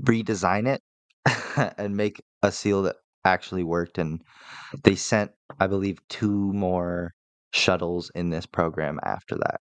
redesign 0.02 0.68
it 0.68 0.82
and 1.78 1.98
make 1.98 2.22
a 2.44 2.52
seal 2.52 2.84
that 2.84 2.98
actually 3.26 3.64
worked 3.64 3.98
and 4.00 4.22
they 4.84 4.96
sent 4.96 5.32
i 5.60 5.68
believe 5.68 6.00
two 6.10 6.54
more 6.54 7.14
shuttles 7.54 8.12
in 8.16 8.30
this 8.32 8.46
program 8.48 9.00
after 9.04 9.36
that 9.38 9.60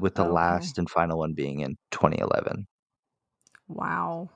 with 0.00 0.14
the 0.14 0.24
Okay. 0.24 0.24
last 0.24 0.78
and 0.78 0.88
final 0.90 1.18
one 1.18 1.34
being 1.34 1.60
in 1.60 1.76
2011 1.90 2.66
Wow. 3.68 4.28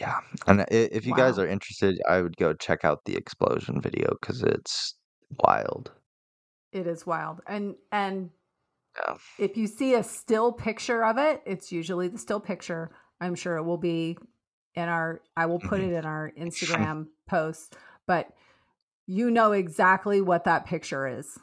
yeah 0.00 0.20
and 0.46 0.64
if 0.70 1.06
you 1.06 1.14
guys 1.14 1.38
are 1.38 1.46
interested 1.46 2.00
i 2.08 2.20
would 2.20 2.36
go 2.36 2.52
check 2.54 2.84
out 2.84 3.04
the 3.04 3.16
explosion 3.16 3.80
video 3.80 4.10
because 4.20 4.42
it's 4.42 4.94
wild 5.30 5.92
It 6.72 6.86
is 6.86 7.04
wild. 7.06 7.40
And 7.46 7.76
and 7.90 8.30
Yeah. 8.96 9.18
if 9.38 9.56
you 9.56 9.66
see 9.66 9.94
a 9.94 10.02
still 10.02 10.52
picture 10.52 11.04
of 11.04 11.18
it, 11.18 11.42
it's 11.44 11.70
usually 11.72 12.08
the 12.08 12.18
still 12.18 12.40
picture. 12.40 12.90
I'm 13.20 13.34
sure 13.34 13.56
it 13.56 13.64
will 13.64 13.78
be 13.78 14.16
in 14.74 14.88
our 14.88 15.22
I 15.36 15.46
will 15.46 15.60
put 15.60 15.80
Mhm. 15.80 15.90
it 15.90 15.92
in 15.92 16.04
our 16.04 16.30
Instagram 16.36 17.08
post, 17.26 17.76
but 18.06 18.32
you 19.06 19.30
know 19.30 19.52
exactly 19.52 20.20
what 20.20 20.44
that 20.44 20.66
picture 20.66 21.06
is. 21.06 21.38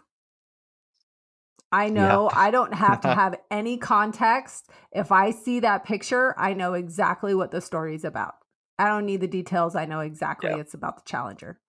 I 1.73 1.89
know 1.89 2.29
I 2.33 2.51
don't 2.51 2.73
have 2.73 3.01
to 3.01 3.07
have 3.15 3.35
any 3.51 3.77
context. 3.77 4.69
If 4.91 5.11
I 5.11 5.31
see 5.31 5.59
that 5.61 5.83
picture, 5.83 6.33
I 6.39 6.53
know 6.53 6.73
exactly 6.73 7.33
what 7.35 7.51
the 7.51 7.61
story's 7.61 8.03
about. 8.05 8.35
I 8.79 8.85
don't 8.87 9.05
need 9.05 9.21
the 9.21 9.27
details. 9.27 9.75
I 9.75 9.85
know 9.85 9.99
exactly 9.99 10.51
Yeah. 10.51 10.57
it's 10.57 10.73
about 10.73 10.97
the 10.97 11.03
challenger. 11.05 11.59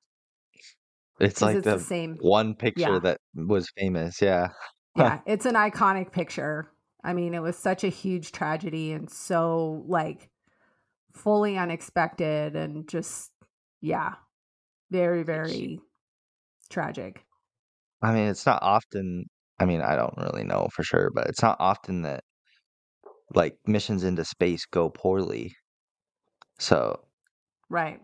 it's 1.20 1.40
like 1.42 1.56
it's 1.56 1.64
the, 1.64 1.76
the 1.76 1.80
same. 1.80 2.16
one 2.20 2.54
picture 2.54 2.80
Yeah. 2.94 2.98
that 3.00 3.20
was 3.34 3.70
famous 3.76 4.20
yeah 4.20 4.48
yeah, 4.96 5.20
it's 5.26 5.46
an 5.46 5.54
iconic 5.54 6.12
picture. 6.12 6.70
I 7.02 7.14
mean, 7.14 7.34
it 7.34 7.42
was 7.42 7.56
such 7.58 7.82
a 7.82 7.88
huge 7.88 8.30
tragedy 8.32 8.92
and 8.92 9.10
so 9.10 9.84
like 9.88 10.30
fully 11.12 11.58
unexpected 11.58 12.56
and 12.56 12.88
just 12.88 13.32
yeah, 13.80 14.14
very 14.90 15.22
very 15.22 15.80
tragic. 16.70 17.24
i 18.02 18.12
mean 18.12 18.28
it's 18.28 18.46
not 18.46 18.62
often 18.62 19.24
i 19.60 19.64
mean 19.64 19.80
i 19.80 19.94
don't 19.96 20.16
really 20.16 20.44
know 20.44 20.68
for 20.72 20.82
sure 20.82 21.10
but 21.14 21.26
it's 21.26 21.42
not 21.42 21.56
often 21.60 22.02
that 22.02 22.22
like 23.34 23.56
missions 23.66 24.04
into 24.04 24.24
space 24.24 24.66
go 24.66 24.88
poorly 24.90 25.54
so 26.58 27.00
Right. 27.70 28.00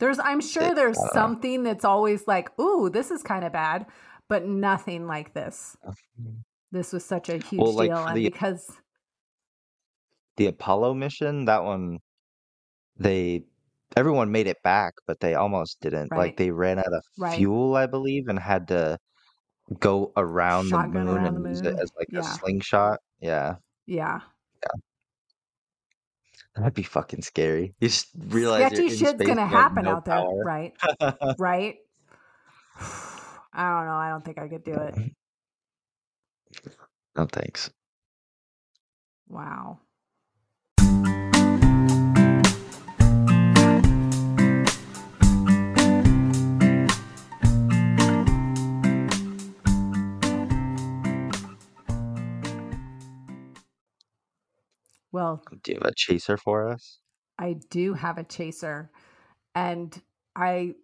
There's 0.00 0.18
I'm 0.18 0.40
sure 0.40 0.64
It- 0.64 0.74
there's 0.74 0.96
don't 0.96 1.04
know. 1.06 1.10
something 1.12 1.62
that's 1.62 1.84
always 1.84 2.26
like, 2.26 2.50
"Ooh, 2.60 2.90
this 2.90 3.10
is 3.12 3.22
kind 3.22 3.44
of 3.44 3.52
bad," 3.52 3.86
but 4.28 4.44
nothing 4.44 5.06
like 5.06 5.32
this. 5.34 5.76
This 6.72 6.92
was 6.92 7.04
such 7.04 7.28
a 7.28 7.34
huge 7.38 7.62
Well, 7.62 7.72
like, 7.72 7.90
deal 7.90 8.04
and 8.04 8.16
the- 8.16 8.28
because 8.28 8.68
the 10.36 10.46
apollo 10.46 10.92
mission 10.94 11.44
that 11.44 11.62
one 11.62 11.98
they 12.96 13.44
everyone 13.96 14.32
made 14.32 14.46
it 14.48 14.62
back 14.64 14.94
but 15.06 15.20
they 15.20 15.34
almost 15.34 15.80
didn't 15.80 16.08
Right. 16.10 16.18
like 16.18 16.36
they 16.36 16.50
ran 16.50 16.78
out 16.78 16.92
of 16.92 17.04
Right. 17.18 17.36
fuel 17.36 17.76
i 17.76 17.86
believe 17.86 18.28
and 18.28 18.38
had 18.38 18.66
to 18.68 18.98
go 19.74 20.12
around 20.16 20.68
the 20.68 20.86
moon 20.88 21.08
around 21.08 21.36
and 21.36 21.44
the 21.44 21.48
use 21.50 21.60
it 21.60 21.78
as 21.78 21.90
like 21.98 22.08
a 22.14 22.22
slingshot 22.22 23.00
yeah 23.20 23.56
yeah. 23.86 24.20
that'd 26.56 26.74
be 26.74 26.82
fucking 26.82 27.22
scary 27.22 27.72
you 27.80 27.88
just 27.88 28.08
realize 28.28 28.66
Sketchy 28.66 28.88
shit's 28.88 29.10
space 29.10 29.26
going 29.26 29.36
to 29.36 29.42
and 29.42 29.50
you 29.50 29.56
have 29.56 29.70
happen 29.70 29.84
no 29.84 29.90
out 29.92 30.04
there, 30.04 30.14
power. 30.14 30.44
right? 30.44 30.72
right? 31.38 31.76
I 33.54 33.70
don't 33.76 33.86
know. 33.86 33.96
I 33.96 34.08
don't 34.08 34.24
think 34.24 34.38
I 34.38 34.48
could 34.48 34.64
do 34.64 34.72
it. 34.72 34.94
no 37.16 37.26
thanks 37.26 37.70
Wow. 39.28 39.80
Well, 55.12 55.42
do 55.62 55.72
you 55.72 55.78
have 55.80 55.86
a 55.92 55.94
chaser 55.94 56.36
for 56.36 56.68
us 56.68 56.98
I 57.38 57.54
do 57.70 57.94
have 57.94 58.18
a 58.18 58.24
chaser. 58.24 58.90
And 59.54 60.00
I 60.36 60.74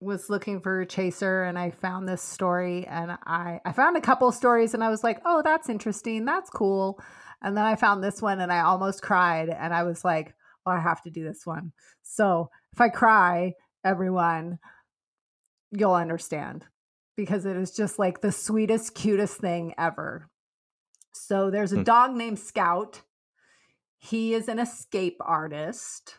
was 0.00 0.30
looking 0.30 0.60
for 0.60 0.80
a 0.80 0.86
chaser 0.86 1.44
and 1.44 1.58
I 1.58 1.70
found 1.70 2.08
this 2.08 2.22
story 2.22 2.86
and 2.86 3.12
I 3.26 3.60
I 3.64 3.72
found 3.72 3.96
a 3.96 4.00
couple 4.00 4.32
stories 4.32 4.74
and 4.74 4.84
I 4.84 4.90
was 4.90 5.04
like, 5.04 5.20
"Oh, 5.24 5.42
that's 5.42 5.68
interesting. 5.68 6.24
That's 6.24 6.50
cool." 6.50 7.00
And 7.42 7.56
then 7.56 7.64
I 7.66 7.76
found 7.76 8.02
this 8.04 8.22
one 8.22 8.40
and 8.40 8.52
I 8.52 8.60
almost 8.60 9.02
cried 9.02 9.48
and 9.50 9.74
I 9.74 9.84
was 9.84 10.04
like, 10.04 10.34
"Oh, 10.66 10.72
I 10.72 10.80
have 10.80 11.02
to 11.02 11.10
do 11.10 11.24
this 11.24 11.46
one." 11.46 11.72
So, 12.02 12.50
if 12.72 12.80
I 12.80 12.88
cry, 12.90 13.54
everyone, 13.84 14.58
you'll 15.70 15.94
understand 15.94 16.66
because 17.16 17.44
it 17.44 17.56
is 17.56 17.70
just 17.72 17.98
like 17.98 18.20
the 18.20 18.32
sweetest 18.32 18.94
cutest 18.94 19.38
thing 19.38 19.74
ever. 19.78 20.28
So, 21.14 21.50
there's 21.50 21.72
a 21.72 21.76
Hmm. 21.76 21.82
dog 21.84 22.14
named 22.16 22.38
Scout. 22.38 23.02
He 24.02 24.32
is 24.32 24.48
an 24.48 24.58
escape 24.58 25.18
artist. 25.20 26.16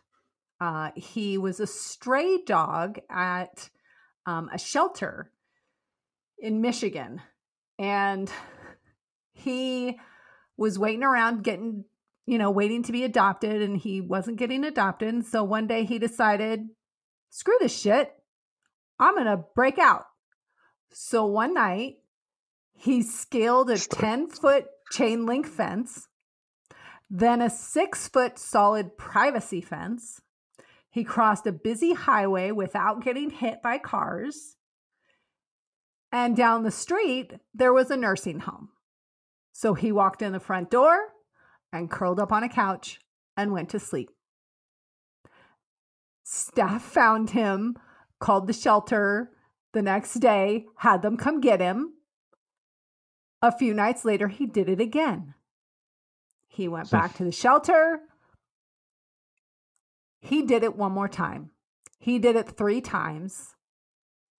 Uh, 0.61 0.91
he 0.95 1.39
was 1.39 1.59
a 1.59 1.65
stray 1.65 2.37
dog 2.45 2.99
at 3.09 3.69
um, 4.27 4.49
a 4.53 4.59
shelter 4.59 5.31
in 6.37 6.61
Michigan. 6.61 7.21
And 7.79 8.31
he 9.33 9.99
was 10.57 10.77
waiting 10.77 11.01
around 11.01 11.43
getting, 11.43 11.85
you 12.27 12.37
know, 12.37 12.51
waiting 12.51 12.83
to 12.83 12.91
be 12.91 13.03
adopted, 13.03 13.63
and 13.63 13.75
he 13.75 13.99
wasn't 13.99 14.37
getting 14.37 14.63
adopted. 14.63 15.09
And 15.09 15.25
so 15.25 15.43
one 15.43 15.65
day 15.65 15.83
he 15.83 15.97
decided, 15.97 16.67
screw 17.31 17.57
this 17.59 17.75
shit. 17.75 18.13
I'm 18.99 19.15
going 19.15 19.25
to 19.25 19.43
break 19.55 19.79
out. 19.79 20.05
So 20.91 21.25
one 21.25 21.55
night 21.55 21.95
he 22.73 23.01
scaled 23.01 23.71
a 23.71 23.79
10 23.79 24.27
foot 24.27 24.65
chain 24.91 25.25
link 25.25 25.47
fence, 25.47 26.07
then 27.13 27.41
a 27.41 27.49
six 27.49 28.07
foot 28.07 28.39
solid 28.39 28.97
privacy 28.97 29.59
fence. 29.59 30.21
He 30.89 31.03
crossed 31.03 31.45
a 31.45 31.51
busy 31.51 31.93
highway 31.93 32.51
without 32.51 33.03
getting 33.03 33.29
hit 33.29 33.61
by 33.61 33.79
cars. 33.79 34.55
And 36.09 36.37
down 36.37 36.63
the 36.63 36.71
street, 36.71 37.33
there 37.53 37.73
was 37.73 37.91
a 37.91 37.97
nursing 37.97 38.39
home. 38.39 38.69
So 39.51 39.73
he 39.73 39.91
walked 39.91 40.21
in 40.21 40.31
the 40.31 40.39
front 40.39 40.71
door 40.71 41.09
and 41.73 41.91
curled 41.91 42.19
up 42.19 42.31
on 42.31 42.43
a 42.43 42.49
couch 42.49 42.99
and 43.35 43.51
went 43.51 43.69
to 43.69 43.79
sleep. 43.79 44.09
Staff 46.23 46.81
found 46.81 47.31
him, 47.31 47.75
called 48.19 48.47
the 48.47 48.53
shelter 48.53 49.31
the 49.73 49.81
next 49.81 50.15
day, 50.15 50.65
had 50.77 51.01
them 51.01 51.17
come 51.17 51.41
get 51.41 51.59
him. 51.59 51.93
A 53.41 53.51
few 53.51 53.73
nights 53.73 54.05
later, 54.05 54.29
he 54.29 54.45
did 54.45 54.69
it 54.69 54.79
again. 54.79 55.33
He 56.51 56.67
went 56.67 56.91
back 56.91 57.15
to 57.15 57.23
the 57.23 57.31
shelter. 57.31 58.01
He 60.19 60.41
did 60.41 60.63
it 60.63 60.75
one 60.75 60.91
more 60.91 61.07
time. 61.07 61.51
He 61.97 62.19
did 62.19 62.35
it 62.35 62.49
three 62.49 62.81
times. 62.81 63.55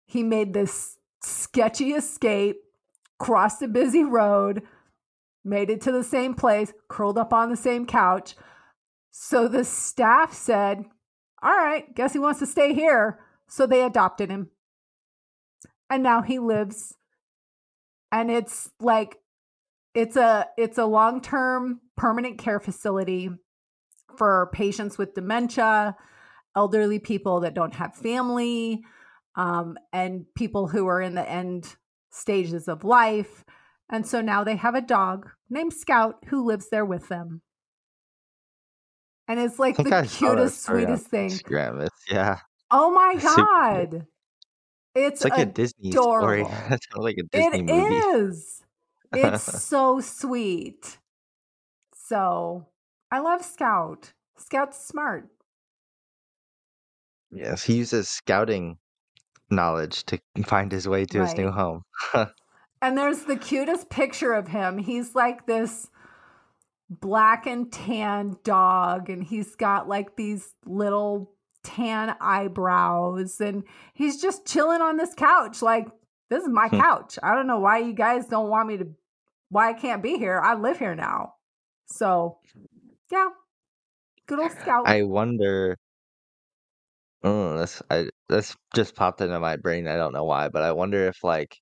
He 0.06 0.22
made 0.22 0.54
this 0.54 0.98
sketchy 1.24 1.94
escape, 1.94 2.58
crossed 3.18 3.62
a 3.62 3.68
busy 3.70 4.04
road, 4.04 4.64
made 5.46 5.70
it 5.70 5.80
to 5.82 5.92
the 5.94 6.04
same 6.04 6.34
place, 6.34 6.74
curled 6.90 7.18
up 7.18 7.32
on 7.32 7.50
the 7.50 7.56
same 7.56 7.86
couch. 7.86 8.36
So 9.12 9.48
the 9.48 9.64
staff 9.64 10.34
said, 10.34 10.84
All 11.42 11.56
right, 11.56 11.96
guess 11.96 12.12
he 12.12 12.20
wants 12.20 12.40
to 12.40 12.46
stay 12.46 12.74
here. 12.74 13.20
So 13.48 13.66
they 13.66 13.84
adopted 13.84 14.30
him. 14.30 14.50
And 15.90 16.04
now 16.04 16.24
he 16.24 16.40
lives. 16.40 16.94
And 18.12 18.30
it's 18.30 18.70
like, 18.82 19.20
it's 19.94 20.16
a 20.16 20.48
it's 20.58 20.78
a 20.78 20.86
long-term 20.86 21.80
permanent 21.98 22.38
care 22.38 22.60
facility 22.60 23.30
for 24.18 24.50
patients 24.54 24.98
with 24.98 25.14
dementia, 25.14 25.96
elderly 26.56 27.00
people 27.00 27.42
that 27.42 27.54
don't 27.54 27.74
have 27.76 27.96
family, 27.96 28.84
um, 29.36 29.78
and 29.94 30.26
people 30.36 30.68
who 30.68 30.88
are 30.88 31.02
in 31.02 31.16
the 31.16 31.30
end 31.30 31.76
stages 32.12 32.68
of 32.68 32.84
life. 32.84 33.44
And 33.90 34.06
so 34.08 34.22
now 34.22 34.44
they 34.44 34.56
have 34.56 34.76
a 34.76 34.82
dog 34.82 35.30
named 35.50 35.74
Scout 35.74 36.16
who 36.28 36.46
lives 36.46 36.70
there 36.70 36.86
with 36.86 37.08
them. 37.10 37.42
And 39.28 39.40
it's 39.40 39.60
like 39.60 39.78
the 39.78 39.96
I 39.96 40.06
cutest, 40.08 40.64
sweetest 40.64 41.08
thing. 41.08 41.30
Instagram. 41.30 41.84
It's, 41.86 42.04
yeah, 42.10 42.40
Oh 42.70 42.92
my 42.92 43.12
cute. 43.20 43.24
god. 43.24 44.08
It's, 44.94 45.24
it's 45.24 45.24
like 45.24 45.40
a 45.40 45.46
Disney 45.46 45.92
story. 45.92 46.42
adorable. 46.46 46.58
it's 46.74 46.88
like 46.96 47.18
a 47.18 47.24
Disney 47.24 47.60
It 47.60 47.64
movie. 47.64 47.96
is. 47.96 48.62
It's 49.14 49.44
so 49.64 50.00
sweet. 50.00 50.98
So 51.94 52.68
I 53.12 53.20
love 53.20 53.44
Scout. 53.44 54.14
Scout's 54.38 54.84
smart. 54.86 55.30
Yes, 57.32 57.64
he 57.64 57.78
uses 57.78 58.10
scouting 58.10 58.78
knowledge 59.50 60.04
to 60.06 60.20
find 60.46 60.72
his 60.72 60.88
way 60.88 61.06
to 61.06 61.22
his 61.22 61.36
new 61.36 61.52
home. 61.52 61.84
And 62.84 62.98
there's 62.98 63.26
the 63.26 63.38
cutest 63.38 63.90
picture 63.90 64.34
of 64.34 64.48
him. 64.48 64.80
He's 64.80 65.14
like 65.14 65.46
this 65.46 65.88
black 66.90 67.46
and 67.46 67.72
tan 67.72 68.38
dog, 68.44 69.08
and 69.08 69.24
he's 69.24 69.56
got 69.56 69.88
like 69.88 70.16
these 70.16 70.56
little 70.66 71.32
tan 71.64 72.16
eyebrows, 72.20 73.40
and 73.40 73.64
he's 73.94 74.20
just 74.20 74.48
chilling 74.48 74.82
on 74.82 74.98
this 74.98 75.14
couch. 75.14 75.62
Like, 75.62 75.90
this 76.32 76.42
is 76.42 76.50
my 76.50 76.70
couch. 76.70 77.20
I 77.22 77.36
don't 77.36 77.46
know 77.46 77.60
why 77.60 77.78
you 77.78 77.94
guys 77.94 78.26
don't 78.26 78.50
want 78.50 78.68
me 78.68 78.78
to, 78.78 78.88
why 79.52 79.70
I 79.70 79.74
can't 79.74 80.02
be 80.02 80.18
here. 80.18 80.40
I 80.40 80.56
live 80.56 80.80
here 80.80 80.96
now. 80.96 81.34
So, 81.86 82.40
yeah, 83.12 83.28
good 84.26 84.40
old 84.40 84.52
scout. 84.62 84.88
I 84.88 85.04
wonder. 85.04 85.78
Oh, 87.24 87.58
that's 87.58 87.84
I 87.92 88.08
that's 88.30 88.56
just 88.74 88.96
popped 88.96 89.22
into 89.22 89.40
my 89.40 89.58
brain. 89.58 89.88
I 89.88 89.98
don't 89.98 90.14
know 90.14 90.24
why, 90.24 90.50
but 90.50 90.64
I 90.64 90.72
wonder 90.72 91.08
if 91.08 91.24
like 91.24 91.58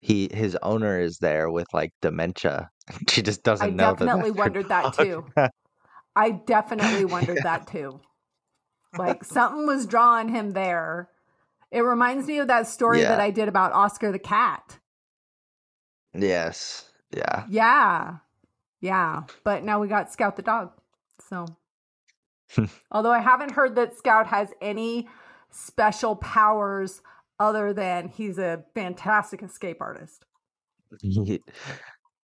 he 0.00 0.28
his 0.32 0.56
owner 0.62 1.00
is 1.00 1.18
there 1.18 1.50
with 1.50 1.66
like 1.72 1.90
dementia. 2.00 2.70
She 3.08 3.22
just 3.22 3.42
doesn't 3.44 3.76
know 3.76 3.94
that 3.94 4.06
definitely 4.06 4.30
that's 4.30 4.38
her 4.38 4.42
wondered 4.42 4.68
that 4.68 4.92
too. 4.94 5.26
I 6.16 6.30
definitely 6.32 7.04
wondered 7.06 7.42
that 7.44 7.68
too. 7.68 8.00
Like 8.98 9.24
something 9.24 9.66
was 9.66 9.86
drawing 9.86 10.28
him 10.28 10.50
there. 10.52 11.08
It 11.70 11.80
reminds 11.82 12.26
me 12.26 12.38
of 12.38 12.48
that 12.48 12.66
story 12.66 13.00
that 13.00 13.20
I 13.20 13.30
did 13.30 13.48
about 13.48 13.72
Oscar 13.72 14.10
the 14.12 14.18
cat. 14.18 14.78
yes. 16.12 16.89
Yeah. 17.10 17.44
Yeah. 17.48 18.16
Yeah. 18.80 19.22
But 19.44 19.64
now 19.64 19.80
we 19.80 19.88
got 19.88 20.12
Scout 20.12 20.36
the 20.36 20.42
dog. 20.42 20.70
So, 21.28 21.46
although 22.90 23.12
I 23.12 23.20
haven't 23.20 23.52
heard 23.52 23.74
that 23.76 23.96
Scout 23.96 24.26
has 24.28 24.48
any 24.60 25.08
special 25.50 26.16
powers 26.16 27.02
other 27.38 27.72
than 27.72 28.08
he's 28.08 28.38
a 28.38 28.64
fantastic 28.74 29.42
escape 29.42 29.78
artist. 29.80 30.24
He, 31.00 31.40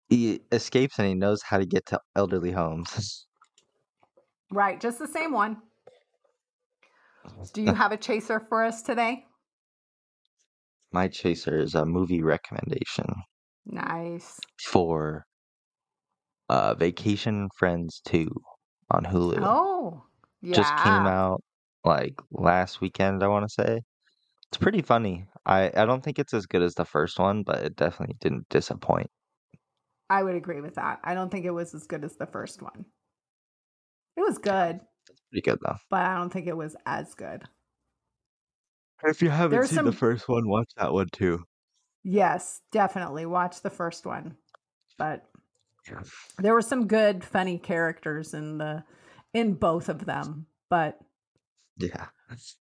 he 0.09 0.41
escapes 0.53 0.99
and 0.99 1.09
he 1.09 1.15
knows 1.15 1.43
how 1.43 1.59
to 1.59 1.67
get 1.67 1.87
to 1.87 2.01
elderly 2.17 2.53
homes. 2.53 3.27
Right. 4.51 4.81
Just 4.81 5.01
the 5.01 5.09
same 5.09 5.33
one. 5.33 5.57
Do 7.55 7.63
you 7.63 7.75
have 7.75 7.91
a 7.91 7.97
chaser 7.97 8.39
for 8.39 8.63
us 8.63 8.83
today? 8.83 9.25
My 10.93 11.09
chaser 11.09 11.59
is 11.59 11.75
a 11.75 11.85
movie 11.85 12.23
recommendation 12.23 13.07
Nice. 13.67 14.39
for 14.71 15.25
uh 16.49 16.75
Vacation 16.75 17.49
Friends 17.57 18.01
2 18.05 18.29
on 18.91 19.05
Hulu. 19.05 19.39
Oh, 19.41 20.03
yeah. 20.43 20.55
just 20.55 20.77
came 20.77 21.07
out 21.07 21.43
like 21.85 22.15
last 22.31 22.81
weekend 22.81 23.23
i 23.23 23.27
want 23.29 23.47
to 23.49 23.53
say 23.55 23.81
it's 24.49 24.59
pretty 24.59 24.81
funny 24.83 25.27
i 25.47 25.71
i 25.77 25.85
don't 25.87 26.03
think 26.05 26.19
it's 26.19 26.33
as 26.35 26.47
good 26.47 26.63
as 26.63 26.75
the 26.75 26.85
first 26.85 27.19
one 27.19 27.43
but 27.43 27.59
it 27.63 27.77
definitely 27.77 28.17
didn't 28.21 28.49
disappoint 28.51 29.09
I 30.11 30.23
would 30.23 30.35
agree 30.35 30.61
with 30.61 30.75
that. 30.75 31.01
I 31.03 31.15
don't 31.15 31.31
think 31.31 31.47
it 31.47 31.51
was 31.51 31.75
as 31.75 31.87
good 31.87 32.05
as 32.05 32.15
the 32.17 32.27
first 32.27 32.61
one. 32.61 32.85
It 34.19 34.21
was 34.21 34.37
good, 34.37 34.81
It's 35.09 35.21
pretty 35.31 35.41
good 35.41 35.59
though 35.65 35.77
but 35.91 36.03
I 36.05 36.15
don't 36.19 36.29
think 36.31 36.47
it 36.47 36.57
was 36.57 36.77
as 36.85 37.15
good. 37.15 37.43
if 39.03 39.23
you 39.23 39.31
haven't 39.31 39.53
There's 39.53 39.71
seen 39.71 39.77
some- 39.77 39.87
the 39.87 39.93
first 39.93 40.29
one 40.29 40.47
watch 40.47 40.71
that 40.77 40.93
one 40.93 41.09
too 41.11 41.43
Yes, 42.05 42.61
definitely 42.71 43.27
watch 43.27 43.63
the 43.63 43.71
first 43.71 44.07
one. 44.07 44.37
But 44.99 45.25
there 46.39 46.55
were 46.55 46.63
some 46.63 46.87
good 46.87 47.25
funny 47.25 47.59
characters 47.59 48.35
in 48.35 48.59
the 48.59 48.85
in 49.33 49.55
both 49.55 49.89
of 49.89 50.05
them, 50.05 50.47
but 50.71 50.99
yeah 51.79 52.07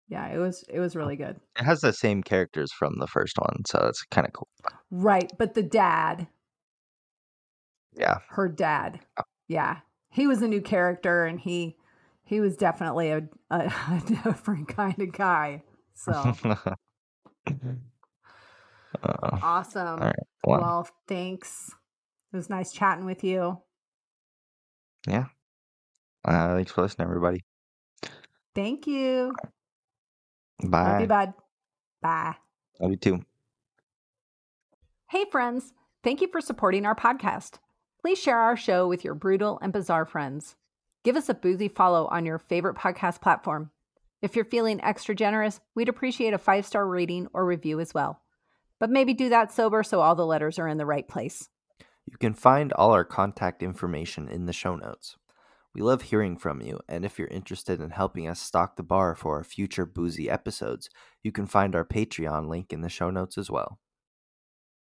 yeah, 0.09 0.29
it 0.29 0.39
was 0.39 0.65
it 0.69 0.79
was 0.79 0.95
really 0.95 1.17
good. 1.17 1.41
it 1.59 1.65
has 1.65 1.81
the 1.81 1.93
same 1.93 2.23
characters 2.23 2.71
from 2.73 2.99
the 2.99 3.07
first 3.09 3.37
one 3.39 3.63
so 3.67 3.87
it's 3.89 4.03
kind 4.05 4.27
of 4.27 4.33
cool 4.33 4.49
Right, 4.91 5.31
but 5.39 5.55
the 5.55 5.63
dad, 5.63 6.29
yeah 7.93 8.19
her 8.29 8.49
dad. 8.49 9.01
Oh. 9.19 9.23
Yeah. 9.49 9.79
He 10.11 10.27
was 10.27 10.43
a 10.43 10.49
new 10.49 10.61
character 10.61 11.25
and 11.27 11.41
he 11.41 11.77
he 12.25 12.41
was 12.41 12.57
definitely 12.57 13.11
a 13.11 13.29
a, 13.51 13.57
a 13.91 14.03
different 14.07 14.69
kind 14.69 14.99
of 15.01 15.13
guy. 15.13 15.63
So, 15.95 16.35
uh, 19.03 19.39
awesome. 19.43 20.01
right, 20.01 20.15
well, 20.45 20.61
Well, 20.61 20.89
thanks. 21.09 21.71
It 22.33 22.37
was 22.37 22.51
nice 22.51 22.73
chatting 22.73 23.05
with 23.05 23.25
you. 23.25 23.59
Yeah. 25.07 25.27
Uh, 26.25 26.55
thanks 26.57 26.71
for 26.73 26.83
listening 26.83 27.07
everybody 27.07 27.43
Thank 28.55 28.87
you. 28.87 29.35
Love 30.63 30.71
bye 30.71 31.01
you, 31.01 31.07
bud. 31.07 31.33
Bye. 32.03 32.35
love 32.81 32.91
you 32.91 32.97
too 32.97 33.25
Hey, 35.09 35.25
friends. 35.31 35.73
Thank 36.05 36.21
you 36.21 36.29
for 36.29 36.41
supporting 36.41 36.87
our 36.87 36.95
podcast. 36.95 37.55
Please 38.01 38.19
share 38.19 38.39
our 38.39 38.57
show 38.57 38.87
with 38.87 39.05
your 39.05 39.15
brutal 39.15 39.59
and 39.61 39.73
bizarre 39.73 40.05
friends. 40.07 40.57
Give 41.03 41.17
us 41.17 41.29
a 41.29 41.35
boozy 41.35 41.69
follow 41.69 42.07
on 42.07 42.25
your 42.27 42.39
favorite 42.39 42.77
podcast 42.77 43.21
platform. 43.21 43.71
If 44.23 44.37
you're 44.37 44.45
feeling 44.45 44.81
extra 44.83 45.15
generous, 45.15 45.61
we'd 45.75 45.89
appreciate 45.89 46.35
a 46.35 46.39
five 46.39 46.67
star 46.67 46.87
rating 46.87 47.27
or 47.33 47.45
review 47.45 47.81
as 47.81 47.93
well. 47.95 48.21
But 48.81 48.91
maybe 48.91 49.15
do 49.15 49.29
that 49.29 49.53
sober 49.53 49.83
so 49.85 50.01
all 50.01 50.17
the 50.17 50.27
letters 50.27 50.59
are 50.59 50.67
in 50.67 50.79
the 50.79 50.87
right 50.87 51.07
place. 51.07 51.49
You 52.07 52.17
can 52.19 52.35
find 52.35 52.73
all 52.73 52.93
our 52.93 53.05
contact 53.05 53.63
information 53.63 54.29
in 54.29 54.47
the 54.47 54.53
show 54.53 54.75
notes. 54.75 55.17
We 55.75 55.83
love 55.83 56.03
hearing 56.03 56.37
from 56.37 56.61
you, 56.61 56.81
and 56.89 57.05
if 57.05 57.17
you're 57.17 57.29
interested 57.29 57.81
in 57.81 57.91
helping 57.91 58.27
us 58.27 58.41
stock 58.41 58.75
the 58.75 58.83
bar 58.83 59.15
for 59.15 59.37
our 59.37 59.45
future 59.45 59.87
boozy 59.87 60.29
episodes, 60.29 60.91
you 61.23 61.31
can 61.31 61.47
find 61.47 61.77
our 61.77 61.85
Patreon 61.85 62.49
link 62.49 62.73
in 62.73 62.81
the 62.81 62.89
show 62.89 63.11
notes 63.11 63.39
as 63.39 63.51
well. 63.51 63.79